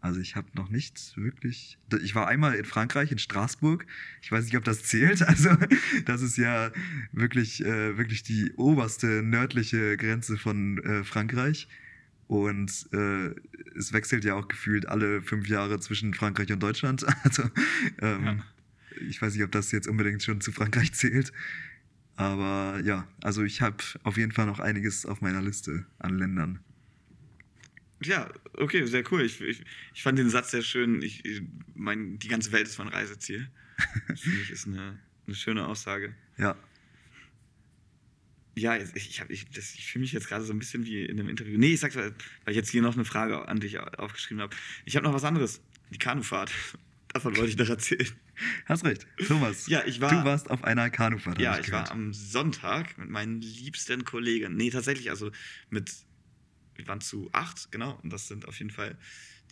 Also 0.00 0.20
ich 0.20 0.34
habe 0.34 0.48
noch 0.54 0.68
nicht 0.68 1.16
wirklich. 1.16 1.78
Ich 2.02 2.14
war 2.14 2.26
einmal 2.26 2.54
in 2.54 2.64
Frankreich, 2.64 3.12
in 3.12 3.18
Straßburg. 3.18 3.86
Ich 4.20 4.32
weiß 4.32 4.44
nicht, 4.44 4.56
ob 4.56 4.64
das 4.64 4.82
zählt. 4.82 5.22
Also 5.26 5.56
das 6.06 6.22
ist 6.22 6.36
ja 6.36 6.72
wirklich, 7.12 7.64
äh, 7.64 7.96
wirklich 7.96 8.24
die 8.24 8.52
oberste 8.56 9.22
nördliche 9.22 9.96
Grenze 9.96 10.36
von 10.36 10.78
äh, 10.84 11.04
Frankreich. 11.04 11.68
Und 12.32 12.88
äh, 12.94 13.34
es 13.76 13.92
wechselt 13.92 14.24
ja 14.24 14.32
auch 14.36 14.48
gefühlt 14.48 14.88
alle 14.88 15.20
fünf 15.20 15.48
Jahre 15.48 15.78
zwischen 15.80 16.14
Frankreich 16.14 16.50
und 16.50 16.62
Deutschland. 16.62 17.04
Also 17.24 17.42
ähm, 18.00 18.24
Ja. 18.24 18.44
ich 19.06 19.20
weiß 19.20 19.34
nicht, 19.34 19.44
ob 19.44 19.52
das 19.52 19.70
jetzt 19.70 19.86
unbedingt 19.86 20.22
schon 20.22 20.40
zu 20.40 20.50
Frankreich 20.50 20.94
zählt. 20.94 21.30
Aber 22.16 22.80
ja, 22.84 23.06
also 23.22 23.42
ich 23.42 23.60
habe 23.60 23.76
auf 24.02 24.16
jeden 24.16 24.32
Fall 24.32 24.46
noch 24.46 24.60
einiges 24.60 25.04
auf 25.04 25.20
meiner 25.20 25.42
Liste 25.42 25.84
an 25.98 26.16
Ländern. 26.16 26.60
Ja, 28.02 28.30
okay, 28.54 28.86
sehr 28.86 29.04
cool. 29.12 29.20
Ich, 29.20 29.38
ich, 29.42 29.62
ich 29.92 30.02
fand 30.02 30.18
den 30.18 30.30
Satz 30.30 30.52
sehr 30.52 30.62
schön. 30.62 31.02
Ich, 31.02 31.26
ich 31.26 31.42
mein, 31.74 32.18
die 32.18 32.28
ganze 32.28 32.50
Welt 32.52 32.66
ist 32.66 32.78
mein 32.78 32.88
Reiseziel. 32.88 33.50
Das 34.08 34.20
finde 34.20 34.40
ich 34.40 34.50
ist 34.50 34.66
eine, 34.66 34.98
eine 35.26 35.36
schöne 35.36 35.66
Aussage. 35.66 36.14
Ja, 36.38 36.56
Ja, 38.54 38.76
ich, 38.76 38.94
ich, 38.94 39.20
hab- 39.20 39.30
ich, 39.30 39.48
das- 39.50 39.74
ich 39.74 39.86
fühle 39.86 40.02
mich 40.02 40.12
jetzt 40.12 40.28
gerade 40.28 40.44
so 40.44 40.52
ein 40.52 40.58
bisschen 40.58 40.84
wie 40.84 41.04
in 41.04 41.18
einem 41.18 41.28
Interview. 41.28 41.56
Nee, 41.58 41.72
ich 41.74 41.80
sag's, 41.80 41.96
weil 41.96 42.10
weil 42.44 42.52
ich 42.52 42.56
jetzt 42.56 42.70
hier 42.70 42.82
noch 42.82 42.94
eine 42.94 43.04
Frage 43.04 43.48
an 43.48 43.60
dich 43.60 43.78
au- 43.78 43.84
aufgeschrieben 43.84 44.42
habe. 44.42 44.54
Ich 44.84 44.96
habe 44.96 45.04
noch 45.06 45.14
was 45.14 45.24
anderes. 45.24 45.60
Die 45.90 45.98
Kanufahrt. 45.98 46.50
Davon 47.14 47.36
wollte 47.36 47.50
ich 47.50 47.56
noch 47.58 47.68
erzählen. 47.68 48.08
hast 48.66 48.84
recht. 48.84 49.06
Thomas, 49.26 49.66
Ja, 49.68 49.84
ich 49.86 50.00
war- 50.00 50.10
du 50.10 50.24
warst 50.24 50.50
auf 50.50 50.64
einer 50.64 50.88
Kanufahrt. 50.90 51.38
Ja, 51.40 51.52
ich 51.58 51.70
war 51.72 51.82
gehört. 51.84 51.90
am 51.92 52.12
Sonntag 52.12 52.96
mit 52.98 53.08
meinen 53.10 53.40
liebsten 53.42 54.04
Kollegen. 54.04 54.56
Nee, 54.56 54.70
tatsächlich, 54.70 55.10
also 55.10 55.30
mit, 55.70 55.92
wir 56.74 56.86
waren 56.88 57.00
zu 57.02 57.28
acht, 57.32 57.70
genau. 57.70 57.98
Und 58.02 58.10
das 58.12 58.28
sind 58.28 58.46
auf 58.48 58.58
jeden 58.58 58.70
Fall, 58.70 58.96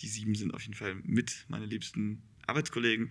die 0.00 0.08
sieben 0.08 0.34
sind 0.34 0.52
auf 0.54 0.62
jeden 0.62 0.74
Fall 0.74 0.94
mit 1.04 1.44
meine 1.48 1.66
liebsten 1.66 2.22
Arbeitskollegen. 2.46 3.10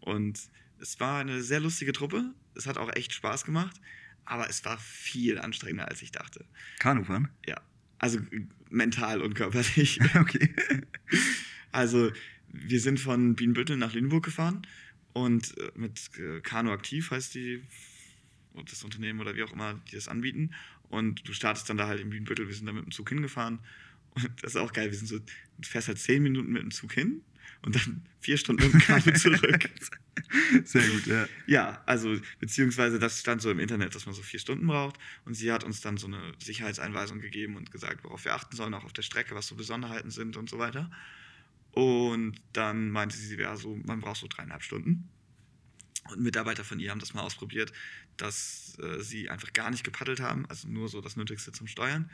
Und 0.00 0.38
es 0.78 1.00
war 1.00 1.20
eine 1.20 1.42
sehr 1.42 1.60
lustige 1.60 1.92
Truppe. 1.92 2.34
Es 2.54 2.66
hat 2.66 2.76
auch 2.78 2.94
echt 2.94 3.12
Spaß 3.14 3.44
gemacht. 3.44 3.80
Aber 4.28 4.50
es 4.50 4.62
war 4.66 4.76
viel 4.76 5.38
anstrengender, 5.38 5.88
als 5.88 6.02
ich 6.02 6.12
dachte. 6.12 6.44
Kanufahren? 6.80 7.30
Ja. 7.46 7.58
Also 7.98 8.18
äh, 8.18 8.46
mental 8.68 9.22
und 9.22 9.32
körperlich. 9.32 10.00
okay. 10.16 10.54
Also, 11.72 12.12
wir 12.48 12.78
sind 12.78 13.00
von 13.00 13.36
Bienenbüttel 13.36 13.78
nach 13.78 13.94
Lüneburg 13.94 14.26
gefahren 14.26 14.66
und 15.14 15.56
äh, 15.56 15.70
mit 15.76 16.10
äh, 16.18 16.42
Kanu 16.42 16.72
Aktiv 16.72 17.10
heißt 17.10 17.34
die, 17.36 17.62
das 18.68 18.84
Unternehmen 18.84 19.20
oder 19.20 19.34
wie 19.34 19.42
auch 19.44 19.52
immer, 19.52 19.80
die 19.90 19.94
das 19.96 20.08
anbieten. 20.08 20.50
Und 20.90 21.26
du 21.26 21.32
startest 21.32 21.70
dann 21.70 21.78
da 21.78 21.86
halt 21.86 22.00
in 22.00 22.10
Bienenbüttel, 22.10 22.48
wir 22.48 22.54
sind 22.54 22.66
da 22.66 22.72
mit 22.72 22.84
dem 22.84 22.92
Zug 22.92 23.08
hingefahren. 23.08 23.60
Und 24.10 24.30
das 24.42 24.50
ist 24.50 24.56
auch 24.56 24.74
geil, 24.74 24.90
wir 24.90 24.98
sind 24.98 25.06
so, 25.06 25.18
du 25.18 25.68
fährst 25.68 25.88
halt 25.88 25.98
zehn 25.98 26.22
Minuten 26.22 26.52
mit 26.52 26.60
dem 26.60 26.70
Zug 26.70 26.92
hin 26.92 27.22
und 27.62 27.76
dann 27.76 28.02
vier 28.20 28.36
Stunden 28.36 28.64
mit 28.64 28.74
dem 28.74 28.80
Kanu 28.80 29.10
zurück. 29.14 29.70
Sehr 30.64 30.88
gut, 30.88 31.06
ja. 31.06 31.26
Ja, 31.46 31.82
also 31.86 32.16
beziehungsweise 32.40 32.98
das 32.98 33.20
stand 33.20 33.42
so 33.42 33.50
im 33.50 33.58
Internet, 33.58 33.94
dass 33.94 34.06
man 34.06 34.14
so 34.14 34.22
vier 34.22 34.40
Stunden 34.40 34.66
braucht. 34.66 34.98
Und 35.24 35.34
sie 35.34 35.52
hat 35.52 35.64
uns 35.64 35.80
dann 35.80 35.96
so 35.96 36.06
eine 36.06 36.32
Sicherheitseinweisung 36.38 37.20
gegeben 37.20 37.56
und 37.56 37.70
gesagt, 37.70 38.04
worauf 38.04 38.24
wir 38.24 38.34
achten 38.34 38.56
sollen, 38.56 38.74
auch 38.74 38.84
auf 38.84 38.92
der 38.92 39.02
Strecke, 39.02 39.34
was 39.34 39.46
so 39.46 39.54
Besonderheiten 39.54 40.10
sind 40.10 40.36
und 40.36 40.48
so 40.48 40.58
weiter. 40.58 40.90
Und 41.72 42.40
dann 42.52 42.90
meinte 42.90 43.16
sie, 43.16 43.36
ja, 43.36 43.56
so, 43.56 43.76
man 43.84 44.00
braucht 44.00 44.20
so 44.20 44.26
dreieinhalb 44.28 44.62
Stunden. 44.62 45.08
Und 46.10 46.20
Mitarbeiter 46.20 46.64
von 46.64 46.80
ihr 46.80 46.90
haben 46.90 47.00
das 47.00 47.14
mal 47.14 47.22
ausprobiert, 47.22 47.72
dass 48.16 48.78
äh, 48.82 49.00
sie 49.00 49.28
einfach 49.28 49.52
gar 49.52 49.70
nicht 49.70 49.84
gepaddelt 49.84 50.20
haben, 50.20 50.46
also 50.46 50.68
nur 50.68 50.88
so 50.88 51.00
das 51.00 51.16
Nötigste 51.16 51.52
zum 51.52 51.66
Steuern. 51.66 52.10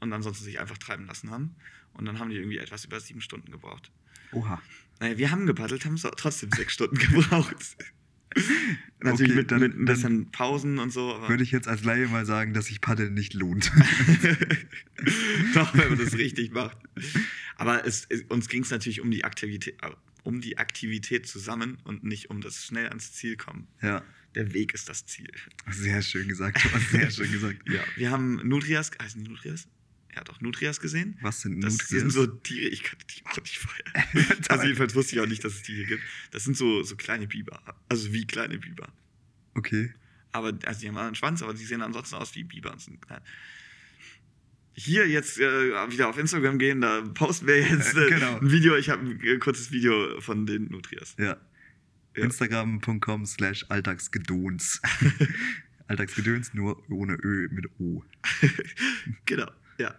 Und 0.00 0.12
ansonsten 0.12 0.44
sich 0.44 0.60
einfach 0.60 0.78
treiben 0.78 1.06
lassen 1.06 1.30
haben. 1.30 1.54
Und 1.94 2.04
dann 2.04 2.18
haben 2.18 2.30
die 2.30 2.36
irgendwie 2.36 2.58
etwas 2.58 2.84
über 2.84 3.00
sieben 3.00 3.20
Stunden 3.20 3.50
gebraucht. 3.50 3.90
Oha. 4.32 4.60
Naja, 5.02 5.18
wir 5.18 5.30
haben 5.32 5.46
gepaddelt, 5.46 5.84
haben 5.84 5.96
trotzdem 5.96 6.50
sechs 6.52 6.74
Stunden 6.74 6.96
gebraucht. 6.98 7.56
Natürlich 9.00 9.32
Okay, 9.32 9.40
mit, 9.40 9.50
dann- 9.50 9.60
mit 9.60 9.76
ein 9.76 9.84
bisschen 9.84 10.30
Pausen 10.30 10.78
und 10.78 10.90
so. 10.90 11.20
Würde 11.28 11.42
ich 11.42 11.50
jetzt 11.50 11.66
als 11.66 11.82
Laie 11.82 12.06
mal 12.06 12.24
sagen, 12.24 12.54
dass 12.54 12.66
sich 12.66 12.80
Paddeln 12.80 13.12
nicht 13.14 13.34
lohnt. 13.34 13.72
Doch, 15.54 15.74
wenn 15.76 15.88
man 15.90 15.98
das 15.98 16.14
richtig 16.16 16.52
macht. 16.52 16.78
Aber 17.56 17.84
es, 17.84 18.06
es, 18.08 18.22
uns 18.28 18.48
ging 18.48 18.62
es 18.62 18.70
natürlich 18.70 19.00
um 19.00 19.10
die, 19.10 19.24
Aktivität, 19.24 19.76
äh, 19.82 19.90
um 20.22 20.40
die 20.40 20.56
Aktivität 20.58 21.26
zusammen 21.26 21.78
und 21.84 22.04
nicht 22.04 22.30
um 22.30 22.40
das 22.40 22.64
schnell 22.64 22.86
ans 22.88 23.12
Ziel 23.12 23.36
kommen. 23.36 23.66
ja, 23.82 24.02
Der 24.36 24.54
Weg 24.54 24.72
ist 24.72 24.88
das 24.88 25.04
Ziel. 25.04 25.28
sehr 25.70 26.00
schön 26.00 26.28
gesagt, 26.28 26.64
sehr 26.92 27.10
schön 27.10 27.30
gesagt. 27.32 27.68
Ja, 27.68 27.82
wir 27.96 28.10
haben 28.12 28.36
Nutrias, 28.48 28.92
heißen 29.02 29.22
die 29.22 29.28
Nutrias? 29.28 29.66
Ja, 30.14 30.22
doch, 30.24 30.40
Nutrias 30.42 30.78
gesehen. 30.80 31.16
Was 31.22 31.40
sind 31.40 31.60
Das 31.62 31.72
Nutrias? 31.74 31.88
sind 32.00 32.10
so 32.10 32.26
Tiere, 32.26 32.68
ich 32.68 32.82
kannte 32.82 33.06
die 33.06 33.24
auch 33.24 33.36
nicht 33.40 33.58
vorher. 33.58 33.84
also 34.50 34.64
jedenfalls 34.64 34.94
wusste 34.94 35.16
ich 35.16 35.20
auch 35.22 35.26
nicht, 35.26 35.42
dass 35.42 35.54
es 35.54 35.62
die 35.62 35.74
hier 35.74 35.86
gibt. 35.86 36.02
Das 36.32 36.44
sind 36.44 36.56
so, 36.56 36.82
so 36.82 36.96
kleine 36.96 37.26
Biber. 37.26 37.62
Also 37.88 38.12
wie 38.12 38.26
kleine 38.26 38.58
Biber. 38.58 38.88
Okay. 39.54 39.94
Aber, 40.32 40.52
also 40.66 40.80
die 40.80 40.88
haben 40.88 40.96
einen 40.98 41.14
Schwanz, 41.14 41.42
aber 41.42 41.54
die 41.54 41.64
sehen 41.64 41.82
ansonsten 41.82 42.16
aus 42.16 42.34
wie 42.34 42.44
Biber. 42.44 42.72
und 42.72 42.80
sind 42.80 43.00
klein. 43.00 43.20
Hier 44.74 45.06
jetzt 45.06 45.38
äh, 45.38 45.90
wieder 45.90 46.08
auf 46.08 46.16
Instagram 46.18 46.58
gehen, 46.58 46.80
da 46.80 47.02
posten 47.02 47.46
wir 47.46 47.60
jetzt 47.60 47.94
Äh, 47.96 48.08
genau. 48.08 48.38
ein 48.38 48.50
Video. 48.50 48.76
Ich 48.76 48.88
habe 48.90 49.02
ein 49.02 49.20
äh, 49.22 49.38
kurzes 49.38 49.70
Video 49.70 50.20
von 50.20 50.46
den 50.46 50.70
Nutrias. 50.70 51.14
Ja. 51.18 51.36
Ja. 52.16 52.24
Instagram.com 52.24 53.24
slash 53.24 53.64
Alltagsgedöns. 53.70 54.80
Alltagsgedöns 55.88 56.52
nur 56.54 56.82
ohne 56.90 57.14
Ö 57.14 57.48
mit 57.50 57.66
O. 57.78 58.02
genau, 59.26 59.50
ja. 59.78 59.94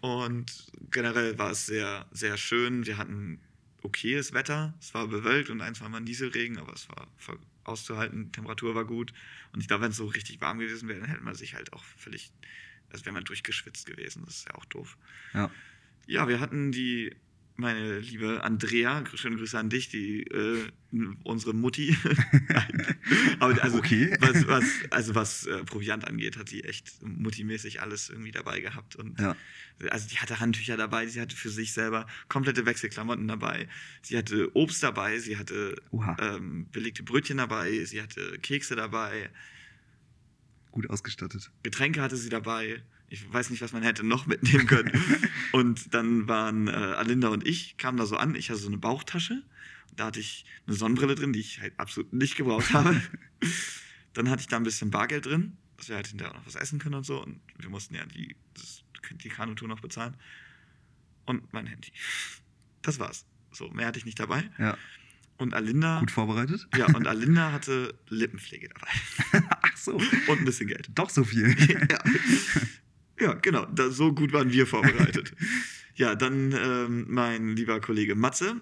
Und 0.00 0.66
generell 0.90 1.38
war 1.38 1.52
es 1.52 1.66
sehr, 1.66 2.06
sehr 2.12 2.36
schön. 2.36 2.84
Wir 2.84 2.98
hatten 2.98 3.40
okayes 3.82 4.32
Wetter. 4.32 4.74
Es 4.80 4.92
war 4.94 5.06
bewölkt 5.08 5.50
und 5.50 5.60
ein, 5.60 5.74
zwei 5.74 5.88
Mal 5.88 6.00
Nieselregen, 6.00 6.58
aber 6.58 6.72
es 6.72 6.88
war 6.88 7.08
auszuhalten. 7.64 8.32
Temperatur 8.32 8.74
war 8.74 8.84
gut. 8.84 9.12
Und 9.52 9.60
ich 9.60 9.68
glaube, 9.68 9.84
wenn 9.84 9.90
es 9.90 9.96
so 9.96 10.06
richtig 10.06 10.40
warm 10.40 10.58
gewesen 10.58 10.88
wäre, 10.88 11.00
dann 11.00 11.08
hätte 11.08 11.24
man 11.24 11.34
sich 11.34 11.54
halt 11.54 11.72
auch 11.72 11.84
völlig, 11.96 12.32
also 12.90 13.04
wäre 13.04 13.14
man 13.14 13.24
durchgeschwitzt 13.24 13.86
gewesen. 13.86 14.24
Das 14.26 14.38
ist 14.38 14.48
ja 14.48 14.54
auch 14.54 14.64
doof. 14.66 14.96
Ja. 15.32 15.50
Ja, 16.06 16.28
wir 16.28 16.40
hatten 16.40 16.70
die, 16.70 17.14
meine 17.56 18.00
liebe 18.00 18.42
Andrea, 18.42 19.04
schöne 19.14 19.36
Grüße 19.36 19.58
an 19.58 19.70
dich, 19.70 19.88
die 19.88 20.22
äh, 20.24 20.64
unsere 21.22 21.54
Mutti. 21.54 21.96
Aber 23.40 23.62
also, 23.62 23.78
Okay. 23.78 24.16
was, 24.20 24.46
was, 24.48 24.64
also 24.90 25.14
was 25.14 25.46
äh, 25.46 25.62
Proviant 25.64 26.06
angeht, 26.06 26.36
hat 26.36 26.50
die 26.50 26.64
echt 26.64 27.02
Mutti-mäßig 27.02 27.80
alles 27.80 28.08
irgendwie 28.10 28.32
dabei 28.32 28.60
gehabt. 28.60 28.96
Und 28.96 29.20
Ja. 29.20 29.36
also 29.90 30.08
die 30.08 30.18
hatte 30.18 30.40
Handtücher 30.40 30.76
dabei, 30.76 31.06
sie 31.06 31.20
hatte 31.20 31.36
für 31.36 31.50
sich 31.50 31.72
selber 31.72 32.06
komplette 32.28 32.66
Wechselklamotten 32.66 33.28
dabei, 33.28 33.68
sie 34.02 34.16
hatte 34.16 34.54
Obst 34.56 34.82
dabei, 34.82 35.18
sie 35.18 35.36
hatte 35.36 35.76
ähm, 36.18 36.68
belegte 36.70 37.02
Brötchen 37.02 37.36
dabei, 37.38 37.84
sie 37.84 38.02
hatte 38.02 38.38
Kekse 38.40 38.74
dabei, 38.76 39.30
Gut 40.72 40.90
ausgestattet. 40.90 41.52
Getränke 41.62 42.02
hatte 42.02 42.16
sie 42.16 42.30
dabei. 42.30 42.82
Ich 43.14 43.32
weiß 43.32 43.50
nicht, 43.50 43.62
was 43.62 43.72
man 43.72 43.84
hätte 43.84 44.02
noch 44.02 44.26
mitnehmen 44.26 44.66
können. 44.66 44.90
und 45.52 45.94
dann 45.94 46.26
waren 46.26 46.66
äh, 46.66 46.72
Alinda 46.72 47.28
und 47.28 47.46
ich, 47.46 47.76
kamen 47.76 47.96
da 47.96 48.06
so 48.06 48.16
an. 48.16 48.34
Ich 48.34 48.50
hatte 48.50 48.58
so 48.58 48.66
eine 48.66 48.76
Bauchtasche. 48.76 49.44
Da 49.94 50.06
hatte 50.06 50.18
ich 50.18 50.44
eine 50.66 50.74
Sonnenbrille 50.74 51.14
drin, 51.14 51.32
die 51.32 51.38
ich 51.38 51.60
halt 51.60 51.78
absolut 51.78 52.12
nicht 52.12 52.34
gebraucht 52.34 52.72
habe. 52.72 53.00
dann 54.14 54.28
hatte 54.30 54.40
ich 54.40 54.48
da 54.48 54.56
ein 54.56 54.64
bisschen 54.64 54.90
Bargeld 54.90 55.26
drin, 55.26 55.56
dass 55.76 55.88
wir 55.88 55.94
halt 55.94 56.08
hinterher 56.08 56.32
auch 56.32 56.38
noch 56.38 56.46
was 56.46 56.56
essen 56.56 56.80
können 56.80 56.96
und 56.96 57.06
so. 57.06 57.22
Und 57.22 57.40
wir 57.56 57.68
mussten 57.68 57.94
ja 57.94 58.04
die, 58.04 58.34
das, 58.54 58.82
die 59.12 59.28
Kanutour 59.28 59.68
noch 59.68 59.80
bezahlen. 59.80 60.16
Und 61.24 61.52
mein 61.52 61.66
Handy. 61.66 61.92
Das 62.82 62.98
war's. 62.98 63.26
So, 63.52 63.68
mehr 63.68 63.86
hatte 63.86 64.00
ich 64.00 64.04
nicht 64.04 64.18
dabei. 64.18 64.50
Ja. 64.58 64.76
Und 65.36 65.54
Alinda. 65.54 66.00
Gut 66.00 66.10
vorbereitet? 66.10 66.66
Ja, 66.76 66.86
und 66.86 67.06
Alinda 67.06 67.52
hatte 67.52 67.94
Lippenpflege 68.08 68.70
dabei. 68.70 69.46
Ach 69.62 69.76
so. 69.76 69.92
Und 69.92 70.40
ein 70.40 70.44
bisschen 70.44 70.66
Geld. 70.66 70.90
Doch 70.96 71.10
so 71.10 71.22
viel. 71.22 71.56
ja. 71.70 71.98
Ja, 73.20 73.34
genau. 73.34 73.66
Da, 73.66 73.90
so 73.90 74.12
gut 74.12 74.32
waren 74.32 74.52
wir 74.52 74.66
vorbereitet. 74.66 75.32
ja, 75.94 76.14
dann 76.14 76.52
ähm, 76.52 77.06
mein 77.08 77.56
lieber 77.56 77.80
Kollege 77.80 78.14
Matze, 78.14 78.60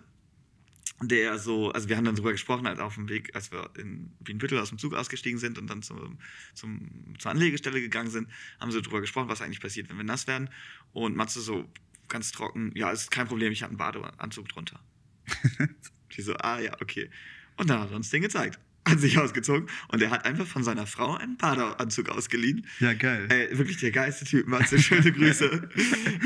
der 1.00 1.38
so, 1.38 1.70
also 1.72 1.88
wir 1.88 1.96
haben 1.96 2.05
dann 2.05 2.14
drüber 2.14 2.32
gesprochen, 2.32 2.66
als 2.66 2.78
auf 2.78 2.94
dem 2.94 3.09
Weg, 3.09 3.34
als 3.34 3.50
wir 3.50 3.70
in 3.78 4.12
Wienbüttel 4.20 4.59
aus 4.59 4.68
dem 4.68 4.78
Zug 4.78 4.94
ausgestiegen 4.94 5.38
sind 5.38 5.59
und 5.59 5.68
dann 5.68 5.82
zum, 5.82 6.18
zum, 6.55 7.14
zur 7.18 7.30
Anlegestelle 7.30 7.80
gegangen 7.80 8.11
sind, 8.11 8.28
haben 8.61 8.70
sie 8.70 8.82
drüber 8.82 9.00
gesprochen, 9.00 9.28
was 9.28 9.42
eigentlich 9.42 9.61
passiert, 9.61 9.88
wenn 9.90 9.96
wir 9.96 10.05
nass 10.05 10.26
werden. 10.26 10.50
Und 10.92 11.16
Matze 11.16 11.40
so 11.40 11.68
ganz 12.09 12.30
trocken, 12.30 12.72
ja, 12.74 12.90
ist 12.90 13.11
kein 13.11 13.26
Problem, 13.26 13.53
ich 13.53 13.62
habe 13.62 13.70
einen 13.70 13.78
Badeanzug 13.78 14.48
drunter. 14.48 14.80
Die 16.16 16.22
so, 16.22 16.34
ah 16.34 16.61
ja, 16.61 16.74
okay. 16.80 17.11
Und 17.57 17.70
dann 17.70 17.80
hat 17.80 17.90
er 17.90 17.96
uns 17.96 18.11
den 18.11 18.22
gezeigt. 18.22 18.59
Hat 18.85 18.99
sich 18.99 19.16
ausgezogen 19.16 19.68
und 19.89 20.03
er 20.03 20.11
hat 20.11 20.24
einfach 20.24 20.45
von 20.47 20.64
seiner 20.64 20.87
Frau 20.89 21.14
einen 21.14 21.37
Badeanzug 21.37 22.09
ausgeliehen. 22.09 22.66
Ja, 22.80 22.95
geil. 22.95 23.28
Ey, 23.30 23.57
wirklich 23.57 23.76
der 23.76 23.93
geilste 23.93 24.24
Typ, 24.24 24.49
Matze, 24.49 24.76
schöne 24.80 25.12
Grüße. 25.12 25.68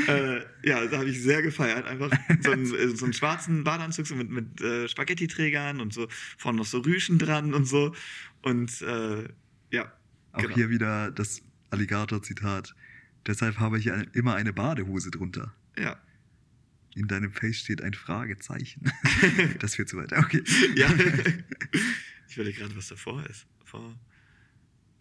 äh, 0.07 0.67
ja, 0.67 0.85
da 0.87 0.97
habe 0.97 1.09
ich 1.09 1.21
sehr 1.21 1.43
gefeiert. 1.43 1.85
Einfach 1.85 2.09
so 2.41 2.51
einen, 2.51 2.65
äh, 2.73 2.87
so 2.95 3.05
einen 3.05 3.13
schwarzen 3.13 3.63
Badeanzug 3.63 4.07
so 4.07 4.15
mit, 4.15 4.31
mit 4.31 4.59
äh, 4.61 4.87
Spaghetti-Trägern 4.87 5.79
und 5.81 5.93
so, 5.93 6.07
vorne 6.37 6.57
noch 6.57 6.65
so 6.65 6.79
Rüschen 6.79 7.19
dran 7.19 7.53
und 7.53 7.65
so. 7.65 7.93
Und 8.41 8.81
äh, 8.81 9.27
ja, 9.71 9.93
Auch 10.31 10.41
genau. 10.41 10.55
hier 10.55 10.69
wieder 10.71 11.11
das 11.11 11.43
Alligator-Zitat. 11.69 12.73
Deshalb 13.27 13.59
habe 13.59 13.77
ich 13.77 13.91
ein- 13.91 14.09
immer 14.13 14.33
eine 14.33 14.51
Badehose 14.53 15.11
drunter. 15.11 15.53
ja. 15.77 15.95
In 16.95 17.07
deinem 17.07 17.31
Face 17.31 17.57
steht 17.57 17.83
ein 17.83 17.93
Fragezeichen. 17.93 18.91
das 19.59 19.75
führt 19.75 19.87
zu 19.87 19.97
weit. 19.97 20.13
Okay. 20.13 20.41
ja. 20.75 20.87
ich 22.27 22.35
überlege 22.35 22.59
gerade, 22.59 22.75
was 22.75 22.87
davor 22.87 23.25
ist. 23.25 23.45
Vor, 23.63 23.95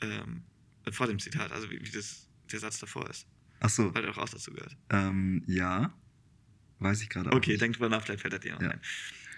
ähm, 0.02 0.42
vor 0.90 1.06
dem 1.06 1.18
Zitat, 1.18 1.52
also 1.52 1.70
wie, 1.70 1.80
wie 1.80 1.90
das, 1.90 2.28
der 2.50 2.60
Satz 2.60 2.78
davor 2.78 3.08
ist. 3.10 3.26
Ach 3.60 3.70
so. 3.70 3.94
Weil 3.94 4.02
der 4.02 4.12
doch 4.12 4.18
auch 4.18 4.28
dazu 4.28 4.52
gehört. 4.52 4.76
Ähm, 4.90 5.42
ja. 5.46 5.92
Weiß 6.78 7.00
ich 7.02 7.08
gerade 7.08 7.30
auch. 7.30 7.36
Okay, 7.36 7.52
nicht. 7.52 7.62
denkt 7.62 7.76
drüber 7.76 7.88
nach, 7.88 8.02
vielleicht 8.02 8.20
fällt 8.20 8.34
er 8.34 8.38
dir 8.38 8.54
noch 8.54 8.62
Ja. 8.62 8.70
ein. 8.70 8.80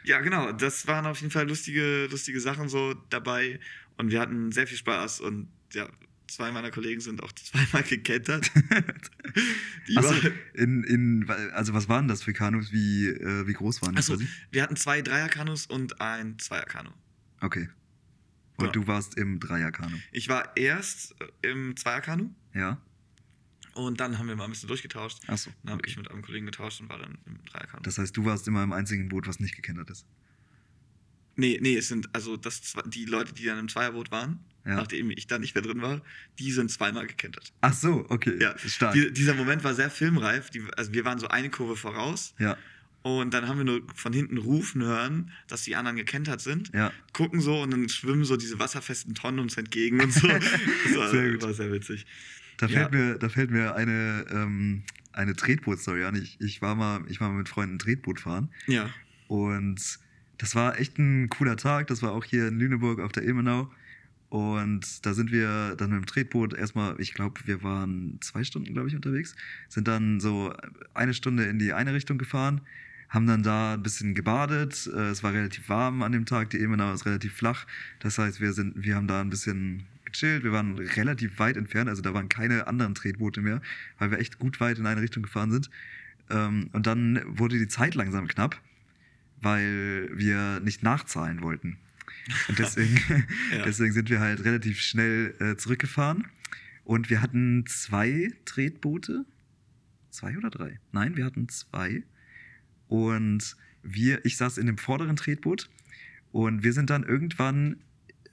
Ja, 0.04 0.20
genau, 0.20 0.52
das 0.52 0.86
waren 0.86 1.06
auf 1.06 1.20
jeden 1.20 1.30
Fall 1.30 1.46
lustige, 1.48 2.06
lustige 2.10 2.40
Sachen 2.40 2.68
so 2.68 2.94
dabei 3.10 3.60
und 3.96 4.10
wir 4.10 4.20
hatten 4.20 4.52
sehr 4.52 4.66
viel 4.66 4.78
Spaß 4.78 5.20
und 5.20 5.48
ja, 5.74 5.88
zwei 6.28 6.50
meiner 6.52 6.70
Kollegen 6.70 7.00
sind 7.00 7.22
auch 7.22 7.32
zweimal 7.34 7.82
gekentert. 7.82 8.50
Achso, 9.96 10.14
in, 10.54 10.84
in, 10.84 11.28
also 11.52 11.74
was 11.74 11.88
waren 11.88 12.08
das 12.08 12.22
für 12.22 12.32
Kanus? 12.32 12.72
Wie, 12.72 13.08
äh, 13.08 13.46
wie 13.46 13.52
groß 13.52 13.82
waren 13.82 13.92
die? 13.94 13.98
Achso, 13.98 14.18
wir 14.50 14.62
hatten 14.62 14.76
zwei 14.76 15.02
Dreierkanus 15.02 15.66
und 15.66 16.00
ein 16.00 16.38
Zweierkanu. 16.38 16.90
Okay. 17.40 17.68
Und 18.58 18.66
Ja. 18.66 18.72
du 18.72 18.86
warst 18.86 19.16
im 19.16 19.40
Dreierkanu. 19.40 19.96
Ich 20.12 20.28
war 20.28 20.56
erst 20.56 21.14
äh, 21.42 21.48
im 21.50 21.76
Zweierkanu 21.76 22.30
Ja? 22.54 22.78
und 23.74 24.00
dann 24.00 24.18
haben 24.18 24.26
wir 24.28 24.34
mal 24.36 24.44
ein 24.44 24.50
bisschen 24.50 24.66
durchgetauscht. 24.68 25.20
Achso. 25.28 25.50
Dann 25.62 25.74
habe 25.74 25.82
ich 25.86 25.96
mit 25.96 26.10
einem 26.10 26.22
Kollegen 26.22 26.46
getauscht 26.46 26.80
und 26.80 26.88
war 26.88 26.98
dann 26.98 27.18
im 27.26 27.38
Dreierkanu. 27.44 27.82
Das 27.84 27.98
heißt, 27.98 28.16
du 28.16 28.24
warst 28.24 28.46
immer 28.48 28.62
im 28.64 28.72
einzigen 28.72 29.08
Boot, 29.08 29.26
was 29.28 29.38
nicht 29.40 29.54
gekentert 29.56 29.88
ist. 29.90 30.04
nee, 31.36 31.56
nee, 31.62 31.76
es 31.76 31.86
sind 31.86 32.12
also 32.14 32.36
das, 32.36 32.74
die 32.86 33.04
Leute, 33.04 33.32
die 33.32 33.44
dann 33.44 33.58
im 33.60 33.68
Zweierboot 33.68 34.10
waren, 34.10 34.40
Ja. 34.66 34.74
nachdem 34.74 35.10
ich 35.12 35.28
da 35.28 35.38
nicht 35.38 35.54
mehr 35.54 35.62
drin 35.62 35.80
war, 35.80 36.02
die 36.40 36.50
sind 36.50 36.68
zweimal 36.68 37.06
gekentert. 37.06 37.52
Ach 37.60 37.72
so, 37.72 38.06
okay. 38.08 38.36
Ja, 38.42 38.58
stark. 38.58 38.92
Die, 38.94 39.12
dieser 39.12 39.34
Moment 39.34 39.62
war 39.62 39.72
sehr 39.74 39.88
filmreif. 39.88 40.50
Die, 40.50 40.64
also 40.76 40.92
wir 40.92 41.04
waren 41.04 41.20
so 41.20 41.28
eine 41.28 41.48
Kurve 41.48 41.76
voraus 41.76 42.34
ja, 42.40 42.58
und 43.16 43.32
dann 43.34 43.48
haben 43.48 43.58
wir 43.58 43.64
nur 43.64 43.80
von 43.94 44.12
hinten 44.12 44.38
rufen 44.38 44.82
hören, 44.82 45.30
dass 45.48 45.62
die 45.62 45.74
anderen 45.76 45.96
gekentert 45.96 46.40
sind. 46.40 46.70
ja. 46.74 46.92
Gucken 47.12 47.40
so 47.40 47.62
und 47.62 47.70
dann 47.72 47.88
schwimmen 47.88 48.24
so 48.24 48.36
diese 48.36 48.58
wasserfesten 48.58 49.14
Tonnen 49.14 49.38
uns 49.40 49.56
entgegen 49.56 50.00
und 50.00 50.12
so. 50.12 50.28
Das 50.28 50.96
war 50.96 51.10
Sehr 51.10 51.30
gut. 51.32 51.42
war 51.42 51.54
sehr 51.54 51.72
witzig. 51.72 52.06
Da 52.58 52.66
Ja. 52.66 52.80
fällt 52.80 52.92
mir, 52.92 53.18
da 53.18 53.28
fällt 53.28 53.50
mir 53.50 53.74
eine, 53.76 54.24
ähm, 54.30 54.82
eine 55.12 55.34
Tretboot-Story 55.34 56.04
an. 56.04 56.14
Ich, 56.16 56.40
ich, 56.40 56.60
war 56.62 56.74
mal, 56.74 57.00
ich 57.08 57.20
war 57.20 57.28
mal 57.30 57.38
mit 57.38 57.48
Freunden 57.48 57.78
Tretboot 57.78 58.20
fahren 58.20 58.48
Ja. 58.66 58.90
und 59.28 59.80
das 60.38 60.54
war 60.54 60.78
echt 60.78 60.98
ein 60.98 61.28
cooler 61.30 61.56
Tag. 61.56 61.86
Das 61.88 62.02
war 62.02 62.12
auch 62.12 62.24
hier 62.24 62.46
in 62.48 62.58
Lüneburg 62.58 63.00
auf 63.00 63.10
der 63.12 63.24
Ilmenau. 63.24 63.70
Und 64.30 65.06
da 65.06 65.14
sind 65.14 65.32
wir 65.32 65.74
dann 65.76 65.90
mit 65.90 65.98
dem 66.00 66.06
Tretboot 66.06 66.52
erstmal, 66.52 67.00
ich 67.00 67.14
glaube, 67.14 67.40
wir 67.46 67.62
waren 67.62 68.18
zwei 68.20 68.44
Stunden, 68.44 68.74
glaube 68.74 68.88
ich, 68.88 68.94
unterwegs, 68.94 69.34
sind 69.70 69.88
dann 69.88 70.20
so 70.20 70.52
eine 70.94 71.14
Stunde 71.14 71.44
in 71.44 71.58
die 71.58 71.72
eine 71.72 71.94
Richtung 71.94 72.18
gefahren, 72.18 72.60
haben 73.08 73.26
dann 73.26 73.42
da 73.42 73.74
ein 73.74 73.82
bisschen 73.82 74.14
gebadet. 74.14 74.88
Äh, 74.94 75.10
Es 75.10 75.22
war 75.22 75.32
relativ 75.32 75.68
warm 75.68 76.02
an 76.02 76.12
dem 76.12 76.26
Tag, 76.26 76.50
die 76.50 76.58
Ilmenau 76.58 76.92
ist 76.92 77.06
relativ 77.06 77.32
flach. 77.34 77.66
Das 78.00 78.18
heißt, 78.18 78.40
wir, 78.40 78.52
sind, 78.52 78.82
wir 78.84 78.96
haben 78.96 79.06
da 79.08 79.20
ein 79.20 79.30
bisschen 79.30 79.84
gechillt. 80.04 80.44
Wir 80.44 80.52
waren 80.52 80.78
relativ 80.78 81.38
weit 81.38 81.56
entfernt, 81.56 81.88
also 81.88 82.02
da 82.02 82.12
waren 82.14 82.28
keine 82.28 82.66
anderen 82.66 82.94
Tretboote 82.94 83.40
mehr, 83.40 83.60
weil 83.98 84.10
wir 84.10 84.18
echt 84.18 84.38
gut 84.38 84.60
weit 84.60 84.78
in 84.78 84.86
eine 84.86 85.00
Richtung 85.00 85.22
gefahren 85.22 85.50
sind. 85.50 85.70
Ähm, 86.30 86.68
Und 86.72 86.86
dann 86.86 87.22
wurde 87.26 87.58
die 87.58 87.68
Zeit 87.68 87.94
langsam 87.94 88.26
knapp, 88.28 88.60
weil 89.40 90.10
wir 90.14 90.60
nicht 90.60 90.82
nachzahlen 90.82 91.42
wollten. 91.42 91.78
Und 92.48 92.58
deswegen, 92.58 92.96
Ja. 93.56 93.64
deswegen 93.64 93.92
sind 93.92 94.10
wir 94.10 94.20
halt 94.20 94.44
relativ 94.44 94.80
schnell 94.80 95.34
äh, 95.40 95.56
zurückgefahren. 95.56 96.26
Und 96.84 97.10
wir 97.10 97.20
hatten 97.22 97.64
zwei 97.66 98.32
Tretboote. 98.44 99.24
Zwei 100.10 100.36
oder 100.38 100.50
drei? 100.50 100.78
Nein, 100.92 101.16
wir 101.16 101.24
hatten 101.26 101.48
zwei. 101.48 102.02
Und 102.88 103.56
wir, 103.82 104.24
ich 104.24 104.36
saß 104.36 104.58
in 104.58 104.66
dem 104.66 104.78
vorderen 104.78 105.16
Tretboot 105.16 105.68
und 106.32 106.62
wir 106.62 106.72
sind 106.72 106.90
dann 106.90 107.04
irgendwann 107.04 107.76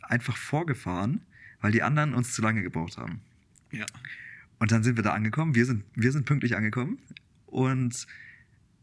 einfach 0.01 0.37
vorgefahren, 0.37 1.21
weil 1.61 1.71
die 1.71 1.83
anderen 1.83 2.13
uns 2.13 2.33
zu 2.33 2.41
lange 2.41 2.61
gebraucht 2.63 2.97
haben. 2.97 3.21
Ja. 3.71 3.85
Und 4.59 4.71
dann 4.71 4.83
sind 4.83 4.95
wir 4.95 5.03
da 5.03 5.13
angekommen. 5.13 5.55
Wir 5.55 5.65
sind, 5.65 5.83
wir 5.95 6.11
sind 6.11 6.25
pünktlich 6.25 6.55
angekommen. 6.55 6.99
Und 7.45 8.07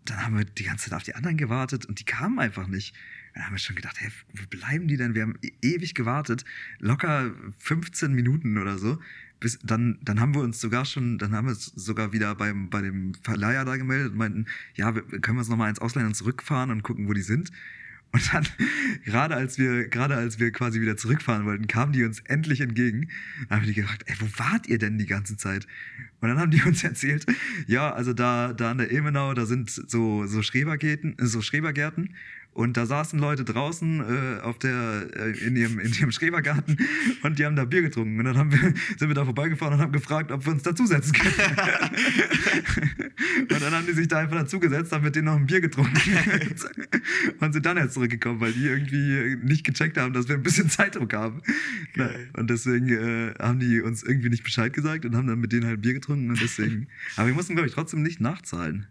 dann 0.05 0.25
haben 0.25 0.37
wir 0.37 0.45
die 0.45 0.65
ganze 0.65 0.91
Zeit 0.91 0.97
auf 0.97 1.03
die 1.03 1.15
anderen 1.15 1.37
gewartet 1.37 1.87
und 1.87 2.01
die 2.01 2.05
kamen 2.05 2.39
einfach 2.39 2.67
nicht. 2.67 2.95
Dann 3.35 3.47
haben 3.47 3.55
wir 3.55 3.59
schon 3.59 3.77
gedacht, 3.77 4.01
hey, 4.01 4.11
wo 4.35 4.47
bleiben 4.47 4.89
die 4.89 4.97
denn? 4.97 5.15
Wir 5.15 5.23
haben 5.23 5.39
e- 5.43 5.53
ewig 5.63 5.95
gewartet, 5.95 6.45
locker 6.79 7.33
15 7.59 8.13
Minuten 8.13 8.59
oder 8.59 8.79
so. 8.79 8.99
Bis, 9.43 9.59
dann, 9.61 9.99
dann 10.03 10.21
haben 10.21 10.35
wir 10.35 10.41
uns 10.41 10.61
sogar 10.61 10.85
schon, 10.85 11.19
dann 11.19 11.33
haben 11.33 11.47
wir 11.47 11.51
uns 11.51 11.67
sogar 11.67 12.13
wieder 12.13 12.33
beim, 12.37 12.71
bei 12.71 12.81
dem 12.81 13.13
Verleiher 13.23 13.65
da 13.65 13.77
gemeldet 13.77 14.13
und 14.13 14.19
meinten, 14.19 14.47
ja, 14.77 14.95
wir, 14.95 15.03
können 15.03 15.37
wir 15.37 15.41
uns 15.41 15.49
nochmal 15.49 15.69
ins 15.69 15.81
Ausland 15.81 16.15
zurückfahren 16.15 16.71
und 16.71 16.85
gucken, 16.85 17.09
wo 17.09 17.13
die 17.13 17.23
sind. 17.23 17.51
Und 18.13 18.33
dann, 18.33 18.47
gerade 19.05 19.35
als 19.35 19.59
wir, 19.59 19.89
gerade 19.89 20.15
als 20.15 20.39
wir 20.39 20.53
quasi 20.53 20.81
wieder 20.81 20.97
zurückfahren 20.97 21.45
wollten, 21.45 21.67
kamen 21.67 21.93
die 21.93 22.05
uns 22.05 22.21
endlich 22.21 22.61
entgegen. 22.61 23.09
Dann 23.49 23.59
haben 23.59 23.67
die 23.67 23.75
gefragt, 23.75 24.05
ey, 24.07 24.15
wo 24.21 24.27
wart 24.37 24.69
ihr 24.69 24.79
denn 24.79 24.99
die 24.99 25.07
ganze 25.07 25.37
Zeit? 25.37 25.67
Und 26.21 26.29
dann 26.29 26.39
haben 26.39 26.53
die 26.53 26.63
uns 26.67 26.85
erzählt, 26.85 27.27
ja, 27.67 27.93
also 27.93 28.13
da, 28.13 28.53
da 28.53 28.71
an 28.71 28.79
der 28.79 28.93
Ilmenau, 28.93 29.35
da 29.35 29.45
sind 29.45 29.71
so, 29.71 30.25
so 30.27 30.43
Schrebergärten, 30.43 31.17
so 31.19 31.43
Schrebergärten. 31.43 32.15
Und 32.55 32.77
da 32.77 32.85
saßen 32.85 33.19
Leute 33.19 33.45
draußen 33.45 34.01
äh, 34.01 34.41
auf 34.43 34.59
der, 34.59 35.07
äh, 35.17 35.47
in, 35.47 35.57
ihrem, 35.57 35.79
in 35.79 35.91
ihrem 35.93 36.13
Schrebergarten 36.13 36.77
und 37.23 37.39
die 37.39 37.47
haben 37.47 37.57
da 37.57 37.65
Bier 37.65 37.81
getrunken. 37.81 38.19
Und 38.19 38.27
dann 38.27 38.37
haben 38.37 38.53
wir, 38.53 38.59
sind 38.99 39.09
wir 39.09 39.15
da 39.15 39.25
vorbeigefahren 39.25 39.75
und 39.75 39.81
haben 39.81 39.93
gefragt, 39.93 40.31
ob 40.31 40.45
wir 40.45 40.53
uns 40.53 40.63
dazusetzen 40.63 41.15
können. 41.15 41.35
und 43.51 43.63
dann 43.63 43.73
haben 43.73 43.87
die 43.87 43.93
sich 43.93 44.09
da 44.09 44.19
einfach 44.19 44.37
dazugesetzt, 44.37 44.93
haben 44.93 45.03
mit 45.03 45.17
denen 45.17 45.27
noch 45.27 45.37
ein 45.37 45.47
Bier 45.47 45.63
getrunken. 45.63 45.99
und 47.41 47.53
sind 47.55 47.65
dann 47.65 47.79
erst 47.79 47.95
zurückgekommen, 47.95 48.41
weil 48.41 48.53
die 48.53 48.67
irgendwie 48.67 49.39
nicht 49.43 49.65
gecheckt 49.65 49.97
haben, 49.97 50.13
dass 50.13 50.29
wir 50.29 50.35
ein 50.35 50.43
bisschen 50.43 50.69
Zeitdruck 50.69 51.15
haben. 51.15 51.41
Geil. 51.95 52.29
und 52.35 52.51
deswegen 52.51 52.89
äh, 52.91 53.33
haben 53.39 53.61
die 53.61 53.81
uns 53.81 54.03
irgendwie 54.03 54.29
nicht 54.29 54.45
Bescheid 54.45 54.75
gesagt 54.75 55.07
und 55.07 55.17
haben 55.17 55.27
dann 55.27 55.41
mit 55.41 55.53
denen 55.53 55.67
halt 55.67 55.81
Bier 55.81 55.95
getrunken 55.95 56.29
und 56.29 56.43
deswegen. 56.43 56.89
Aber 57.17 57.29
wir 57.29 57.35
mussten, 57.35 57.55
glaube 57.55 57.69
ich, 57.69 57.75
trotzdem 57.75 58.03
nicht 58.03 58.21
nachzahlen. 58.21 58.89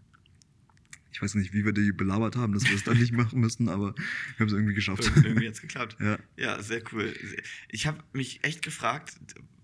Ich 1.12 1.22
weiß 1.22 1.36
nicht, 1.36 1.54
wie 1.54 1.66
wir 1.66 1.74
die 1.74 1.92
belabert 1.92 2.36
haben, 2.36 2.54
dass 2.54 2.64
wir 2.64 2.76
es 2.76 2.84
dann 2.84 2.98
nicht 2.98 3.12
machen 3.12 3.40
müssen, 3.42 3.68
aber 3.70 3.94
wir 3.96 4.40
haben 4.40 4.48
es 4.48 4.54
irgendwie 4.54 4.74
geschafft. 4.74 5.04
Ir- 5.04 5.26
Irgendwie 5.26 5.46
jetzt 5.46 5.62
geklappt. 5.62 5.98
ja. 6.00 6.18
Ja, 6.38 6.62
sehr 6.62 6.82
cool. 6.94 7.14
Ich 7.70 7.86
habe 7.88 8.00
mich 8.14 8.44
echt 8.44 8.62
gefragt, 8.62 9.16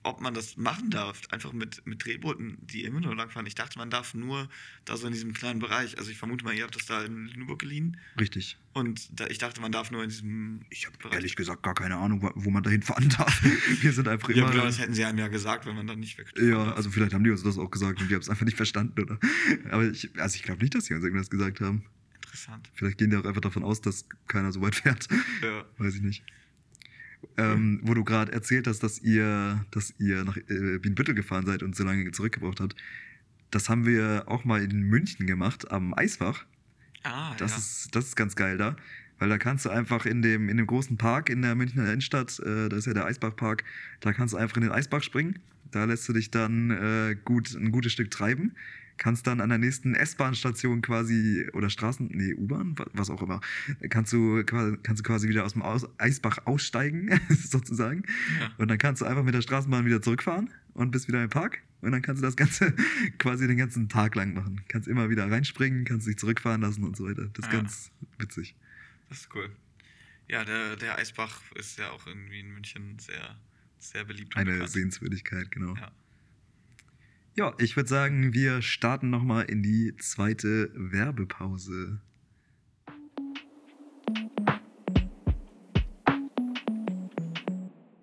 ob 0.03 0.21
man 0.21 0.33
das 0.33 0.55
machen 0.57 0.89
darf, 0.89 1.21
einfach 1.31 1.51
mit, 1.53 1.85
mit 1.85 2.05
Drehbooten, 2.05 2.57
die 2.61 2.83
immer 2.83 3.01
nur 3.01 3.15
langfahren. 3.15 3.45
Ich 3.45 3.55
dachte, 3.55 3.77
man 3.77 3.89
darf 3.89 4.13
nur 4.13 4.47
da 4.85 4.95
so 4.95 5.05
in 5.07 5.13
diesem 5.13 5.33
kleinen 5.33 5.59
Bereich. 5.59 5.97
Also 5.97 6.11
ich 6.11 6.17
vermute 6.17 6.45
mal, 6.45 6.53
ihr 6.53 6.63
habt 6.63 6.75
das 6.75 6.85
da 6.85 7.03
in 7.03 7.27
Lüneburg 7.27 7.59
geliehen. 7.59 7.97
Richtig. 8.19 8.57
Und 8.73 9.19
da, 9.19 9.27
ich 9.27 9.37
dachte, 9.37 9.59
man 9.59 9.71
darf 9.71 9.91
nur 9.91 10.03
in 10.03 10.09
diesem 10.09 10.61
Ich 10.69 10.85
habe 10.85 10.95
ehrlich 11.13 11.35
gesagt 11.35 11.63
gar 11.63 11.73
keine 11.73 11.97
Ahnung, 11.97 12.21
wo- 12.35 12.49
man 12.51 12.63
dahin 12.63 12.83
fahren 12.83 13.09
darf. 13.17 13.41
Wir 13.81 13.91
sind 13.91 14.07
einfach 14.07 14.29
Ja, 14.29 14.43
immer. 14.43 14.51
genau, 14.51 14.63
das 14.65 14.79
hätten 14.79 14.93
sie 14.93 15.03
einem 15.03 15.17
ja 15.17 15.27
gesagt, 15.27 15.65
wenn 15.65 15.75
man 15.75 15.87
dann 15.87 15.99
nicht 15.99 16.17
weg 16.17 16.31
Ja, 16.39 16.71
also 16.73 16.89
vielleicht 16.89 17.13
haben 17.13 17.23
die 17.23 17.31
uns 17.31 17.43
das 17.43 17.57
auch 17.57 17.69
gesagt 17.71 17.99
und 18.01 18.07
die 18.09 18.13
haben 18.13 18.21
es 18.21 18.29
einfach 18.29 18.45
nicht 18.45 18.57
verstanden, 18.57 19.01
oder? 19.01 19.19
Aber 19.71 19.83
ich, 19.89 20.09
also 20.19 20.35
ich 20.35 20.43
glaube 20.43 20.61
nicht, 20.61 20.73
dass 20.75 20.85
sie 20.85 20.93
uns 20.93 21.03
irgendwas 21.03 21.29
gesagt 21.29 21.59
haben. 21.59 21.83
Interessant. 22.15 22.69
Vielleicht 22.73 22.97
gehen 22.97 23.09
die 23.09 23.17
auch 23.17 23.25
einfach 23.25 23.41
davon 23.41 23.63
aus, 23.63 23.81
dass 23.81 24.05
keiner 24.27 24.51
so 24.51 24.61
weit 24.61 24.75
fährt. 24.75 25.07
Ja. 25.41 25.65
Weiß 25.77 25.95
ich 25.95 26.01
nicht. 26.01 26.23
Ähm, 27.37 27.79
wo 27.83 27.93
du 27.93 28.03
gerade 28.03 28.31
erzählt 28.31 28.67
hast, 28.67 28.81
dass 28.81 28.99
ihr, 28.99 29.65
dass 29.71 29.93
ihr 29.99 30.23
nach 30.23 30.37
äh, 30.37 30.79
Bienenbüttel 30.79 31.13
gefahren 31.13 31.45
seid 31.45 31.61
und 31.63 31.75
so 31.75 31.83
lange 31.83 32.09
zurückgebraucht 32.11 32.59
habt. 32.59 32.75
Das 33.51 33.69
haben 33.69 33.85
wir 33.85 34.23
auch 34.27 34.43
mal 34.43 34.61
in 34.63 34.81
München 34.81 35.27
gemacht, 35.27 35.71
am 35.71 35.93
Eisbach. 35.93 36.45
Ah, 37.03 37.35
Das, 37.37 37.51
ja. 37.51 37.57
ist, 37.57 37.89
das 37.95 38.05
ist 38.05 38.15
ganz 38.15 38.35
geil 38.35 38.57
da. 38.57 38.75
Weil 39.19 39.29
da 39.29 39.37
kannst 39.37 39.65
du 39.65 39.69
einfach 39.69 40.05
in 40.05 40.21
dem, 40.21 40.49
in 40.49 40.57
dem 40.57 40.67
großen 40.67 40.97
Park 40.97 41.29
in 41.29 41.41
der 41.41 41.55
Münchner 41.55 41.85
Innenstadt, 41.85 42.39
äh, 42.39 42.69
da 42.69 42.75
ist 42.77 42.85
ja 42.85 42.93
der 42.93 43.05
Eisbachpark, 43.05 43.63
da 43.99 44.13
kannst 44.13 44.33
du 44.33 44.37
einfach 44.37 44.57
in 44.57 44.63
den 44.63 44.71
Eisbach 44.71 45.01
springen. 45.01 45.39
Da 45.71 45.85
lässt 45.85 46.07
du 46.07 46.13
dich 46.13 46.31
dann 46.31 46.71
äh, 46.71 47.15
gut, 47.25 47.53
ein 47.55 47.71
gutes 47.71 47.91
Stück 47.93 48.11
treiben. 48.11 48.55
Kannst 48.97 49.27
dann 49.27 49.41
an 49.41 49.49
der 49.49 49.57
nächsten 49.59 49.93
S-Bahn-Station 49.95 50.81
quasi, 50.81 51.47
oder 51.53 51.69
Straßen, 51.69 52.07
nee, 52.11 52.33
U-Bahn, 52.33 52.77
wa- 52.79 52.87
was 52.93 53.09
auch 53.09 53.21
immer, 53.21 53.41
kannst 53.89 54.11
du, 54.13 54.43
quasi- 54.43 54.77
kannst 54.81 55.01
du 55.01 55.03
quasi 55.03 55.29
wieder 55.29 55.45
aus 55.45 55.53
dem 55.53 55.61
aus 55.61 55.87
Eisbach 55.99 56.39
aussteigen, 56.45 57.19
sozusagen. 57.29 58.03
ja. 58.39 58.51
Und 58.57 58.69
dann 58.69 58.77
kannst 58.77 59.01
du 59.01 59.05
einfach 59.05 59.23
mit 59.23 59.33
der 59.35 59.41
Straßenbahn 59.41 59.85
wieder 59.85 60.01
zurückfahren 60.01 60.49
und 60.73 60.91
bist 60.91 61.07
wieder 61.07 61.23
im 61.23 61.29
Park. 61.29 61.59
Und 61.81 61.91
dann 61.91 62.01
kannst 62.01 62.23
du 62.23 62.25
das 62.25 62.35
Ganze 62.35 62.73
quasi 63.19 63.47
den 63.47 63.57
ganzen 63.57 63.87
Tag 63.87 64.15
lang 64.15 64.33
machen. 64.33 64.61
Kannst 64.67 64.87
immer 64.87 65.09
wieder 65.11 65.29
reinspringen, 65.29 65.85
kannst 65.85 66.07
dich 66.07 66.17
zurückfahren 66.17 66.61
lassen 66.61 66.83
und 66.83 66.97
so 66.97 67.05
weiter. 67.05 67.29
Das 67.33 67.45
ist 67.45 67.53
Ja. 67.53 67.59
ganz 67.59 67.91
witzig. 68.17 68.55
Das 69.09 69.19
ist 69.19 69.29
cool. 69.35 69.49
Ja, 70.27 70.43
der, 70.43 70.75
der 70.75 70.97
Eisbach 70.97 71.39
ist 71.55 71.77
ja 71.77 71.91
auch 71.91 72.07
irgendwie 72.07 72.39
in 72.39 72.51
München 72.51 72.97
sehr, 72.99 73.37
sehr 73.77 74.03
beliebt. 74.05 74.35
Eine 74.35 74.53
bekannt. 74.53 74.71
Sehenswürdigkeit, 74.71 75.51
genau. 75.51 75.75
Ja. 75.75 75.91
Ja, 77.37 77.53
ich 77.59 77.75
würde 77.75 77.87
sagen, 77.87 78.33
wir 78.33 78.63
starten 78.63 79.11
nochmal 79.11 79.45
in 79.45 79.61
die 79.61 79.95
zweite 79.97 80.71
Werbepause. 80.73 82.01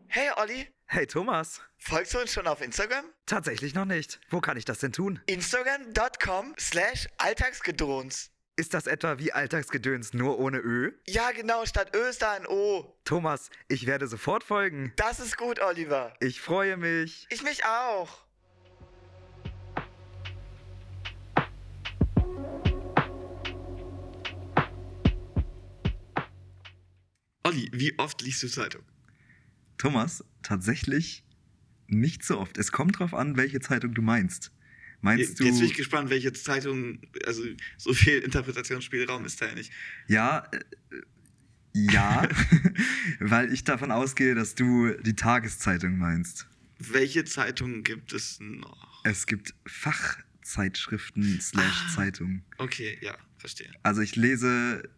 Hey 0.06 0.30
Olli, 0.36 0.68
Hey 0.86 1.06
Thomas, 1.08 1.60
folgst 1.78 2.14
du 2.14 2.20
uns 2.20 2.32
schon 2.32 2.46
auf 2.46 2.60
Instagram? 2.60 3.04
tatsächlich 3.26 3.74
noch 3.74 3.84
nicht. 3.86 4.20
Wo 4.30 4.40
kann 4.40 4.56
ich 4.56 4.64
das 4.64 4.78
denn 4.78 4.92
tun? 4.92 5.20
Instagram.com 5.26 6.54
slash 6.58 7.08
Alltagsgedrons. 7.18 8.30
Ist 8.56 8.74
das 8.74 8.86
etwa 8.86 9.18
wie 9.18 9.32
Alltagsgedöns 9.32 10.12
nur 10.14 10.38
ohne 10.38 10.58
Ö? 10.58 10.92
Ja, 11.08 11.32
genau, 11.32 11.66
statt 11.66 11.90
Ö 11.96 12.08
ist 12.08 12.22
da 12.22 12.34
ein 12.34 12.46
O. 12.46 12.96
Thomas, 13.04 13.50
ich 13.66 13.86
werde 13.86 14.06
sofort 14.06 14.44
folgen. 14.44 14.92
Das 14.94 15.18
ist 15.18 15.36
gut, 15.36 15.60
Oliver. 15.60 16.14
Ich 16.20 16.40
freue 16.40 16.76
mich. 16.76 17.26
Ich 17.30 17.42
mich 17.42 17.64
auch. 17.64 18.24
Olli, 27.54 27.70
wie 27.72 27.96
oft 27.98 28.20
liest 28.22 28.42
du 28.42 28.48
Zeitung? 28.48 28.82
Thomas, 29.78 30.24
tatsächlich 30.42 31.24
nicht 31.86 32.24
so 32.24 32.38
oft. 32.40 32.58
Es 32.58 32.72
kommt 32.72 32.98
drauf 32.98 33.14
an, 33.14 33.36
welche 33.36 33.60
Zeitung 33.60 33.94
du 33.94 34.02
meinst. 34.02 34.50
Meinst 35.00 35.20
Jetzt 35.28 35.40
du. 35.40 35.44
bin 35.44 35.62
ich 35.62 35.74
gespannt, 35.74 36.10
welche 36.10 36.32
Zeitung, 36.32 36.98
also 37.26 37.42
so 37.76 37.92
viel 37.92 38.18
Interpretationsspielraum 38.20 39.24
ist 39.24 39.40
da 39.40 39.46
ja 39.46 39.54
nicht. 39.54 39.70
Ja, 40.08 40.48
äh, 40.52 40.60
ja, 41.74 42.26
weil 43.20 43.52
ich 43.52 43.64
davon 43.64 43.90
ausgehe, 43.90 44.34
dass 44.34 44.54
du 44.54 44.92
die 45.02 45.14
Tageszeitung 45.14 45.98
meinst. 45.98 46.46
Welche 46.78 47.24
Zeitung 47.24 47.82
gibt 47.82 48.12
es 48.12 48.40
noch? 48.40 49.02
Es 49.04 49.26
gibt 49.26 49.54
Fachzeitschriften 49.66 51.40
slash 51.40 51.84
Ah. 51.86 51.94
Zeitungen. 51.94 52.42
Okay, 52.58 52.98
ja, 53.02 53.16
verstehe. 53.38 53.70
Also 53.82 54.00
ich 54.00 54.16
lese 54.16 54.88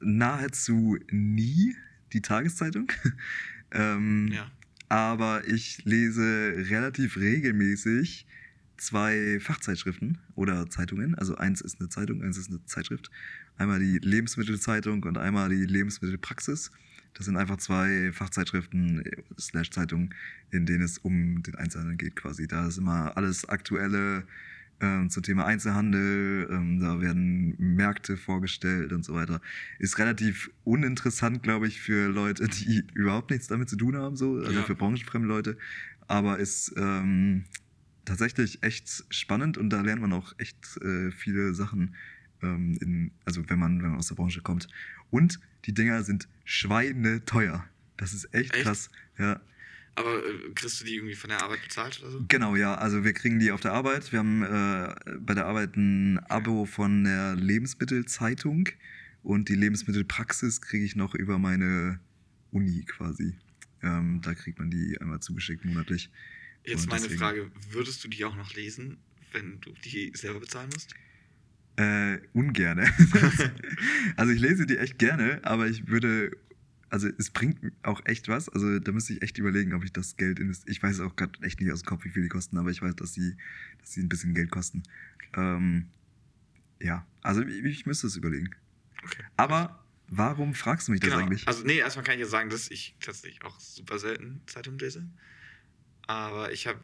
nahezu 0.00 0.98
nie 1.10 1.76
die 2.16 2.22
Tageszeitung. 2.22 2.90
ähm, 3.72 4.28
Ja. 4.32 4.50
Aber 4.88 5.46
ich 5.48 5.84
lese 5.84 6.54
relativ 6.70 7.16
regelmäßig 7.16 8.26
zwei 8.76 9.38
Fachzeitschriften 9.40 10.18
oder 10.34 10.68
Zeitungen. 10.70 11.14
Also 11.16 11.36
eins 11.36 11.60
ist 11.60 11.80
eine 11.80 11.88
Zeitung, 11.88 12.22
eins 12.22 12.36
ist 12.36 12.50
eine 12.50 12.64
Zeitschrift. 12.66 13.10
Einmal 13.56 13.80
die 13.80 13.98
Lebensmittelzeitung 13.98 15.02
und 15.02 15.18
einmal 15.18 15.48
die 15.48 15.64
Lebensmittelpraxis. 15.64 16.70
Das 17.14 17.26
sind 17.26 17.36
einfach 17.36 17.56
zwei 17.56 18.12
Fachzeitschriften 18.12 19.04
äh, 19.04 19.22
slash 19.38 19.70
Zeitungen, 19.70 20.14
in 20.50 20.66
denen 20.66 20.82
es 20.82 20.98
um 20.98 21.42
den 21.42 21.54
Einzelhandel 21.54 21.96
geht 21.96 22.14
quasi. 22.14 22.46
Da 22.46 22.68
ist 22.68 22.78
immer 22.78 23.16
alles 23.16 23.48
Aktuelle 23.48 24.24
ähm, 24.80 25.08
zum 25.10 25.22
Thema 25.22 25.46
Einzelhandel. 25.46 26.48
Ähm, 26.50 26.80
da 26.80 27.00
werden 27.00 27.54
Märkte 27.58 28.16
vorgestellt 28.16 28.92
und 28.92 29.04
so 29.04 29.14
weiter. 29.14 29.40
Ist 29.78 29.98
relativ 29.98 30.50
uninteressant, 30.64 31.42
glaube 31.42 31.66
ich, 31.68 31.80
für 31.80 32.08
Leute, 32.08 32.48
die 32.48 32.84
überhaupt 32.94 33.30
nichts 33.30 33.46
damit 33.48 33.68
zu 33.68 33.76
tun 33.76 33.96
haben, 33.96 34.16
so. 34.16 34.36
Also 34.36 34.52
Ja. 34.52 34.62
für 34.64 34.74
branchenfremde 34.74 35.28
Leute. 35.28 35.56
Aber 36.08 36.38
ist 36.38 36.72
ähm, 36.76 37.44
tatsächlich 38.04 38.62
echt 38.62 39.04
spannend 39.10 39.58
und 39.58 39.70
da 39.70 39.80
lernt 39.80 40.00
man 40.00 40.12
auch 40.12 40.34
echt 40.38 40.76
äh, 40.82 41.10
viele 41.10 41.52
Sachen, 41.54 41.94
ähm, 42.42 42.78
in, 42.80 43.10
also 43.24 43.42
wenn 43.48 43.58
man, 43.58 43.82
wenn 43.82 43.90
man 43.90 43.98
aus 43.98 44.08
der 44.08 44.14
Branche 44.14 44.40
kommt. 44.42 44.68
Und 45.10 45.40
die 45.64 45.74
Dinger 45.74 46.02
sind 46.04 46.28
schweineteuer. 46.44 47.64
Das 47.96 48.12
ist 48.12 48.32
echt, 48.34 48.54
Echt? 48.54 48.64
krass. 48.64 48.90
Ja. 49.18 49.40
Aber 49.96 50.24
äh, 50.24 50.50
kriegst 50.54 50.80
du 50.80 50.84
die 50.84 50.94
irgendwie 50.96 51.14
von 51.14 51.30
der 51.30 51.42
Arbeit 51.42 51.62
bezahlt 51.62 52.00
oder 52.02 52.10
so? 52.12 52.24
Genau, 52.28 52.54
ja. 52.54 52.74
Also 52.76 53.02
wir 53.04 53.12
kriegen 53.12 53.38
die 53.38 53.50
auf 53.50 53.60
der 53.60 53.72
Arbeit. 53.72 54.12
Wir 54.12 54.18
haben 54.20 54.42
äh, 54.42 54.94
bei 55.20 55.34
der 55.34 55.46
Arbeit 55.46 55.76
ein 55.76 56.18
Abo 56.28 56.64
von 56.66 57.04
der 57.04 57.34
Lebensmittelzeitung 57.34 58.68
und 59.22 59.48
die 59.48 59.54
Lebensmittelpraxis 59.54 60.60
kriege 60.60 60.84
ich 60.84 60.96
noch 60.96 61.14
über 61.14 61.38
meine 61.38 61.98
Uni 62.50 62.84
quasi. 62.84 63.34
Ähm, 63.82 64.20
da 64.22 64.34
kriegt 64.34 64.58
man 64.58 64.70
die 64.70 64.96
einmal 65.00 65.20
zugeschickt 65.20 65.64
monatlich. 65.64 66.10
Jetzt 66.64 66.82
Und 66.84 66.90
meine 66.90 67.02
deswegen- 67.02 67.18
Frage, 67.20 67.50
würdest 67.70 68.02
du 68.04 68.08
die 68.08 68.24
auch 68.24 68.36
noch 68.36 68.54
lesen, 68.54 68.98
wenn 69.32 69.60
du 69.60 69.72
die 69.84 70.12
selber 70.14 70.40
bezahlen 70.40 70.70
musst? 70.72 70.94
Äh, 71.76 72.18
ungerne. 72.32 72.86
also 74.16 74.32
ich 74.32 74.40
lese 74.40 74.66
die 74.66 74.78
echt 74.78 74.98
gerne, 74.98 75.40
aber 75.44 75.66
ich 75.68 75.86
würde, 75.88 76.36
also 76.88 77.08
es 77.18 77.30
bringt 77.30 77.58
auch 77.82 78.00
echt 78.06 78.28
was. 78.28 78.48
Also 78.48 78.78
da 78.78 78.92
müsste 78.92 79.12
ich 79.14 79.22
echt 79.22 79.38
überlegen, 79.38 79.74
ob 79.74 79.84
ich 79.84 79.92
das 79.92 80.16
Geld 80.16 80.38
investiere. 80.38 80.70
Ich 80.72 80.82
weiß 80.82 81.00
auch 81.00 81.16
gerade 81.16 81.42
echt 81.42 81.60
nicht 81.60 81.72
aus 81.72 81.82
dem 81.82 81.86
Kopf, 81.86 82.04
wie 82.04 82.10
viel 82.10 82.22
die 82.22 82.28
kosten, 82.28 82.58
aber 82.58 82.70
ich 82.70 82.80
weiß, 82.82 82.94
dass 82.96 83.12
sie, 83.14 83.36
dass 83.80 83.92
sie 83.92 84.02
ein 84.02 84.08
bisschen 84.08 84.34
Geld 84.34 84.50
kosten. 84.50 84.82
Ähm, 85.34 85.88
ja, 86.80 87.06
also 87.22 87.42
ich, 87.42 87.64
ich 87.64 87.86
müsste 87.86 88.06
es 88.06 88.16
überlegen. 88.16 88.50
Okay. 89.04 89.22
Aber 89.36 89.84
warum 90.08 90.54
fragst 90.54 90.88
du 90.88 90.92
mich 90.92 91.00
das 91.00 91.10
Genau. 91.10 91.22
eigentlich? 91.22 91.46
Also 91.48 91.64
nee, 91.64 91.78
erstmal 91.78 92.04
kann 92.04 92.14
ich 92.14 92.20
ja 92.20 92.26
sagen, 92.26 92.50
dass 92.50 92.70
ich 92.70 92.94
tatsächlich 93.00 93.42
auch 93.44 93.58
super 93.60 93.98
selten 93.98 94.40
Zeitung 94.46 94.78
lese. 94.78 95.06
Aber 96.06 96.52
ich 96.52 96.66
habe 96.66 96.80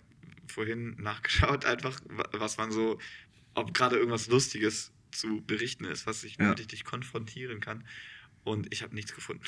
vorhin 0.49 0.97
nachgeschaut, 0.99 1.65
einfach, 1.65 2.01
wa- 2.09 2.29
was 2.33 2.57
man 2.57 2.71
so, 2.73 2.99
ob 3.55 3.75
gerade 3.75 3.97
irgendwas 3.97 4.29
Lustiges 4.29 4.93
zu 5.11 5.43
berichten 5.47 5.85
ist, 5.85 6.07
was 6.07 6.25
ich 6.25 6.39
Ja. 6.39 6.55
dich 6.55 6.85
konfrontieren 6.85 7.61
kann. 7.61 7.85
Und 8.45 8.73
ich 8.73 8.83
habe 8.83 8.95
nichts 8.95 9.15
gefunden. 9.15 9.45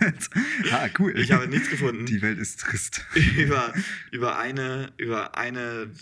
ah, 0.72 0.88
cool. 0.98 1.16
Ich 1.16 1.30
habe 1.30 1.46
nichts 1.46 1.70
gefunden. 1.70 2.06
Die 2.06 2.22
Welt 2.22 2.38
ist 2.38 2.60
trist. 2.60 3.04
über, 3.36 3.72
über 4.10 4.38
eine, 4.38 4.92
über 4.96 5.38
eine, 5.38 5.92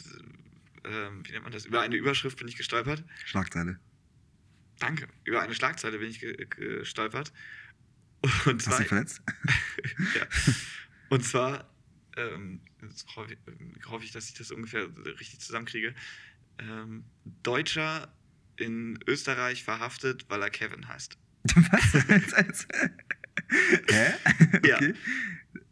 ähm, 0.84 1.22
wie 1.26 1.32
nennt 1.32 1.45
man 1.45 1.53
das? 1.53 1.66
Über 1.66 1.82
eine 1.82 1.97
Überschrift 1.97 2.38
bin 2.38 2.49
ich 2.49 2.57
gestolpert. 2.57 3.05
Schlagzeile. 3.26 3.78
Danke. 4.78 5.07
Über 5.24 5.43
eine 5.43 5.55
Schlagzeile 5.55 5.99
bin 5.99 6.09
ich 6.09 6.20
ge 6.20 6.47
gestolpert. 6.49 7.32
Und 8.22 8.66
Hast 8.66 8.66
du 8.66 8.70
zwar, 8.70 8.84
verletzt? 8.84 9.22
ja. 10.16 10.26
Und 11.11 11.24
zwar 11.24 11.70
ähm, 12.16 12.61
jetzt 12.82 13.07
hoffe, 13.16 13.34
ich, 13.34 13.86
hoffe 13.86 14.05
ich, 14.05 14.12
dass 14.12 14.28
ich 14.28 14.34
das 14.34 14.51
ungefähr 14.51 14.88
richtig 15.18 15.41
zusammenkriege. 15.41 15.95
Ähm, 16.59 17.05
Deutscher 17.43 18.12
in 18.57 18.99
Österreich 19.07 19.64
verhaftet, 19.64 20.26
weil 20.28 20.43
er 20.43 20.51
Kevin 20.51 20.88
heißt. 20.88 21.16
Was? 21.45 22.66
Hä? 23.91 24.12
Ja. 24.64 24.76
Okay. 24.76 24.95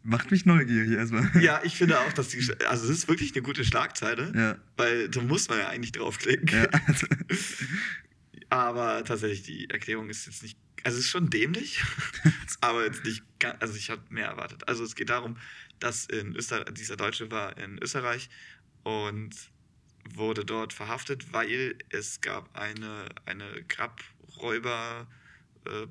Macht 0.03 0.31
mich 0.31 0.45
neugierig 0.45 0.91
erstmal. 0.91 1.29
Ja, 1.41 1.61
ich 1.63 1.75
finde 1.75 1.99
auch, 1.99 2.11
dass 2.13 2.29
die, 2.29 2.39
also 2.67 2.85
es 2.85 2.89
ist 2.99 3.07
wirklich 3.07 3.33
eine 3.33 3.41
gute 3.43 3.63
Schlagzeile, 3.63 4.31
Ja. 4.35 4.57
weil 4.77 5.09
da 5.09 5.21
muss 5.21 5.47
man 5.49 5.59
ja 5.59 5.67
eigentlich 5.69 5.91
draufklicken. 5.91 6.47
ja. 6.49 6.65
Also, 6.87 7.07
Aber 8.49 9.03
tatsächlich, 9.05 9.43
die 9.43 9.69
Erklärung 9.69 10.09
ist 10.09 10.25
jetzt 10.25 10.41
nicht, 10.41 10.57
also 10.83 10.97
es 10.97 11.05
ist 11.05 11.11
schon 11.11 11.29
dämlich, 11.29 11.83
aber 12.61 12.85
jetzt 12.85 13.03
nicht, 13.05 13.21
ga- 13.39 13.55
also 13.59 13.75
ich 13.75 13.89
habe 13.91 14.01
mehr 14.09 14.27
erwartet. 14.27 14.67
Also 14.67 14.83
es 14.83 14.95
geht 14.95 15.09
darum, 15.11 15.37
dass 15.79 16.05
in 16.05 16.35
Österreich, 16.35 16.73
dieser 16.73 16.95
Deutsche 16.97 17.29
war 17.29 17.55
in 17.57 17.77
Österreich 17.81 18.29
und 18.83 19.29
wurde 20.15 20.45
dort 20.45 20.73
verhaftet, 20.73 21.31
weil 21.31 21.75
es 21.89 22.21
gab 22.21 22.57
eine, 22.57 23.05
eine 23.25 23.63
Grabräuberbande, 23.67 25.07
äh, 25.11 25.18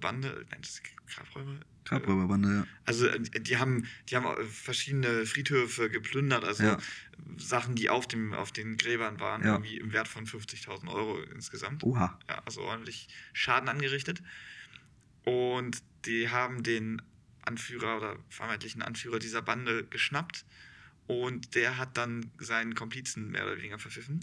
Bande, 0.00 0.46
nein, 0.50 0.60
das 0.60 0.70
ist 0.70 0.82
Grabräuber? 1.06 1.60
Grabräuberbande, 1.84 2.48
ja. 2.48 2.66
Also 2.84 3.06
äh, 3.06 3.20
die 3.40 3.56
haben, 3.56 3.86
die 4.08 4.16
haben 4.16 4.26
äh, 4.26 4.44
verschiedene 4.44 5.24
Friedhöfe 5.26 5.88
geplündert, 5.90 6.44
also 6.44 6.62
Ja. 6.64 6.78
Sachen, 7.36 7.74
die 7.74 7.90
auf, 7.90 8.06
dem, 8.06 8.32
auf 8.32 8.52
den 8.52 8.76
Gräbern 8.76 9.20
waren, 9.20 9.42
Ja. 9.42 9.52
irgendwie 9.54 9.78
im 9.78 9.92
Wert 9.92 10.08
von 10.08 10.26
50.000 10.26 10.88
Euro 10.92 11.20
insgesamt. 11.34 11.82
Oha. 11.84 12.18
Ja, 12.28 12.42
also 12.44 12.62
ordentlich 12.62 13.08
Schaden 13.32 13.68
angerichtet. 13.68 14.22
Und 15.24 15.82
die 16.04 16.30
haben 16.30 16.62
den 16.62 17.02
Anführer 17.42 17.96
oder 17.96 18.16
vermeintlichen 18.28 18.82
Anführer 18.82 19.18
dieser 19.18 19.42
Bande 19.42 19.84
geschnappt. 19.84 20.44
Und 21.06 21.54
der 21.54 21.78
hat 21.78 21.96
dann 21.96 22.30
seinen 22.38 22.74
Komplizen 22.74 23.30
mehr 23.30 23.44
oder 23.44 23.56
weniger 23.56 23.78
verpfiffen. 23.78 24.20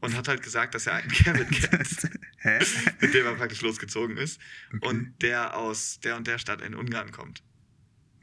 Und 0.00 0.16
hat 0.16 0.28
halt 0.28 0.42
gesagt, 0.42 0.74
dass 0.74 0.86
er 0.86 0.94
einen 0.94 1.10
Kevin 1.12 1.48
kennt, 1.50 2.08
mit 3.00 3.14
dem 3.14 3.26
er 3.26 3.34
praktisch 3.34 3.60
losgezogen 3.60 4.16
ist. 4.16 4.40
Okay. 4.74 4.86
Und 4.88 5.14
der 5.22 5.56
aus 5.56 6.00
der 6.00 6.16
und 6.16 6.26
der 6.26 6.38
Stadt 6.38 6.62
in 6.62 6.74
Ungarn 6.74 7.10
kommt. 7.12 7.42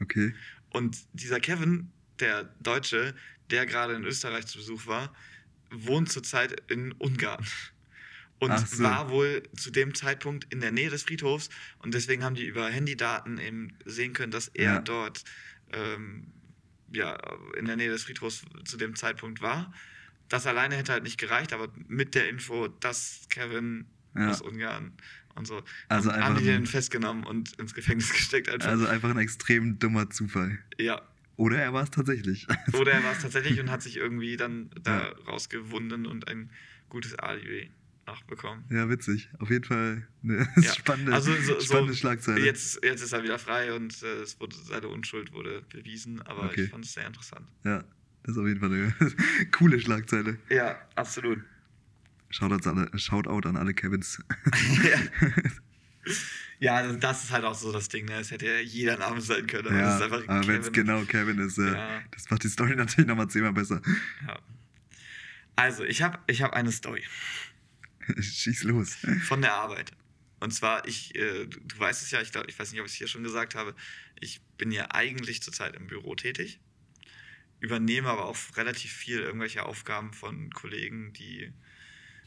okay. 0.01 0.33
Und 0.71 0.97
dieser 1.13 1.39
Kevin, 1.39 1.91
der 2.19 2.43
Deutsche, 2.59 3.15
der 3.51 3.65
gerade 3.65 3.93
in 3.93 4.03
Österreich 4.03 4.45
zu 4.47 4.57
Besuch 4.57 4.85
war, 4.85 5.13
wohnt 5.71 6.11
zurzeit 6.11 6.69
in 6.69 6.91
Ungarn. 6.93 7.45
Und 8.39 8.55
so. 8.69 8.83
war 8.83 9.09
wohl 9.09 9.41
zu 9.55 9.71
dem 9.71 9.95
Zeitpunkt 9.95 10.45
in 10.53 10.59
der 10.59 10.71
Nähe 10.71 10.91
des 10.91 11.01
Friedhofs. 11.03 11.49
Und 11.79 11.95
deswegen 11.95 12.23
haben 12.23 12.35
die 12.35 12.45
über 12.45 12.69
Handydaten 12.69 13.39
eben 13.39 13.75
sehen 13.83 14.13
können, 14.13 14.31
dass 14.31 14.47
er 14.49 14.73
Ja. 14.73 14.79
dort 14.79 15.23
ähm, 15.71 16.31
ja, 16.93 17.15
in 17.57 17.65
der 17.65 17.77
Nähe 17.77 17.89
des 17.89 18.03
Friedhofs 18.03 18.43
zu 18.65 18.77
dem 18.77 18.95
Zeitpunkt 18.95 19.41
war. 19.41 19.73
Das 20.29 20.45
alleine 20.45 20.75
hätte 20.75 20.91
halt 20.93 21.03
nicht 21.03 21.17
gereicht, 21.17 21.53
aber 21.53 21.71
mit 21.87 22.15
der 22.15 22.29
Info, 22.29 22.67
dass 22.67 23.27
Kevin 23.29 23.87
Ja. 24.15 24.29
aus 24.31 24.41
Ungarn 24.41 24.93
und 25.35 25.45
so, 25.45 25.63
Also 25.89 26.11
haben, 26.11 26.37
die 26.39 26.43
den 26.45 26.65
festgenommen 26.65 27.23
und 27.23 27.53
ins 27.59 27.73
Gefängnis 27.73 28.09
gesteckt. 28.13 28.49
Einfach. 28.49 28.67
Also 28.67 28.87
einfach 28.87 29.09
ein 29.11 29.19
extrem 29.19 29.77
dummer 29.79 30.09
Zufall. 30.09 30.57
ja, 30.79 31.01
Oder 31.35 31.59
er 31.61 31.71
war 31.73 31.83
es 31.83 31.91
tatsächlich. 31.91 32.47
Oder 32.73 32.93
er 32.93 33.03
war 33.03 33.11
es 33.11 33.19
tatsächlich 33.19 33.59
und 33.59 33.69
hat 33.69 33.83
sich 33.83 33.95
irgendwie 33.97 34.35
dann 34.37 34.71
da 34.81 34.99
Ja. 35.09 35.15
rausgewunden 35.27 36.07
und 36.07 36.27
ein 36.27 36.51
gutes 36.89 37.13
Alibi 37.15 37.71
nachbekommen. 38.07 38.65
Ja, 38.71 38.89
witzig. 38.89 39.29
Auf 39.39 39.49
jeden 39.51 39.65
Fall 39.65 40.07
eine 40.23 40.47
Ja. 40.61 40.73
spannende, 40.73 41.13
Also 41.13 41.35
so, 41.35 41.59
spannende 41.59 41.93
so 41.93 41.99
Schlagzeile. 41.99 42.43
jetzt, 42.43 42.83
jetzt 42.83 43.01
ist 43.03 43.11
er 43.13 43.21
wieder 43.23 43.37
frei 43.37 43.73
und 43.73 44.01
äh, 44.01 44.21
es 44.21 44.39
wurde, 44.39 44.55
seine 44.55 44.87
Unschuld 44.87 45.31
wurde 45.31 45.61
bewiesen, 45.69 46.21
aber 46.23 46.45
Okay. 46.45 46.63
ich 46.63 46.69
fand 46.71 46.85
es 46.85 46.93
sehr 46.93 47.05
interessant. 47.05 47.47
Ja, 47.65 47.83
das 48.27 48.35
ist 48.35 48.41
auf 48.41 48.47
jeden 48.47 48.59
Fall 48.59 48.71
eine 48.73 48.93
coole 49.51 49.79
Schlagzeile. 49.79 50.37
Ja, 50.49 50.77
absolut. 50.95 51.39
Shoutout 52.29 52.69
an 52.69 52.77
alle, 52.79 52.99
Shoutout 52.99 53.47
an 53.47 53.55
alle 53.55 53.73
Kevins. 53.73 54.21
ja, 56.59 56.75
also 56.75 56.95
das 56.97 57.23
ist 57.23 57.31
halt 57.31 57.45
auch 57.45 57.55
so 57.55 57.71
das 57.71 57.87
Ding, 57.87 58.05
ne? 58.05 58.15
Es 58.19 58.31
hätte 58.31 58.45
ja 58.47 58.59
jeder 58.59 58.97
Name 58.97 59.21
sein 59.21 59.47
können, 59.47 59.67
aber 59.67 59.77
ja, 59.77 59.95
aber 60.27 60.47
wenn 60.47 60.61
es 60.61 60.71
genau 60.71 61.03
Kevin 61.05 61.39
ist, 61.39 61.57
äh, 61.57 61.71
Ja. 61.73 62.01
das 62.11 62.29
macht 62.29 62.43
die 62.43 62.49
Story 62.49 62.75
natürlich 62.75 63.07
nochmal 63.07 63.29
zehnmal 63.29 63.53
besser. 63.53 63.81
Ja. 64.27 64.39
Also, 65.55 65.83
ich 65.85 66.01
habe 66.01 66.19
ich 66.27 66.41
hab 66.41 66.53
eine 66.53 66.71
Story 66.71 67.03
Schieß 68.19 68.63
los. 68.63 68.97
von 69.23 69.41
der 69.41 69.53
Arbeit. 69.53 69.91
Und 70.39 70.53
zwar, 70.53 70.87
ich, 70.87 71.15
äh, 71.15 71.45
du, 71.47 71.59
du 71.61 71.79
weißt 71.79 72.03
es 72.03 72.11
ja, 72.11 72.21
ich, 72.21 72.31
glaub, 72.31 72.47
ich 72.47 72.59
weiß 72.59 72.71
nicht, 72.71 72.79
ob 72.81 72.85
ich 72.87 72.91
es 72.91 72.97
hier 72.97 73.07
schon 73.07 73.23
gesagt 73.23 73.55
habe, 73.55 73.73
ich 74.19 74.41
bin 74.57 74.71
ja 74.71 74.91
eigentlich 74.91 75.41
zurzeit 75.41 75.75
im 75.75 75.87
Büro 75.87 76.13
tätig. 76.15 76.59
Übernehme 77.59 78.09
aber 78.09 78.25
auch 78.25 78.37
relativ 78.55 78.93
viel 78.93 79.19
irgendwelche 79.19 79.65
Aufgaben 79.65 80.13
von 80.13 80.51
Kollegen, 80.51 81.13
die 81.13 81.51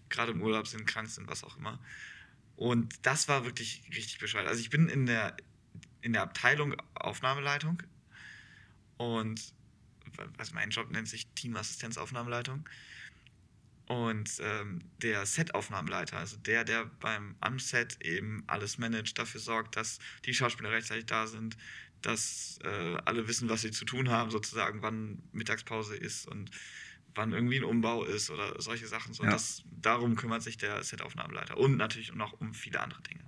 gerade 0.08 0.32
im 0.32 0.42
Urlaub 0.42 0.66
sind, 0.66 0.86
krank 0.86 1.08
sind, 1.08 1.28
was 1.28 1.44
auch 1.44 1.56
immer. 1.56 1.78
Und 2.56 3.06
das 3.06 3.28
war 3.28 3.44
wirklich 3.44 3.82
richtig 3.88 4.18
bescheuert. 4.18 4.48
Also 4.48 4.60
ich 4.60 4.70
bin 4.70 4.88
in 4.88 5.06
der, 5.06 5.36
in 6.02 6.12
der 6.12 6.22
Abteilung 6.22 6.74
Aufnahmeleitung 6.94 7.82
und 8.96 9.54
also 10.36 10.54
mein 10.54 10.70
Job 10.70 10.90
nennt 10.90 11.08
sich 11.08 11.26
Teamassistenzaufnahmeleitung. 11.28 12.68
Und 13.86 14.30
ähm, 14.40 14.82
der 14.98 15.26
Set-Aufnahmeleiter, 15.26 16.18
also 16.18 16.36
der, 16.36 16.64
der 16.64 16.84
beim 16.84 17.34
am 17.40 17.58
Set 17.58 18.00
eben 18.02 18.44
alles 18.46 18.78
managt, 18.78 19.18
dafür 19.18 19.40
sorgt, 19.40 19.74
dass 19.74 19.98
die 20.26 20.34
Schauspieler 20.34 20.70
rechtzeitig 20.70 21.06
da 21.06 21.26
sind, 21.26 21.56
dass 22.02 22.58
äh, 22.64 22.96
alle 23.04 23.28
wissen, 23.28 23.48
was 23.48 23.62
sie 23.62 23.70
zu 23.70 23.84
tun 23.84 24.10
haben, 24.10 24.30
sozusagen, 24.30 24.82
wann 24.82 25.22
Mittagspause 25.32 25.96
ist 25.96 26.26
und 26.26 26.50
wann 27.14 27.32
irgendwie 27.32 27.58
ein 27.58 27.64
Umbau 27.64 28.04
ist 28.04 28.30
oder 28.30 28.60
solche 28.60 28.86
Sachen. 28.86 29.14
So, 29.14 29.24
Ja. 29.24 29.30
das, 29.30 29.62
darum 29.70 30.16
kümmert 30.16 30.42
sich 30.42 30.56
der 30.56 30.82
Set-Aufnahmeleiter 30.82 31.56
und 31.58 31.76
natürlich 31.76 32.14
noch 32.14 32.32
um 32.40 32.54
viele 32.54 32.80
andere 32.80 33.02
Dinge. 33.02 33.24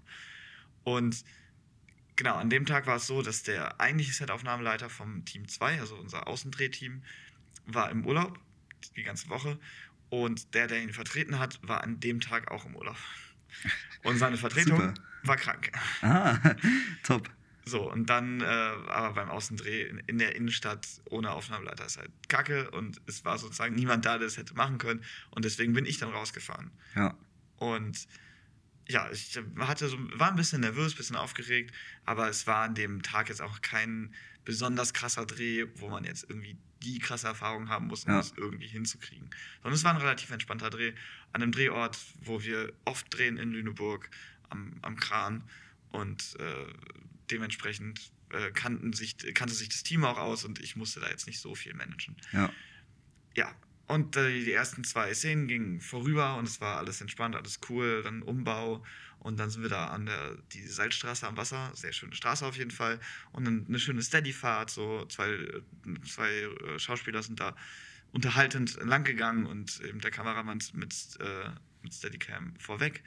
Und 0.85 1.25
genau, 2.17 2.37
an 2.37 2.51
dem 2.51 2.67
Tag 2.67 2.87
war 2.87 2.97
es 2.97 3.07
so, 3.07 3.23
dass 3.23 3.43
der 3.43 3.81
eigentliche 3.81 4.13
Set-Aufnahmeleiter 4.13 4.89
vom 4.89 5.25
Team 5.25 5.49
2, 5.49 5.81
also 5.81 5.97
unser 5.97 6.27
Außendrehteam, 6.27 7.05
war 7.67 7.91
im 7.91 8.07
Urlaub 8.07 8.39
die 8.97 9.03
ganze 9.03 9.29
Woche 9.29 9.59
und 10.09 10.55
der, 10.55 10.67
der 10.67 10.83
ihn 10.83 10.93
vertreten 10.93 11.39
hat, 11.39 11.59
war 11.63 11.83
an 11.83 12.01
dem 12.01 12.21
Tag 12.21 12.51
auch 12.51 12.65
im 12.65 12.77
Urlaub. 12.77 12.97
Und 14.05 14.19
seine 14.19 14.37
Vertretung 14.37 14.77
Super. 14.77 14.95
war 15.23 15.37
krank. 15.37 15.71
Ah, 16.03 16.39
top. 17.03 17.31
So, 17.65 17.91
und 17.91 18.07
dann, 18.11 18.41
äh, 18.41 18.45
aber 18.45 19.13
beim 19.15 19.31
Außendreh 19.31 19.83
in, 19.83 19.99
in 20.07 20.19
der 20.19 20.35
Innenstadt 20.35 20.87
ohne 21.11 21.31
Aufnahmeleiter 21.31 21.87
ist 21.87 21.97
halt 21.99 22.11
kacke 22.29 22.71
und 22.73 23.01
es 23.07 23.25
war 23.25 23.39
sozusagen 23.39 23.75
niemand 23.75 24.05
da, 24.05 24.19
der 24.19 24.27
es 24.27 24.37
hätte 24.37 24.55
machen 24.55 24.79
können. 24.79 25.05
Und 25.31 25.45
deswegen 25.45 25.73
bin 25.73 25.87
ich 25.87 25.99
dann 25.99 26.11
rausgefahren. 26.11 26.73
Ja. 26.97 27.17
Und 27.57 28.09
ja, 28.89 29.09
ich 29.13 29.39
hatte 29.59 29.89
so, 29.89 29.97
war 30.19 30.29
ein 30.31 30.37
bisschen 30.37 30.61
nervös, 30.61 30.95
ein 30.95 30.97
bisschen 30.97 31.17
aufgeregt, 31.17 31.73
aber 32.05 32.29
es 32.29 32.47
war 32.49 32.65
an 32.65 32.75
dem 32.75 33.03
Tag 33.03 33.29
jetzt 33.29 33.41
auch 33.41 33.61
kein 33.63 34.13
besonders 34.45 34.93
krasser 34.93 35.25
Dreh, 35.25 35.67
wo 35.77 35.89
man 35.89 36.03
jetzt 36.03 36.25
irgendwie 36.29 36.59
die 36.83 36.99
krasse 36.99 37.29
Erfahrung 37.29 37.69
haben 37.69 37.87
muss, 37.87 38.07
um 38.07 38.13
Ja. 38.15 38.19
es 38.19 38.35
irgendwie 38.37 38.67
hinzukriegen. 38.67 39.31
Sondern 39.63 39.75
es 39.75 39.85
war 39.85 39.95
ein 39.95 40.01
relativ 40.01 40.33
entspannter 40.33 40.69
Dreh 40.69 40.95
an 41.33 41.43
einem 41.43 41.53
Drehort, 41.53 41.97
wo 42.23 42.43
wir 42.43 42.73
oft 42.85 43.07
drehen 43.17 43.37
in 43.37 43.53
Lüneburg 43.53 44.11
am, 44.51 44.75
am 44.83 44.97
Kran 44.97 45.45
und 45.93 46.35
äh, 46.41 46.67
dementsprechend 47.33 48.13
äh, 48.31 48.51
kannten 48.51 48.93
sich, 48.93 49.17
kannte 49.35 49.55
sich 49.55 49.69
das 49.69 49.83
Team 49.83 50.05
auch 50.05 50.19
aus 50.19 50.45
und 50.45 50.61
ich 50.61 50.77
musste 50.77 51.01
da 51.01 51.09
jetzt 51.09 51.27
nicht 51.27 51.41
so 51.41 51.55
viel 51.55 51.75
managen. 51.75 52.17
Ja. 52.33 52.53
Ja, 53.35 53.55
und 53.87 54.17
äh, 54.17 54.45
die 54.45 54.53
ersten 54.53 54.85
zwei 54.85 55.13
Szenen 55.15 55.49
gingen 55.49 55.81
vorüber 55.81 56.37
und 56.37 56.47
es 56.47 56.61
war 56.61 56.79
alles 56.79 57.01
entspannt, 57.01 57.35
alles 57.35 57.61
cool, 57.69 58.03
dann 58.03 58.23
Umbau 58.23 58.85
und 59.19 59.39
dann 59.39 59.51
sind 59.51 59.63
wir 59.63 59.71
da 59.71 59.87
an 59.89 60.07
der 60.07 60.37
die 60.53 60.67
Salzstraße 60.67 61.27
am 61.27 61.37
Wasser, 61.37 61.71
sehr 61.75 61.93
schöne 61.93 62.15
Straße 62.15 62.45
auf 62.45 62.57
jeden 62.57 62.71
Fall 62.71 63.01
und 63.33 63.45
dann 63.45 63.67
eine 63.69 63.79
schöne 63.79 64.03
Steady-Fahrt, 64.03 64.71
so 64.71 65.05
zwei, 65.07 65.31
äh, 65.31 65.63
zwei 66.07 66.31
äh, 66.31 66.79
Schauspieler 66.79 67.23
sind 67.23 67.41
da 67.41 67.57
unterhaltend 68.13 68.79
lang 68.83 69.05
gegangen 69.05 69.47
und 69.47 69.81
eben 69.81 70.01
der 70.01 70.11
Kameramann 70.11 70.63
mit, 70.75 70.95
äh, 71.21 71.51
mit 71.83 71.95
Steadicam 71.95 72.55
vorweg. 72.59 73.03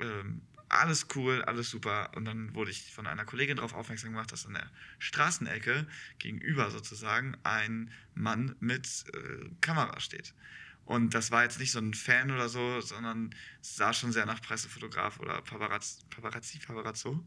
Ähm, 0.00 0.42
alles 0.68 1.06
cool, 1.14 1.42
alles 1.42 1.70
super. 1.70 2.10
Und 2.16 2.24
dann 2.24 2.54
wurde 2.54 2.70
ich 2.70 2.92
von 2.92 3.06
einer 3.06 3.24
Kollegin 3.24 3.56
darauf 3.56 3.74
aufmerksam 3.74 4.10
gemacht, 4.10 4.32
dass 4.32 4.46
an 4.46 4.54
der 4.54 4.70
Straßenecke 4.98 5.86
gegenüber 6.18 6.70
sozusagen 6.70 7.36
ein 7.42 7.90
Mann 8.14 8.56
mit 8.60 9.04
äh, 9.12 9.48
Kamera 9.60 10.00
steht. 10.00 10.34
Und 10.84 11.14
das 11.14 11.30
war 11.32 11.42
jetzt 11.42 11.58
nicht 11.58 11.72
so 11.72 11.80
ein 11.80 11.94
Fan 11.94 12.30
oder 12.30 12.48
so, 12.48 12.80
sondern 12.80 13.34
sah 13.60 13.92
schon 13.92 14.12
sehr 14.12 14.24
nach 14.24 14.40
Pressefotograf 14.40 15.18
oder 15.18 15.42
Paparazzi, 15.42 16.02
Paparazzi, 16.10 16.58
Paparazzo. 16.58 17.24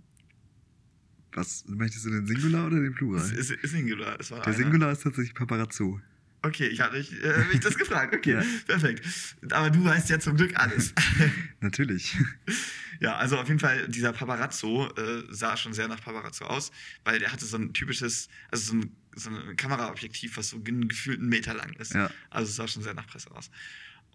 Was, 1.33 1.65
möchtest 1.67 2.05
du 2.05 2.09
den 2.09 2.25
Singular 2.25 2.67
oder 2.67 2.79
den 2.79 2.95
Plural? 2.95 3.21
Es 3.21 3.31
ist, 3.31 3.51
ist 3.51 3.71
Singular. 3.71 4.19
Es 4.19 4.31
war 4.31 4.39
Der 4.39 4.47
einer. 4.47 4.57
Singular 4.57 4.91
ist 4.91 5.03
tatsächlich 5.03 5.35
Paparazzo. 5.35 5.99
Okay, 6.41 6.67
ich 6.67 6.79
hatte 6.79 6.97
mich, 6.97 7.11
äh, 7.23 7.43
mich 7.51 7.59
das 7.59 7.77
gefragt. 7.77 8.15
Okay, 8.15 8.33
Ja. 8.33 8.43
perfekt. 8.65 9.05
Aber 9.51 9.69
du 9.69 9.83
weißt 9.83 10.09
ja 10.09 10.19
zum 10.19 10.37
Glück 10.37 10.55
alles. 10.57 10.93
Natürlich. 11.59 12.17
Ja, 13.01 13.15
also 13.15 13.37
auf 13.37 13.47
jeden 13.47 13.61
Fall, 13.61 13.87
dieser 13.87 14.11
Paparazzo 14.11 14.89
äh, 14.97 15.23
sah 15.29 15.55
schon 15.55 15.71
sehr 15.71 15.87
nach 15.87 16.01
Paparazzo 16.03 16.43
aus, 16.43 16.69
weil 17.05 17.17
der 17.19 17.31
hatte 17.31 17.45
so 17.45 17.55
ein 17.55 17.71
typisches, 17.71 18.27
also 18.51 18.71
so 18.71 18.77
ein, 18.77 18.91
so 19.15 19.29
ein 19.29 19.55
Kameraobjektiv, 19.55 20.35
was 20.35 20.49
so 20.49 20.57
einen 20.57 21.29
Meter 21.29 21.53
lang 21.53 21.71
ist. 21.75 21.93
Ja. 21.93 22.11
Also 22.29 22.49
es 22.49 22.57
sah 22.57 22.67
schon 22.67 22.83
sehr 22.83 22.93
nach 22.93 23.07
Presse 23.07 23.31
aus. 23.31 23.51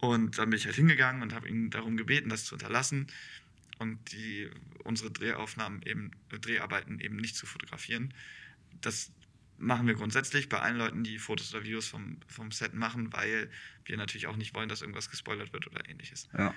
Und 0.01 0.37
dann 0.37 0.51
bin 0.51 0.59
ich 0.59 0.67
halt 0.67 0.77
hingegangen 0.77 1.23
und 1.23 1.33
habe 1.33 1.49
ihn 1.49 1.71
darum 1.71 1.97
gebeten, 1.97 2.29
das 2.29 2.45
zu 2.45 2.57
unterlassen 2.57 3.07
und 3.79 4.13
die, 4.13 4.51
unsere 4.85 5.11
Drehaufnahmen 5.11 5.81
eben, 5.87 6.11
Dreharbeiten 6.29 7.01
eben 7.01 7.17
nicht 7.17 7.37
zu 7.37 7.47
fotografieren. 7.47 8.13
Das 8.83 9.11
machen 9.65 9.87
wir 9.87 9.95
grundsätzlich 9.95 10.49
bei 10.49 10.61
allen 10.61 10.77
Leuten, 10.77 11.05
die 11.05 11.19
Fotos 11.19 11.53
oder 11.55 11.65
Videos 11.65 11.89
vom, 11.89 12.19
vom 12.29 12.53
Set 12.53 12.75
machen, 12.75 13.13
weil 13.13 13.51
wir 13.85 13.97
natürlich 13.97 14.27
auch 14.27 14.37
nicht 14.37 14.55
wollen, 14.55 14.69
dass 14.69 14.81
irgendwas 14.83 15.11
gespoilert 15.11 15.53
wird 15.53 15.67
oder 15.67 15.89
ähnliches. 15.89 16.29
Ja. 16.37 16.55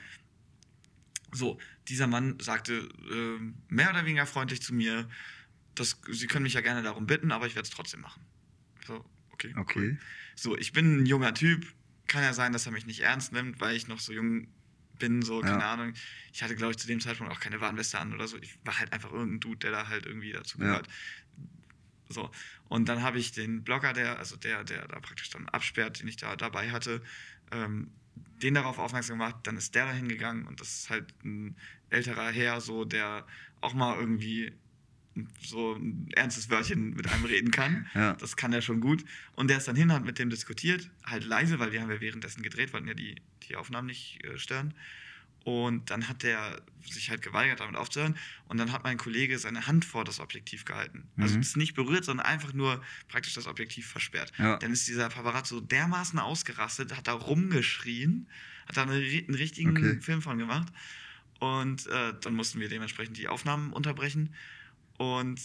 So, 1.31 1.59
dieser 1.87 2.07
Mann 2.07 2.39
sagte 2.39 2.87
ähm, 3.11 3.55
mehr 3.67 3.89
oder 3.89 4.05
weniger 4.05 4.25
freundlich 4.25 4.61
zu 4.61 4.73
mir, 4.73 5.09
dass 5.75 5.99
Sie 6.09 6.27
können 6.27 6.43
mich 6.43 6.53
ja 6.53 6.61
gerne 6.61 6.81
darum 6.83 7.05
bitten, 7.05 7.31
aber 7.31 7.47
ich 7.47 7.55
werde 7.55 7.67
es 7.67 7.73
trotzdem 7.73 8.01
machen. 8.01 8.21
So, 8.85 9.05
okay. 9.31 9.53
Okay. 9.55 9.79
Cool. 9.79 9.99
So, 10.35 10.57
ich 10.57 10.71
bin 10.71 11.01
ein 11.01 11.05
junger 11.05 11.33
Typ. 11.33 11.65
Kann 12.07 12.23
ja 12.23 12.33
sein, 12.33 12.53
dass 12.53 12.65
er 12.65 12.71
mich 12.71 12.85
nicht 12.85 13.01
ernst 13.01 13.33
nimmt, 13.33 13.59
weil 13.59 13.75
ich 13.75 13.87
noch 13.87 13.99
so 13.99 14.13
jung 14.13 14.47
bin, 14.97 15.21
so, 15.21 15.41
keine 15.41 15.59
Ja. 15.59 15.73
Ahnung. 15.73 15.93
Ich 16.33 16.41
hatte, 16.41 16.55
glaube 16.55 16.71
ich, 16.71 16.77
zu 16.77 16.87
dem 16.87 16.99
Zeitpunkt 16.99 17.31
auch 17.31 17.39
keine 17.39 17.61
Warnweste 17.61 17.99
an 17.99 18.13
oder 18.13 18.27
so. 18.27 18.37
Ich 18.37 18.57
war 18.63 18.79
halt 18.79 18.93
einfach 18.93 19.11
irgendein 19.11 19.39
Dude, 19.41 19.57
der 19.59 19.71
da 19.71 19.87
halt 19.87 20.05
irgendwie 20.05 20.31
dazu 20.31 20.59
Ja. 20.61 20.81
So. 22.09 22.29
Und 22.69 22.89
dann 22.89 23.01
habe 23.01 23.19
ich 23.19 23.31
den 23.31 23.63
Blogger, 23.63 23.93
der, 23.93 24.17
also 24.17 24.35
der, 24.35 24.63
der 24.63 24.87
da 24.87 24.99
praktisch 24.99 25.29
dann 25.29 25.47
absperrt, 25.49 25.99
den 25.99 26.07
ich 26.07 26.17
da 26.17 26.35
dabei 26.35 26.71
hatte, 26.71 27.01
ähm, 27.51 27.91
den 28.41 28.53
darauf 28.53 28.77
aufmerksam 28.77 29.19
gemacht, 29.19 29.35
dann 29.43 29.57
ist 29.57 29.75
der 29.75 29.85
da 29.85 29.91
hingegangen 29.91 30.45
und 30.47 30.59
das 30.59 30.79
ist 30.79 30.89
halt 30.89 31.13
ein 31.23 31.55
älterer 31.89 32.29
Herr, 32.29 32.61
so, 32.61 32.85
der 32.85 33.25
auch 33.61 33.73
mal 33.73 33.97
irgendwie 33.97 34.53
so 35.41 35.73
ein 35.73 36.09
ernstes 36.13 36.49
Wörtchen 36.49 36.93
mit 36.93 37.11
einem 37.11 37.25
reden 37.25 37.51
kann. 37.51 37.87
Ja. 37.95 38.13
Das 38.13 38.35
kann 38.35 38.53
er 38.53 38.61
schon 38.61 38.79
gut. 38.79 39.03
Und 39.35 39.49
der 39.49 39.57
ist 39.57 39.67
dann 39.67 39.75
hin, 39.75 39.91
hat 39.91 40.03
mit 40.03 40.19
dem 40.19 40.29
diskutiert, 40.29 40.89
halt 41.03 41.23
leise, 41.25 41.57
weil 41.57 41.71
wir 41.71 41.81
haben 41.81 41.89
ja 41.89 41.99
währenddessen 41.99 42.43
gedreht, 42.43 42.73
wollten 42.73 42.87
ja 42.87 42.93
die, 42.93 43.15
die 43.43 43.55
Aufnahmen 43.55 43.87
nicht 43.87 44.23
äh, 44.23 44.37
stören. 44.37 44.75
Und 45.47 45.91
dann 45.91 46.09
hat 46.09 46.23
der 46.23 46.61
sich 46.83 47.09
halt 47.09 47.21
geweigert, 47.21 47.61
damit 47.61 47.77
aufzuhören. 47.77 48.17
Und 48.49 48.57
dann 48.57 48.73
hat 48.73 48.83
mein 48.83 48.97
Kollege 48.97 49.39
seine 49.39 49.65
Hand 49.65 49.85
vor 49.85 50.03
das 50.03 50.19
Objektiv 50.19 50.65
gehalten. 50.65 51.07
Also 51.15 51.35
Mhm. 51.35 51.41
es 51.41 51.47
ist 51.49 51.55
nicht 51.57 51.73
berührt, 51.73 52.03
sondern 52.03 52.25
einfach 52.25 52.51
nur 52.51 52.83
praktisch 53.07 53.33
das 53.33 53.47
Objektiv 53.47 53.87
versperrt. 53.87 54.33
Ja. 54.37 54.57
Dann 54.57 54.73
ist 54.73 54.89
dieser 54.89 55.07
Paparazzo 55.07 55.61
dermaßen 55.61 56.19
ausgerastet, 56.19 56.97
hat 56.97 57.07
da 57.07 57.13
rumgeschrien, 57.13 58.27
hat 58.67 58.75
da 58.75 58.81
eine, 58.83 58.95
ri- 58.99 59.25
einen 59.25 59.35
richtigen 59.35 59.71
Okay. 59.71 60.01
Film 60.01 60.21
von 60.21 60.37
gemacht. 60.37 60.67
Und 61.39 61.87
äh, 61.87 62.13
dann 62.19 62.33
mussten 62.33 62.59
wir 62.59 62.67
dementsprechend 62.67 63.15
die 63.15 63.29
Aufnahmen 63.29 63.71
unterbrechen. 63.71 64.35
Und 64.97 65.39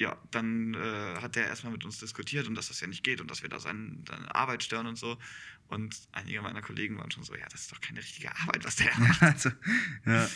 ja, 0.00 0.16
dann 0.30 0.72
äh, 0.72 1.20
hat 1.20 1.36
der 1.36 1.46
erstmal 1.46 1.74
mit 1.74 1.84
uns 1.84 1.98
diskutiert 1.98 2.48
und 2.48 2.54
dass 2.54 2.68
das 2.68 2.80
ja 2.80 2.86
nicht 2.86 3.04
geht 3.04 3.20
und 3.20 3.30
dass 3.30 3.42
wir 3.42 3.50
da 3.50 3.60
seine, 3.60 3.98
seine 4.08 4.34
Arbeit 4.34 4.62
stören 4.62 4.86
und 4.86 4.96
so. 4.96 5.18
Und 5.68 5.94
einige 6.12 6.40
meiner 6.40 6.62
Kollegen 6.62 6.96
waren 6.96 7.10
schon 7.10 7.22
so, 7.22 7.34
ja, 7.34 7.46
das 7.50 7.62
ist 7.62 7.72
doch 7.72 7.82
keine 7.82 7.98
richtige 7.98 8.34
Arbeit, 8.34 8.64
was 8.64 8.76
der 8.76 8.90
macht. 8.98 9.22
Also, 9.22 9.50
ja. 10.06 10.26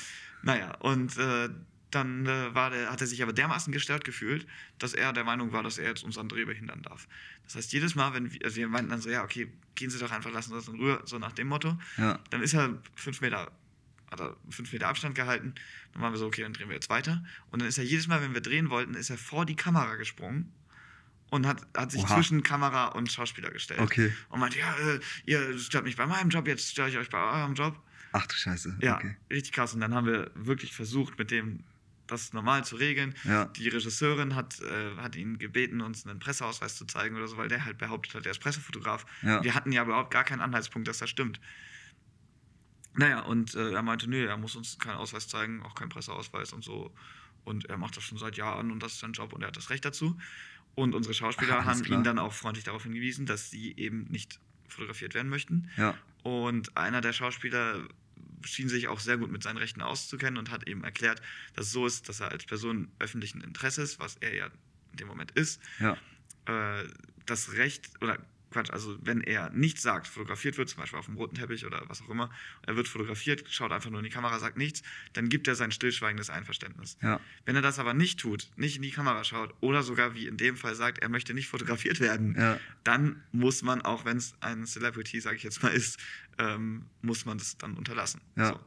Naja, 0.43 0.75
und 0.81 1.17
äh, 1.17 1.49
dann 1.91 2.27
äh, 2.27 2.55
war 2.55 2.71
der, 2.71 2.91
hat 2.91 3.01
er 3.01 3.07
sich 3.07 3.23
aber 3.23 3.33
dermaßen 3.33 3.73
gestört 3.73 4.05
gefühlt, 4.05 4.47
dass 4.79 4.93
er 4.93 5.15
der 5.15 5.25
Meinung 5.25 5.53
war, 5.53 5.63
dass 5.63 5.79
er 5.79 5.89
jetzt 5.89 6.05
unseren 6.05 6.29
Dreh 6.29 6.45
behindern 6.45 6.83
darf. 6.83 7.09
Das 7.45 7.57
heißt, 7.57 7.73
jedes 7.73 7.95
Mal, 7.95 8.13
wenn 8.13 8.31
wir, 8.31 8.45
also 8.45 8.57
wir 8.57 8.69
meinten 8.69 8.91
dann 8.91 9.01
so, 9.01 9.09
ja, 9.09 9.25
okay, 9.25 9.51
gehen 9.77 9.89
Sie 9.89 9.99
doch 9.99 10.11
einfach, 10.11 10.31
lassen 10.31 10.51
Sie 10.51 10.57
uns 10.57 10.69
in 10.69 10.75
Ruhe, 10.75 11.01
so 11.07 11.19
nach 11.19 11.33
dem 11.33 11.49
Motto. 11.49 11.79
Ja. 11.97 12.19
Dann 12.29 12.43
ist 12.43 12.53
er 12.53 12.83
fünf 12.97 13.23
Meter, 13.23 13.51
hat 14.21 14.21
er 14.21 14.37
fünf 14.51 14.73
Meter 14.73 14.89
Abstand 14.89 15.15
gehalten. 15.15 15.55
Dann 15.93 16.03
waren 16.03 16.13
wir 16.13 16.19
so, 16.19 16.27
okay, 16.27 16.43
dann 16.43 16.53
drehen 16.53 16.69
wir 16.69 16.75
jetzt 16.75 16.91
weiter. 16.91 17.25
Und 17.51 17.61
dann 17.61 17.69
ist 17.69 17.79
er 17.79 17.85
jedes 17.85 18.07
Mal, 18.07 18.23
wenn 18.23 18.35
wir 18.35 18.41
drehen 18.41 18.71
wollten, 18.71 18.95
ist 18.95 19.11
er 19.11 19.19
vor 19.19 19.45
die 19.45 19.57
Kamera 19.57 19.97
gesprungen 19.97 20.53
und 21.31 21.47
hat, 21.47 21.67
hat 21.77 21.91
sich 21.93 22.03
Oha. 22.05 22.15
zwischen 22.15 22.43
Kamera 22.43 22.87
und 22.89 23.11
Schauspieler 23.11 23.51
gestellt. 23.51 23.81
Okay. 23.81 24.13
Und 24.29 24.41
meinte, 24.41 24.59
ja, 24.59 24.73
äh, 24.77 25.01
ihr 25.27 25.59
stört 25.59 25.85
mich 25.85 25.97
bei 25.97 26.07
meinem 26.07 26.31
Job, 26.31 26.47
jetzt 26.47 26.71
störe 26.71 26.89
ich 26.89 26.97
euch 26.97 27.11
bei 27.11 27.19
eurem 27.21 27.55
Job. 27.55 27.81
Ach 28.13 28.27
du 28.27 28.35
Scheiße. 28.35 28.79
Ja, 28.81 28.97
Okay. 28.97 29.17
richtig 29.31 29.53
krass. 29.53 29.75
Und 29.75 29.81
dann 29.81 29.95
haben 29.95 30.07
wir 30.07 30.31
wirklich 30.35 30.73
versucht, 30.75 31.19
mit 31.19 31.31
dem 31.31 31.65
das 32.07 32.33
normal 32.33 32.65
zu 32.65 32.77
regeln. 32.77 33.15
Ja. 33.25 33.47
Die 33.47 33.69
Regisseurin 33.69 34.35
hat, 34.35 34.61
äh, 34.61 34.97
hat 34.99 35.17
ihn 35.17 35.39
gebeten, 35.39 35.81
uns 35.81 36.07
einen 36.07 36.19
Presseausweis 36.19 36.77
zu 36.77 36.85
zeigen 36.85 37.17
oder 37.17 37.27
so, 37.27 37.37
weil 37.39 37.49
der 37.49 37.65
halt 37.65 37.79
behauptet 37.79 38.15
hat, 38.15 38.27
er 38.27 38.33
ist 38.33 38.41
Pressefotograf. 38.41 39.07
Ja. 39.23 39.43
Wir 39.43 39.55
hatten 39.55 39.73
ja 39.73 39.83
überhaupt 39.83 40.11
gar 40.13 40.23
keinen 40.25 40.41
Anhaltspunkt, 40.43 40.87
dass 40.87 40.99
das 40.99 41.09
stimmt. 41.11 41.41
Naja, 42.97 43.21
und 43.21 43.55
äh, 43.55 43.73
er 43.73 43.83
meinte, 43.83 44.09
nö, 44.09 44.27
er 44.27 44.37
muss 44.37 44.55
uns 44.57 44.79
keinen 44.79 44.97
Ausweis 44.97 45.27
zeigen, 45.29 45.63
auch 45.63 45.75
keinen 45.75 45.89
Presseausweis 45.89 46.53
und 46.53 46.63
so. 46.65 46.95
Und 47.45 47.67
er 47.67 47.77
macht 47.77 47.97
das 47.97 48.05
schon 48.05 48.19
seit 48.19 48.37
Jahren 48.37 48.71
und 48.71 48.83
das 48.83 48.93
ist 48.95 49.01
sein 49.01 49.13
Job 49.13 49.33
und 49.33 49.43
er 49.43 49.49
hat 49.49 49.57
das 49.57 49.71
Recht 49.71 49.85
dazu. 49.85 50.17
Und 50.75 50.95
unsere 50.95 51.15
Schauspieler 51.15 51.59
Ach, 51.61 51.65
haben 51.67 51.83
klar. 51.83 51.99
ihn 51.99 52.05
dann 52.05 52.19
auch 52.19 52.33
freundlich 52.33 52.65
darauf 52.65 52.83
hingewiesen, 52.85 53.27
dass 53.27 53.51
sie 53.51 53.75
eben 53.77 54.05
nicht 54.11 54.41
fotografiert 54.69 55.15
werden 55.15 55.29
möchten. 55.29 55.71
Ja. 55.77 55.95
Und 56.23 56.77
einer 56.77 57.01
der 57.01 57.13
Schauspieler 57.13 57.87
schien 58.45 58.69
sich 58.69 58.89
auch 58.89 58.99
sehr 59.01 59.17
gut 59.19 59.31
mit 59.31 59.43
seinen 59.43 59.57
Rechten 59.59 59.83
auszukennen 59.83 60.39
und 60.39 60.51
hat 60.51 60.67
eben 60.67 60.83
erklärt, 60.85 61.21
dass 61.55 61.67
es 61.67 61.73
so 61.73 61.87
ist, 61.87 62.09
dass 62.09 62.21
er 62.21 62.31
als 62.31 62.45
Person 62.45 62.89
öffentlichen 62.99 63.41
Interesses, 63.41 63.99
was 63.99 64.17
er 64.17 64.35
ja 64.35 64.47
in 64.93 64.97
dem 64.99 65.09
Moment 65.09 65.31
ist, 65.33 65.61
Ja. 65.81 65.97
äh, 66.47 66.85
das 67.27 67.53
Recht, 67.55 67.91
oder 68.01 68.19
Quatsch, 68.55 68.71
also 68.71 68.97
wenn 69.03 69.21
er 69.21 69.51
nicht 69.51 69.79
sagt, 69.81 70.07
fotografiert 70.07 70.57
wird, 70.57 70.69
zum 70.69 70.81
Beispiel 70.81 70.99
auf 70.99 71.07
dem 71.07 71.17
roten 71.17 71.35
Teppich 71.37 71.67
oder 71.67 71.83
was 71.89 72.01
auch 72.03 72.09
immer, 72.09 72.31
er 72.67 72.77
wird 72.77 72.89
fotografiert, 72.89 73.45
schaut 73.51 73.73
einfach 73.73 73.91
nur 73.91 74.01
in 74.01 74.05
die 74.05 74.11
Kamera, 74.11 74.39
sagt 74.39 74.57
nichts, 74.57 74.83
dann 75.13 75.29
gibt 75.29 75.47
er 75.49 75.55
sein 75.55 75.73
stillschweigendes 75.73 76.31
Einverständnis. 76.31 76.97
Ja. 77.03 77.21
Wenn 77.45 77.57
er 77.57 77.63
das 77.63 77.79
aber 77.79 77.93
nicht 77.95 78.21
tut, 78.21 78.49
nicht 78.57 78.77
in 78.77 78.83
die 78.83 78.91
Kamera 78.93 79.25
schaut 79.25 79.53
oder 79.61 79.83
sogar 79.83 80.15
wie 80.15 80.27
in 80.27 80.37
dem 80.37 80.57
Fall 80.57 80.75
sagt, 80.75 80.99
er 81.03 81.09
möchte 81.09 81.35
nicht 81.35 81.49
fotografiert 81.49 82.01
werden, 82.01 82.35
Ja. 82.39 82.59
dann 82.85 83.23
muss 83.33 83.63
man, 83.63 83.83
auch 83.83 84.05
wenn 84.05 84.17
es 84.17 84.35
ein 84.41 84.65
Celebrity, 84.67 85.21
sage 85.21 85.37
ich 85.37 85.43
jetzt 85.43 85.63
mal, 85.63 85.71
ist, 85.73 85.99
ähm, 86.39 86.87
muss 87.03 87.27
man 87.27 87.39
das 87.39 87.59
dann 87.59 87.75
unterlassen. 87.75 88.21
Ja. 88.37 88.51
So. 88.51 88.61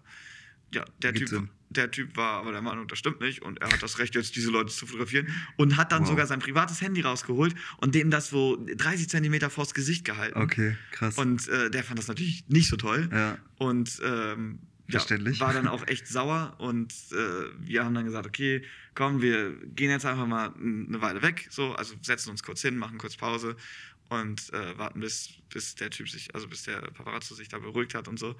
Ja, 0.73 0.83
der 1.01 1.13
typ, 1.13 1.29
Sinn. 1.29 1.49
der 1.69 1.91
typ 1.91 2.17
war 2.17 2.39
aber 2.41 2.51
der 2.51 2.61
Meinung, 2.61 2.87
das 2.87 2.99
stimmt 2.99 3.21
nicht 3.21 3.41
und 3.41 3.61
er 3.61 3.71
hat 3.71 3.81
das 3.81 3.99
Recht, 3.99 4.15
jetzt 4.15 4.35
diese 4.35 4.49
Leute 4.51 4.71
zu 4.73 4.85
fotografieren 4.85 5.27
und 5.55 5.77
hat 5.77 5.91
dann 5.91 6.01
Wow. 6.03 6.09
sogar 6.09 6.27
sein 6.27 6.39
privates 6.39 6.81
Handy 6.81 7.01
rausgeholt 7.01 7.55
und 7.77 7.95
dem 7.95 8.11
das 8.11 8.29
so 8.29 8.57
30 8.75 9.09
Zentimeter 9.09 9.49
vors 9.49 9.73
Gesicht 9.73 10.03
gehalten. 10.05 10.39
Okay, 10.39 10.75
krass. 10.91 11.17
Und 11.17 11.47
äh, 11.47 11.69
der 11.71 11.83
fand 11.83 11.99
das 11.99 12.07
natürlich 12.07 12.45
nicht 12.49 12.67
so 12.69 12.75
toll 12.75 13.09
ja. 13.11 13.37
und 13.57 13.99
ähm, 14.03 14.59
ja, 14.89 15.01
war 15.39 15.51
dann 15.53 15.67
auch 15.67 15.85
echt 15.87 16.07
sauer 16.07 16.55
und 16.59 16.93
äh, 17.11 17.15
wir 17.59 17.83
haben 17.83 17.93
dann 17.93 18.05
gesagt, 18.05 18.25
okay, 18.25 18.63
komm, 18.95 19.21
wir 19.21 19.53
gehen 19.75 19.89
jetzt 19.89 20.05
einfach 20.05 20.27
mal 20.27 20.53
eine 20.55 21.01
Weile 21.01 21.21
weg, 21.21 21.47
so, 21.49 21.73
also 21.75 21.95
setzen 22.01 22.29
uns 22.29 22.41
kurz 22.41 22.61
hin, 22.61 22.77
machen 22.77 22.97
kurz 22.97 23.17
Pause 23.17 23.57
und 24.09 24.53
äh, 24.53 24.77
warten, 24.77 25.01
bis, 25.01 25.29
bis 25.49 25.75
der 25.75 25.89
Typ 25.89 26.09
sich, 26.09 26.33
also 26.33 26.47
bis 26.47 26.63
der 26.63 26.79
Paparazzo 26.79 27.35
sich 27.35 27.49
da 27.49 27.59
beruhigt 27.59 27.95
hat 27.95 28.07
und 28.07 28.17
so. 28.17 28.35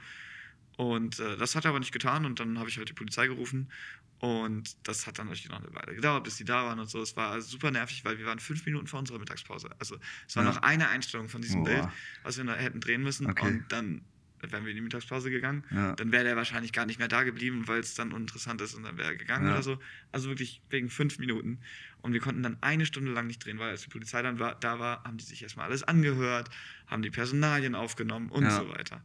Und 0.78 1.20
äh, 1.20 1.36
das 1.38 1.56
hat 1.56 1.66
er 1.66 1.70
aber 1.70 1.80
nicht 1.80 1.92
getan 1.92 2.26
und 2.26 2.40
dann 2.40 2.58
habe 2.60 2.70
ich 2.70 2.78
halt 2.78 2.88
die 2.88 2.94
Polizei 2.94 3.28
gerufen 3.28 3.72
und 4.20 4.78
das 4.88 5.06
hat 5.08 5.18
dann 5.20 5.26
natürlich 5.28 5.50
noch 5.50 5.60
eine 5.64 5.74
Weile 5.74 5.96
gedauert, 5.96 6.24
bis 6.24 6.38
die 6.38 6.46
da 6.46 6.66
waren 6.66 6.80
und 6.80 6.88
so. 6.90 7.02
Es 7.02 7.16
war 7.16 7.42
super 7.42 7.72
nervig, 7.72 8.06
weil 8.06 8.18
wir 8.20 8.26
waren 8.28 8.40
fünf 8.40 8.66
Minuten 8.66 8.88
vor 8.88 9.00
unserer 9.00 9.20
Mittagspause. 9.20 9.70
Also 9.80 9.98
es 10.28 10.36
war 10.36 10.44
Ja. 10.44 10.50
noch 10.52 10.62
eine 10.62 10.88
Einstellung 10.90 11.30
von 11.30 11.42
diesem 11.42 11.64
Boah. 11.64 11.70
Bild, 11.70 11.88
was 12.24 12.38
wir 12.38 12.44
noch 12.44 12.56
hätten 12.56 12.80
drehen 12.80 13.02
müssen 13.04 13.28
Okay. 13.28 13.48
und 13.48 13.72
dann 13.72 14.06
wären 14.40 14.66
wir 14.66 14.70
in 14.70 14.76
die 14.78 14.82
Mittagspause 14.82 15.32
gegangen 15.32 15.64
Ja. 15.72 15.96
dann 15.96 16.12
wäre 16.12 16.24
der 16.24 16.36
wahrscheinlich 16.36 16.72
gar 16.72 16.86
nicht 16.86 17.00
mehr 17.00 17.08
da 17.08 17.24
geblieben, 17.24 17.68
weil 17.68 17.80
es 17.80 17.96
dann 17.96 18.14
uninteressant 18.14 18.62
ist 18.62 18.76
und 18.76 18.84
dann 18.84 18.96
wäre 18.98 19.10
er 19.10 19.16
gegangen 19.16 19.48
Ja. 19.48 19.54
oder 19.54 19.64
so. 19.64 19.80
Also 20.12 20.30
wirklich 20.30 20.62
wegen 20.70 20.92
fünf 20.92 21.18
Minuten. 21.18 21.60
Und 22.02 22.14
wir 22.14 22.20
konnten 22.20 22.44
dann 22.44 22.58
eine 22.62 22.86
Stunde 22.86 23.12
lang 23.12 23.26
nicht 23.26 23.44
drehen, 23.44 23.58
weil 23.58 23.72
als 23.72 23.82
die 23.82 23.90
Polizei 23.90 24.22
dann 24.22 24.38
war, 24.38 24.54
da 24.60 24.78
war, 24.78 25.04
haben 25.04 25.18
die 25.18 25.24
sich 25.26 25.42
erstmal 25.42 25.66
alles 25.66 25.82
angehört, 25.82 26.50
haben 26.86 27.02
die 27.02 27.10
Personalien 27.10 27.74
aufgenommen 27.74 28.30
und 28.30 28.44
so 28.52 28.70
weiter. 28.70 29.04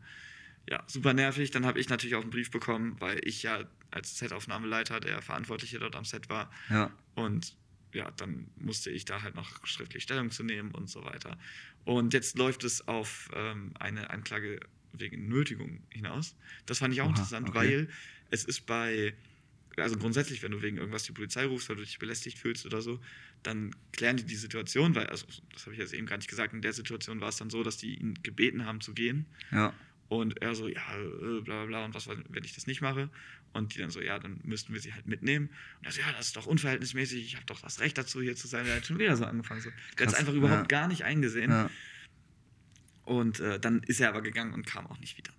Ja, 0.70 0.82
super 0.86 1.12
nervig. 1.12 1.50
Dann 1.50 1.66
habe 1.66 1.80
ich 1.80 1.88
natürlich 1.88 2.14
auch 2.14 2.22
einen 2.22 2.30
Brief 2.30 2.50
bekommen, 2.50 2.96
weil 3.00 3.20
ich 3.24 3.42
ja 3.42 3.64
als 3.90 4.18
Setaufnahmeleiter 4.18 5.00
der 5.00 5.20
Verantwortliche 5.22 5.78
dort 5.78 5.96
am 5.96 6.04
Set 6.04 6.28
war. 6.28 6.50
Ja. 6.70 6.90
Und 7.14 7.56
ja, 7.92 8.10
dann 8.12 8.46
musste 8.56 8.90
ich 8.90 9.04
da 9.04 9.22
halt 9.22 9.34
noch 9.34 9.66
schriftlich 9.66 10.02
Stellung 10.02 10.30
zu 10.30 10.44
nehmen 10.44 10.70
und 10.70 10.88
so 10.88 11.04
weiter. 11.04 11.38
Und 11.84 12.14
jetzt 12.14 12.38
läuft 12.38 12.64
es 12.64 12.88
auf 12.88 13.30
ähm, 13.34 13.72
eine 13.78 14.10
Anklage 14.10 14.60
wegen 14.92 15.28
Nötigung 15.28 15.82
hinaus. 15.90 16.36
Das 16.66 16.78
fand 16.78 16.94
ich 16.94 17.00
auch 17.00 17.06
Oha, 17.06 17.12
interessant, 17.12 17.48
okay. 17.48 17.58
weil 17.58 17.88
es 18.30 18.44
ist 18.44 18.66
bei, 18.66 19.14
also 19.76 19.96
grundsätzlich, 19.96 20.42
wenn 20.42 20.52
du 20.52 20.62
wegen 20.62 20.78
irgendwas 20.78 21.02
die 21.02 21.12
Polizei 21.12 21.44
rufst, 21.44 21.68
weil 21.68 21.76
du 21.76 21.82
dich 21.82 21.98
belästigt 21.98 22.38
fühlst 22.38 22.66
oder 22.66 22.82
so, 22.82 23.00
dann 23.42 23.74
klären 23.92 24.16
die 24.16 24.24
die 24.24 24.36
Situation, 24.36 24.94
weil, 24.94 25.06
also 25.08 25.26
das 25.52 25.66
habe 25.66 25.74
ich 25.74 25.80
jetzt 25.80 25.92
eben 25.92 26.06
gar 26.06 26.16
nicht 26.16 26.28
gesagt, 26.28 26.54
in 26.54 26.62
der 26.62 26.72
Situation 26.72 27.20
war 27.20 27.28
es 27.28 27.36
dann 27.36 27.50
so, 27.50 27.62
dass 27.62 27.76
die 27.76 27.96
ihn 27.96 28.14
gebeten 28.22 28.64
haben 28.64 28.80
zu 28.80 28.94
gehen. 28.94 29.26
Ja. 29.50 29.74
Und 30.12 30.42
er 30.42 30.54
so, 30.54 30.68
ja, 30.68 30.82
äh, 30.94 31.40
bla 31.40 31.64
bla 31.64 31.64
bla, 31.64 31.84
und 31.86 31.94
was, 31.94 32.06
wenn 32.06 32.44
ich 32.44 32.54
das 32.54 32.66
nicht 32.66 32.82
mache? 32.82 33.08
Und 33.54 33.74
die 33.74 33.78
dann 33.78 33.88
so, 33.88 34.02
ja, 34.02 34.18
dann 34.18 34.40
müssten 34.44 34.74
wir 34.74 34.80
sie 34.82 34.92
halt 34.92 35.06
mitnehmen. 35.06 35.48
Und 35.78 35.86
er 35.86 35.92
so, 35.92 36.02
ja, 36.02 36.12
das 36.12 36.26
ist 36.26 36.36
doch 36.36 36.44
unverhältnismäßig, 36.44 37.24
ich 37.24 37.36
habe 37.36 37.46
doch 37.46 37.62
das 37.62 37.80
Recht 37.80 37.96
dazu, 37.96 38.20
hier 38.20 38.36
zu 38.36 38.46
sein. 38.46 38.66
Er 38.66 38.76
hat 38.76 38.84
schon 38.84 38.98
wieder 38.98 39.16
so 39.16 39.24
angefangen. 39.24 39.62
So. 39.62 39.70
Der 39.98 40.06
hat 40.06 40.12
es 40.12 40.18
einfach 40.18 40.34
überhaupt 40.34 40.70
ja. 40.70 40.80
gar 40.80 40.86
nicht 40.86 41.04
eingesehen. 41.04 41.50
Ja. 41.50 41.70
Und 43.06 43.40
äh, 43.40 43.58
dann 43.58 43.82
ist 43.84 44.00
er 44.00 44.10
aber 44.10 44.20
gegangen 44.20 44.52
und 44.52 44.66
kam 44.66 44.86
auch 44.86 44.98
nicht 44.98 45.16
wieder. 45.16 45.32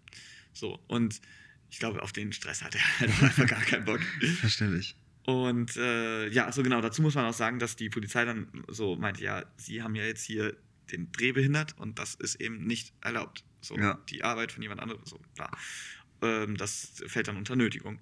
So, 0.53 0.79
und 0.87 1.21
ich 1.69 1.77
glaube, 1.77 2.01
auf 2.01 2.11
den 2.11 2.33
Stress 2.33 2.63
hat 2.63 2.73
er 2.73 2.81
halt 2.99 3.11
einfach 3.21 3.45
gar 3.45 3.61
keinen 3.61 3.85
Bock. 3.85 4.01
Verständlich. 4.39 4.95
Und 5.27 5.77
äh, 5.77 6.29
ja, 6.29 6.51
so 6.51 6.63
genau, 6.63 6.81
dazu 6.81 7.03
muss 7.03 7.13
man 7.13 7.25
auch 7.25 7.33
sagen, 7.33 7.59
dass 7.59 7.75
die 7.75 7.91
Polizei 7.91 8.25
dann 8.25 8.47
so 8.69 8.95
meinte, 8.95 9.23
ja, 9.23 9.45
sie 9.55 9.83
haben 9.83 9.93
ja 9.93 10.03
jetzt 10.03 10.23
hier 10.23 10.57
den 10.91 11.11
Dreh 11.11 11.31
behindert 11.31 11.77
und 11.77 11.99
das 11.99 12.15
ist 12.15 12.41
eben 12.41 12.65
nicht 12.65 12.91
erlaubt. 13.01 13.43
So, 13.63 13.75
Ja. 13.77 13.99
die 14.09 14.23
Arbeit 14.23 14.51
von 14.51 14.61
jemand 14.61 14.81
anderem, 14.81 15.01
so, 15.05 15.19
klar. 15.35 15.57
Ähm, 16.21 16.57
das 16.57 17.03
fällt 17.07 17.27
dann 17.27 17.37
unter 17.37 17.55
Nötigung. 17.55 17.99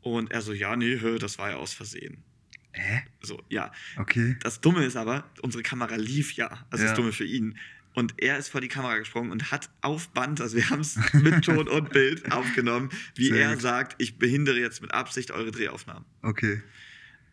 Und 0.00 0.32
er 0.32 0.42
so, 0.42 0.52
ja, 0.52 0.74
nee, 0.76 0.96
das 1.18 1.38
war 1.38 1.50
ja 1.50 1.56
aus 1.56 1.72
Versehen. 1.74 2.24
Hä? 2.72 3.02
So, 3.20 3.40
ja. 3.48 3.70
Okay. 3.96 4.36
Das 4.40 4.60
Dumme 4.60 4.84
ist 4.84 4.96
aber, 4.96 5.30
unsere 5.42 5.62
Kamera 5.62 5.96
lief 5.96 6.32
ja. 6.34 6.66
Also 6.70 6.84
Ja. 6.84 6.90
das 6.90 6.96
Dumme 6.96 7.12
für 7.12 7.24
ihn. 7.24 7.58
Und 7.94 8.14
er 8.16 8.38
ist 8.38 8.48
vor 8.48 8.62
die 8.62 8.68
Kamera 8.68 8.96
gesprungen 8.98 9.30
und 9.30 9.50
hat 9.50 9.68
auf 9.82 10.08
Band, 10.08 10.40
also 10.40 10.56
wir 10.56 10.70
haben 10.70 10.80
es 10.80 10.98
mit 11.12 11.44
Ton 11.44 11.68
und 11.68 11.90
Bild 11.90 12.32
aufgenommen, 12.32 12.88
wie 13.14 13.26
Sehr 13.28 13.42
er 13.48 13.52
gut. 13.52 13.60
sagt, 13.62 13.96
ich 14.00 14.18
behindere 14.18 14.58
jetzt 14.58 14.80
mit 14.80 14.92
Absicht 14.94 15.30
eure 15.30 15.50
Drehaufnahmen. 15.50 16.06
Okay. 16.22 16.62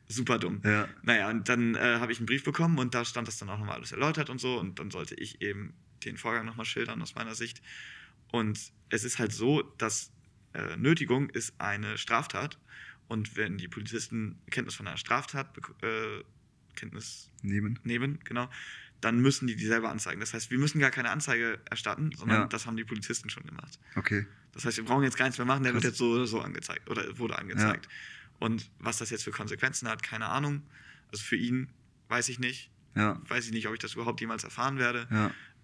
Super 0.10 0.38
dumm. 0.38 0.62
Ja. 0.66 0.90
Naja, 1.04 1.30
und 1.30 1.48
dann 1.48 1.76
äh, 1.76 1.80
habe 2.00 2.12
ich 2.12 2.18
einen 2.18 2.26
Brief 2.26 2.44
bekommen 2.44 2.78
und 2.78 2.94
da 2.94 3.06
stand 3.06 3.28
das 3.30 3.38
dann 3.38 3.50
auch 3.50 3.58
nochmal 3.60 3.76
alles 3.76 3.94
erläutert 3.94 4.30
und 4.30 4.40
so. 4.42 4.60
Und 4.60 4.80
dann 4.80 4.92
sollte 4.92 5.16
ich 5.16 5.42
eben 5.42 5.74
den 6.06 6.18
Vorgang 6.18 6.46
nochmal 6.46 6.66
schildern 6.66 7.02
aus 7.02 7.16
meiner 7.16 7.36
Sicht. 7.36 7.62
Und 8.32 8.60
es 8.90 9.04
ist 9.04 9.20
halt 9.20 9.32
so, 9.34 9.62
dass 9.78 10.12
äh, 10.54 10.76
Nötigung 10.78 11.30
ist 11.30 11.54
eine 11.60 11.98
Straftat. 11.98 12.58
Und 13.08 13.36
wenn 13.36 13.58
die 13.58 13.68
Polizisten 13.68 14.40
Kenntnis 14.52 14.76
von 14.76 14.88
einer 14.88 14.98
Straftat 14.98 15.58
äh, 15.82 16.24
Kenntnis 16.76 17.30
Nehmen. 17.42 17.80
nehmen, 17.84 18.20
genau, 18.24 18.50
dann 19.02 19.20
müssen 19.20 19.48
die 19.48 19.56
die 19.56 19.66
selber 19.66 19.90
anzeigen. 19.90 20.20
Das 20.20 20.34
heißt, 20.34 20.52
wir 20.52 20.58
müssen 20.60 20.80
gar 20.80 20.92
keine 20.92 21.10
Anzeige 21.10 21.60
erstatten, 21.70 22.12
sondern 22.16 22.42
Ja. 22.42 22.48
das 22.48 22.66
haben 22.66 22.78
die 22.78 22.84
Polizisten 22.84 23.30
schon 23.30 23.44
gemacht. 23.44 23.80
Okay. 23.96 24.28
Das 24.52 24.66
heißt, 24.66 24.78
wir 24.78 24.86
brauchen 24.86 25.04
jetzt 25.04 25.18
gar 25.18 25.26
nichts 25.26 25.38
mehr 25.38 25.46
machen, 25.46 25.64
der 25.64 25.72
Krass. 25.72 25.84
wird 25.84 25.92
jetzt 25.94 25.98
so 25.98 26.12
oder 26.12 26.28
so 26.28 26.42
angezeigt 26.42 26.90
oder 26.90 27.18
wurde 27.18 27.38
angezeigt. 27.38 27.88
Und 28.40 28.70
was 28.80 28.98
das 28.98 29.10
jetzt 29.10 29.24
für 29.24 29.32
Konsequenzen 29.32 29.88
hat, 29.88 30.04
keine 30.04 30.28
Ahnung. 30.28 30.62
Also 31.12 31.24
für 31.24 31.36
ihn 31.36 31.70
weiß 32.10 32.30
ich 32.30 32.40
nicht. 32.40 32.70
Ja. 32.96 33.22
Weiß 33.28 33.46
ich 33.46 33.52
nicht, 33.52 33.68
ob 33.68 33.74
ich 33.74 33.80
das 33.80 33.94
überhaupt 33.94 34.20
jemals 34.22 34.44
erfahren 34.44 34.78
werde. 34.78 35.08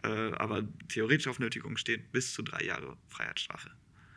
Äh, 0.06 0.34
aber 0.36 0.64
theoretisch 0.89 1.28
auf 1.28 1.39
Nötigung 1.39 1.78
steht 1.78 2.12
bis 2.12 2.34
zu 2.34 2.41
drei 2.43 2.64
Jahre 2.64 2.97
Freiheitsstrafe. 3.10 3.72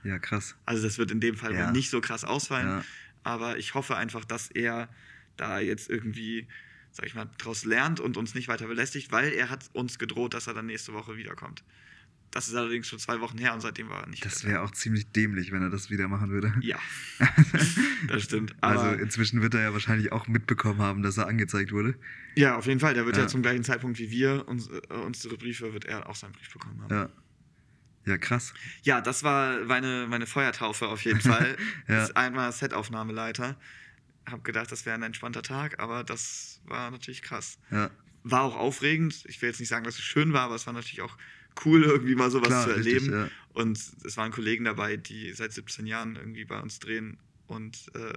Ja, 0.05 0.19
krass. 0.19 0.55
Also 0.65 0.83
das 0.83 0.99
wird 0.99 1.11
in 1.11 1.21
dem 1.21 1.37
Fall 1.37 1.55
Ja. 1.55 1.71
nicht 1.73 1.91
so 1.91 2.01
krass 2.01 2.25
ausfallen. 2.25 2.69
Ja. 2.69 2.85
Aber 3.25 3.59
ich 3.59 3.75
hoffe 3.75 3.97
einfach, 3.97 4.25
dass 4.25 4.49
er 4.51 4.89
da 5.37 5.59
jetzt 5.61 5.91
irgendwie, 5.91 6.47
sag 6.93 7.07
ich 7.07 7.15
mal, 7.15 7.29
draus 7.39 7.65
lernt 7.65 8.01
und 8.01 8.17
uns 8.17 8.35
nicht 8.35 8.49
weiter 8.49 8.67
belästigt, 8.67 9.13
weil 9.13 9.33
er 9.33 9.51
hat 9.51 9.71
uns 9.73 9.99
gedroht, 9.99 10.35
dass 10.35 10.47
er 10.47 10.55
dann 10.55 10.67
nächste 10.67 10.93
Woche 10.93 11.17
wiederkommt. 11.17 11.63
Das 12.31 12.47
ist 12.49 12.55
allerdings 12.55 12.87
schon 12.87 12.99
zwei 12.99 13.21
Wochen 13.21 13.39
her 13.39 13.55
und 13.55 13.61
seitdem 13.63 13.89
war 13.89 14.03
er 14.03 14.09
nicht 14.09 14.25
Das 14.25 14.45
wäre 14.45 14.61
auch 14.63 14.71
ziemlich 14.71 15.11
dämlich, 15.13 15.51
wenn 15.51 15.63
er 15.63 15.71
das 15.71 15.89
wieder 15.91 16.09
machen 16.09 16.31
würde. 16.31 16.53
Ja, 16.61 16.79
das 18.09 18.25
stimmt. 18.25 18.55
Aber 18.61 18.83
also 18.83 19.03
inzwischen 19.03 19.41
wird 19.43 19.55
er 19.55 19.63
ja 19.63 19.73
wahrscheinlich 19.73 20.13
auch 20.13 20.29
mitbekommen 20.29 20.81
haben, 20.83 21.03
dass 21.03 21.17
er 21.17 21.27
angezeigt 21.27 21.73
wurde. 21.73 21.95
ja, 22.37 22.57
auf 22.57 22.67
jeden 22.67 22.81
Fall. 22.81 22.95
Der 22.95 23.07
wird 23.07 23.17
ja, 23.17 23.23
Ja. 23.23 23.29
zum 23.29 23.43
gleichen 23.43 23.65
Zeitpunkt 23.65 23.99
wie 23.99 24.11
wir 24.11 24.47
uns, 24.49 24.69
äh, 24.69 24.81
unsere 25.07 25.37
Briefe, 25.37 25.73
wird 25.73 25.87
er 25.87 26.09
auch 26.09 26.17
seinen 26.17 26.33
Brief 26.33 26.53
bekommen 26.53 26.83
haben. 26.83 26.95
Ja. 26.95 27.09
Ja, 28.07 28.17
krass. 28.17 28.55
Ja, 28.83 29.01
das 29.03 29.23
war 29.23 29.65
meine, 29.67 30.07
meine 30.09 30.27
Feuertaufe 30.27 30.87
auf 30.89 31.05
jeden 31.05 31.21
Fall. 31.21 31.57
Ja. 31.89 31.97
Das 31.97 32.09
ist 32.11 32.17
einmal 32.17 32.53
Setaufnahmeleiter. 32.53 33.57
Hab 34.27 34.45
gedacht, 34.45 34.71
das 34.71 34.85
wäre 34.87 34.95
ein 34.95 35.03
entspannter 35.03 35.43
Tag, 35.43 35.79
aber 35.81 36.05
das 36.05 36.61
war 36.67 36.91
natürlich 36.91 37.23
krass. 37.23 37.59
Ja. 37.71 37.91
War 38.25 38.43
auch 38.43 38.57
aufregend. 38.57 39.25
Ich 39.27 39.41
will 39.41 39.49
jetzt 39.49 39.61
nicht 39.61 39.69
sagen, 39.71 39.85
dass 39.85 39.95
es 39.95 40.03
schön 40.03 40.33
war, 40.35 40.43
aber 40.43 40.55
es 40.55 40.67
war 40.67 40.75
natürlich 40.75 41.01
auch 41.03 41.17
cool, 41.65 41.85
irgendwie 41.85 42.15
mal 42.15 42.31
sowas 42.31 42.49
Klar, 42.49 42.65
zu 42.65 42.71
richtig, 42.71 43.07
erleben. 43.07 43.13
ja. 43.13 43.31
Und 43.49 43.79
es 44.05 44.17
waren 44.17 44.31
Kollegen 44.33 44.65
dabei, 44.65 44.97
die 44.97 45.33
seit 45.33 45.53
17 45.53 45.87
Jahren 45.87 46.17
irgendwie 46.17 46.45
bei 46.45 46.61
uns 46.61 46.79
drehen 46.79 47.19
und 47.47 47.91
äh, 47.95 48.13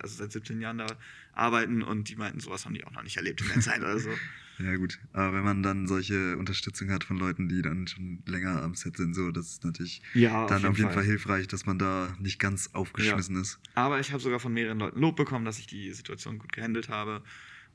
also 0.00 0.16
seit 0.16 0.32
17 0.32 0.60
Jahren 0.60 0.78
da 0.78 0.86
arbeiten 1.32 1.82
und 1.82 2.08
die 2.08 2.16
meinten, 2.16 2.40
sowas 2.40 2.64
haben 2.64 2.74
die 2.74 2.84
auch 2.84 2.90
noch 2.92 3.02
nicht 3.02 3.16
erlebt 3.16 3.40
in 3.42 3.48
der 3.48 3.60
Zeit 3.60 3.80
oder 3.80 3.98
so. 3.98 4.10
Ja, 4.56 4.76
gut. 4.76 5.00
Aber 5.12 5.32
wenn 5.36 5.42
man 5.42 5.64
dann 5.64 5.88
solche 5.88 6.36
Unterstützung 6.36 6.88
hat 6.92 7.02
von 7.02 7.16
Leuten, 7.16 7.48
die 7.48 7.60
dann 7.60 7.88
schon 7.88 8.22
länger 8.26 8.62
am 8.62 8.76
Set 8.76 8.96
sind, 8.96 9.12
so, 9.14 9.32
das 9.32 9.48
ist 9.48 9.64
natürlich 9.64 10.00
Ja, 10.14 10.46
dann 10.46 10.64
auf 10.64 10.78
jeden 10.78 10.92
Fall. 10.92 11.04
hilfreich, 11.04 11.48
dass 11.48 11.66
man 11.66 11.76
da 11.78 12.14
nicht 12.20 12.38
ganz 12.38 12.70
aufgeschmissen 12.72 13.34
ist. 13.34 13.58
Aber 13.74 13.98
ich 13.98 14.12
habe 14.12 14.22
sogar 14.22 14.38
von 14.38 14.52
mehreren 14.52 14.78
Leuten 14.78 15.00
Lob 15.00 15.16
bekommen, 15.16 15.44
dass 15.44 15.58
ich 15.58 15.66
die 15.66 15.92
Situation 15.92 16.38
gut 16.38 16.52
gehandelt 16.52 16.88
habe. 16.88 17.24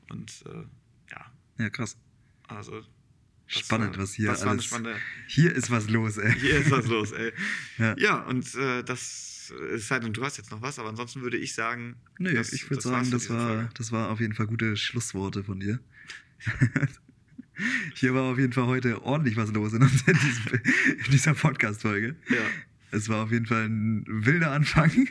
Und 0.08 0.42
äh, 0.46 0.64
ja, 1.10 1.32
Ja, 1.58 1.68
krass. 1.70 1.98
also. 2.48 2.82
Spannend, 3.52 3.98
was 3.98 4.14
hier 4.14 4.28
das 4.28 4.42
alles. 4.42 4.72
Hier 5.26 5.52
ist 5.54 5.70
was 5.70 5.88
los, 5.90 6.16
ey. 6.18 6.32
Hier 6.38 6.58
ist 6.60 6.70
was 6.70 6.86
los, 6.86 7.12
ey. 7.12 7.32
Ja. 7.78 7.94
Ja, 7.98 8.16
und 8.20 8.54
äh, 8.54 8.82
das 8.84 9.52
es 9.74 9.88
sei 9.88 9.98
denn, 9.98 10.12
du 10.12 10.22
hast 10.24 10.36
jetzt 10.36 10.52
noch 10.52 10.62
was, 10.62 10.78
aber 10.78 10.90
ansonsten 10.90 11.22
würde 11.22 11.36
ich 11.36 11.54
sagen. 11.54 11.96
Nö, 12.18 12.32
das- 12.32 12.52
ich 12.52 12.70
würde 12.70 12.82
sagen, 12.82 13.10
das 13.10 13.28
war, 13.30 13.48
Folge. 13.48 13.68
das 13.74 13.90
war 13.90 14.10
auf 14.10 14.20
jeden 14.20 14.34
Fall 14.34 14.46
gute 14.46 14.76
Schlussworte 14.76 15.42
von 15.42 15.58
dir. 15.58 15.80
Hier 17.94 18.14
war 18.14 18.22
auf 18.22 18.38
jeden 18.38 18.52
Fall 18.52 18.66
heute 18.66 19.02
ordentlich 19.02 19.36
was 19.36 19.52
los 19.52 19.72
in, 19.72 19.82
uns- 19.82 20.02
in, 20.06 20.14
diesem, 20.14 20.60
in 21.04 21.10
dieser 21.10 21.34
Podcast-Folge. 21.34 22.16
Ja. 22.28 22.36
Es 22.92 23.08
war 23.08 23.24
auf 23.24 23.30
jeden 23.30 23.46
Fall 23.46 23.66
ein 23.66 24.04
wilder 24.06 24.52
Anfang. 24.52 24.90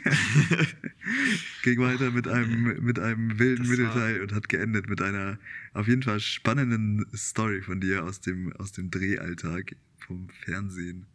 Ging 1.62 1.80
weiter 1.80 2.10
mit 2.10 2.28
einem, 2.28 2.84
mit 2.84 2.98
einem 2.98 3.38
wilden 3.38 3.62
Das 3.62 3.68
Mittelteil 3.68 4.22
und 4.22 4.32
hat 4.32 4.48
geendet 4.48 4.88
mit 4.88 5.00
einer 5.00 5.38
auf 5.72 5.88
jeden 5.88 6.02
Fall 6.02 6.20
spannenden 6.20 7.06
Story 7.14 7.62
von 7.62 7.80
dir 7.80 8.04
aus 8.04 8.20
dem, 8.20 8.52
aus 8.54 8.72
dem 8.72 8.90
Drehalltag 8.90 9.76
vom 9.98 10.28
Fernsehen. 10.44 11.06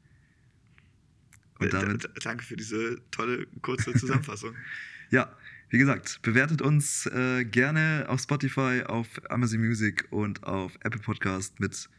Und 1.60 1.68
Äh, 1.68 1.70
damit 1.70 2.10
Danke 2.24 2.44
für 2.44 2.56
diese 2.56 3.00
tolle, 3.12 3.48
kurze 3.62 3.94
Zusammenfassung. 3.94 4.54
Ja, 5.12 5.32
wie 5.70 5.78
gesagt, 5.78 6.20
bewertet 6.24 6.64
uns 6.64 7.06
äh, 7.06 7.46
gerne 7.46 8.06
auf 8.08 8.20
Spotify, 8.20 8.82
auf 8.88 9.08
Amazon 9.30 9.60
Music 9.60 10.08
und 10.10 10.44
auf 10.44 10.74
Apple 10.82 11.00
Podcast 11.00 11.60
mit 11.60 11.90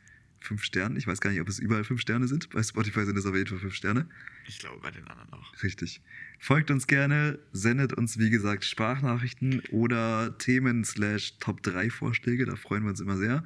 fünf 0.40 0.64
Sternen. 0.64 0.96
Ich 0.96 1.06
weiß 1.06 1.20
gar 1.20 1.30
nicht, 1.30 1.40
ob 1.40 1.48
es 1.48 1.58
überall 1.58 1.84
fünf 1.84 2.00
Sterne 2.00 2.28
sind. 2.28 2.50
Bei 2.50 2.62
Spotify 2.62 3.04
sind 3.04 3.16
es 3.16 3.26
auf 3.26 3.34
jeden 3.34 3.48
Fall 3.48 3.58
fünf 3.58 3.74
Sterne. 3.74 4.08
Ich 4.46 4.58
glaube, 4.58 4.80
bei 4.80 4.90
den 4.90 5.06
anderen 5.06 5.32
auch. 5.32 5.62
Richtig. 5.62 6.00
Folgt 6.38 6.70
uns 6.70 6.86
gerne, 6.86 7.38
sendet 7.52 7.92
uns, 7.92 8.18
wie 8.18 8.30
gesagt, 8.30 8.64
Sprachnachrichten 8.64 9.60
oder 9.70 10.36
Themen 10.38 10.84
slash 10.84 11.38
Top 11.40 11.62
3 11.62 11.90
Vorschläge. 11.90 12.46
Da 12.46 12.56
freuen 12.56 12.84
wir 12.84 12.90
uns 12.90 13.00
immer 13.00 13.16
sehr. 13.16 13.44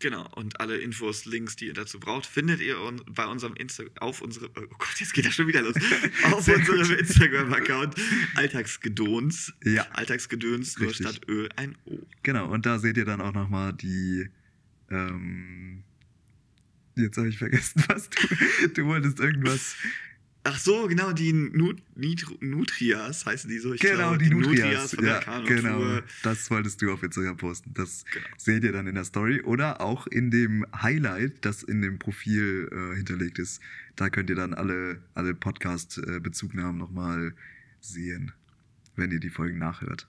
Genau, 0.00 0.26
und 0.34 0.60
alle 0.60 0.78
Infos, 0.78 1.26
Links, 1.26 1.56
die 1.56 1.66
ihr 1.66 1.74
dazu 1.74 2.00
braucht, 2.00 2.24
findet 2.24 2.62
ihr 2.62 2.76
bei 3.10 3.26
unserem 3.26 3.54
Insta 3.54 3.84
auf 4.00 4.22
unserem, 4.22 4.50
oh 4.56 4.62
Gott, 4.78 4.98
jetzt 4.98 5.12
geht 5.12 5.26
das 5.26 5.34
schon 5.34 5.46
wieder 5.46 5.60
los, 5.60 5.74
auf 6.24 6.48
unserem 6.48 6.98
Instagram-Account 6.98 7.96
Alltagsgedöns. 8.34 9.52
Ja. 9.62 9.86
Alltagsgedöns, 9.92 10.78
nur 10.78 10.94
statt 10.94 11.20
Ö 11.28 11.48
ein 11.56 11.76
O. 11.84 11.98
Genau, 12.22 12.50
und 12.50 12.64
da 12.64 12.78
seht 12.78 12.96
ihr 12.96 13.04
dann 13.04 13.20
auch 13.20 13.34
nochmal 13.34 13.74
die. 13.74 14.30
Ähm, 14.90 15.84
jetzt 17.02 17.16
habe 17.16 17.28
ich 17.28 17.38
vergessen, 17.38 17.82
was 17.88 18.08
du. 18.10 18.68
Du 18.74 18.86
wolltest 18.86 19.18
irgendwas. 19.20 19.76
Ach 20.42 20.58
so, 20.58 20.86
genau, 20.88 21.12
die 21.12 21.34
Nut 21.34 21.82
Nutrias 22.40 23.26
heißen 23.26 23.50
die 23.50 23.58
so. 23.58 23.74
Ich 23.74 23.80
genau, 23.82 23.96
glaube, 24.16 24.18
die 24.18 24.30
Nutrias. 24.30 24.94
von 24.94 25.04
ja, 25.04 25.20
der 25.20 25.42
genau. 25.44 26.00
Das 26.22 26.50
wolltest 26.50 26.80
du 26.80 26.90
auf 26.92 27.02
Instagram 27.02 27.36
posten. 27.36 27.74
Das 27.74 28.06
Genau. 28.10 28.24
seht 28.38 28.64
ihr 28.64 28.72
dann 28.72 28.86
in 28.86 28.94
der 28.94 29.04
Story 29.04 29.42
oder 29.42 29.82
auch 29.82 30.06
in 30.06 30.30
dem 30.30 30.64
Highlight, 30.74 31.44
das 31.44 31.62
in 31.62 31.82
dem 31.82 31.98
Profil 31.98 32.70
äh, 32.72 32.96
hinterlegt 32.96 33.38
ist. 33.38 33.60
Da 33.96 34.08
könnt 34.08 34.30
ihr 34.30 34.36
dann 34.36 34.54
alle, 34.54 35.02
alle 35.12 35.34
Podcast-Bezugnahmen 35.34 36.78
nochmal 36.78 37.34
sehen, 37.82 38.32
wenn 38.96 39.10
ihr 39.10 39.20
die 39.20 39.28
Folgen 39.28 39.58
nachhört. 39.58 40.08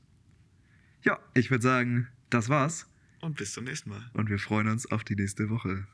Ja, 1.04 1.20
ich 1.34 1.52
würde 1.52 1.64
sagen, 1.64 2.08
das 2.30 2.48
war's 2.48 2.88
Und 3.20 3.36
bis 3.36 3.52
zum 3.52 3.66
nächsten 3.66 3.90
Mal. 3.90 4.10
und 4.14 4.30
wir 4.30 4.40
freuen 4.40 4.70
uns 4.70 4.90
auf 4.90 5.04
die 5.04 5.16
nächste 5.16 5.50
Woche. 5.50 5.88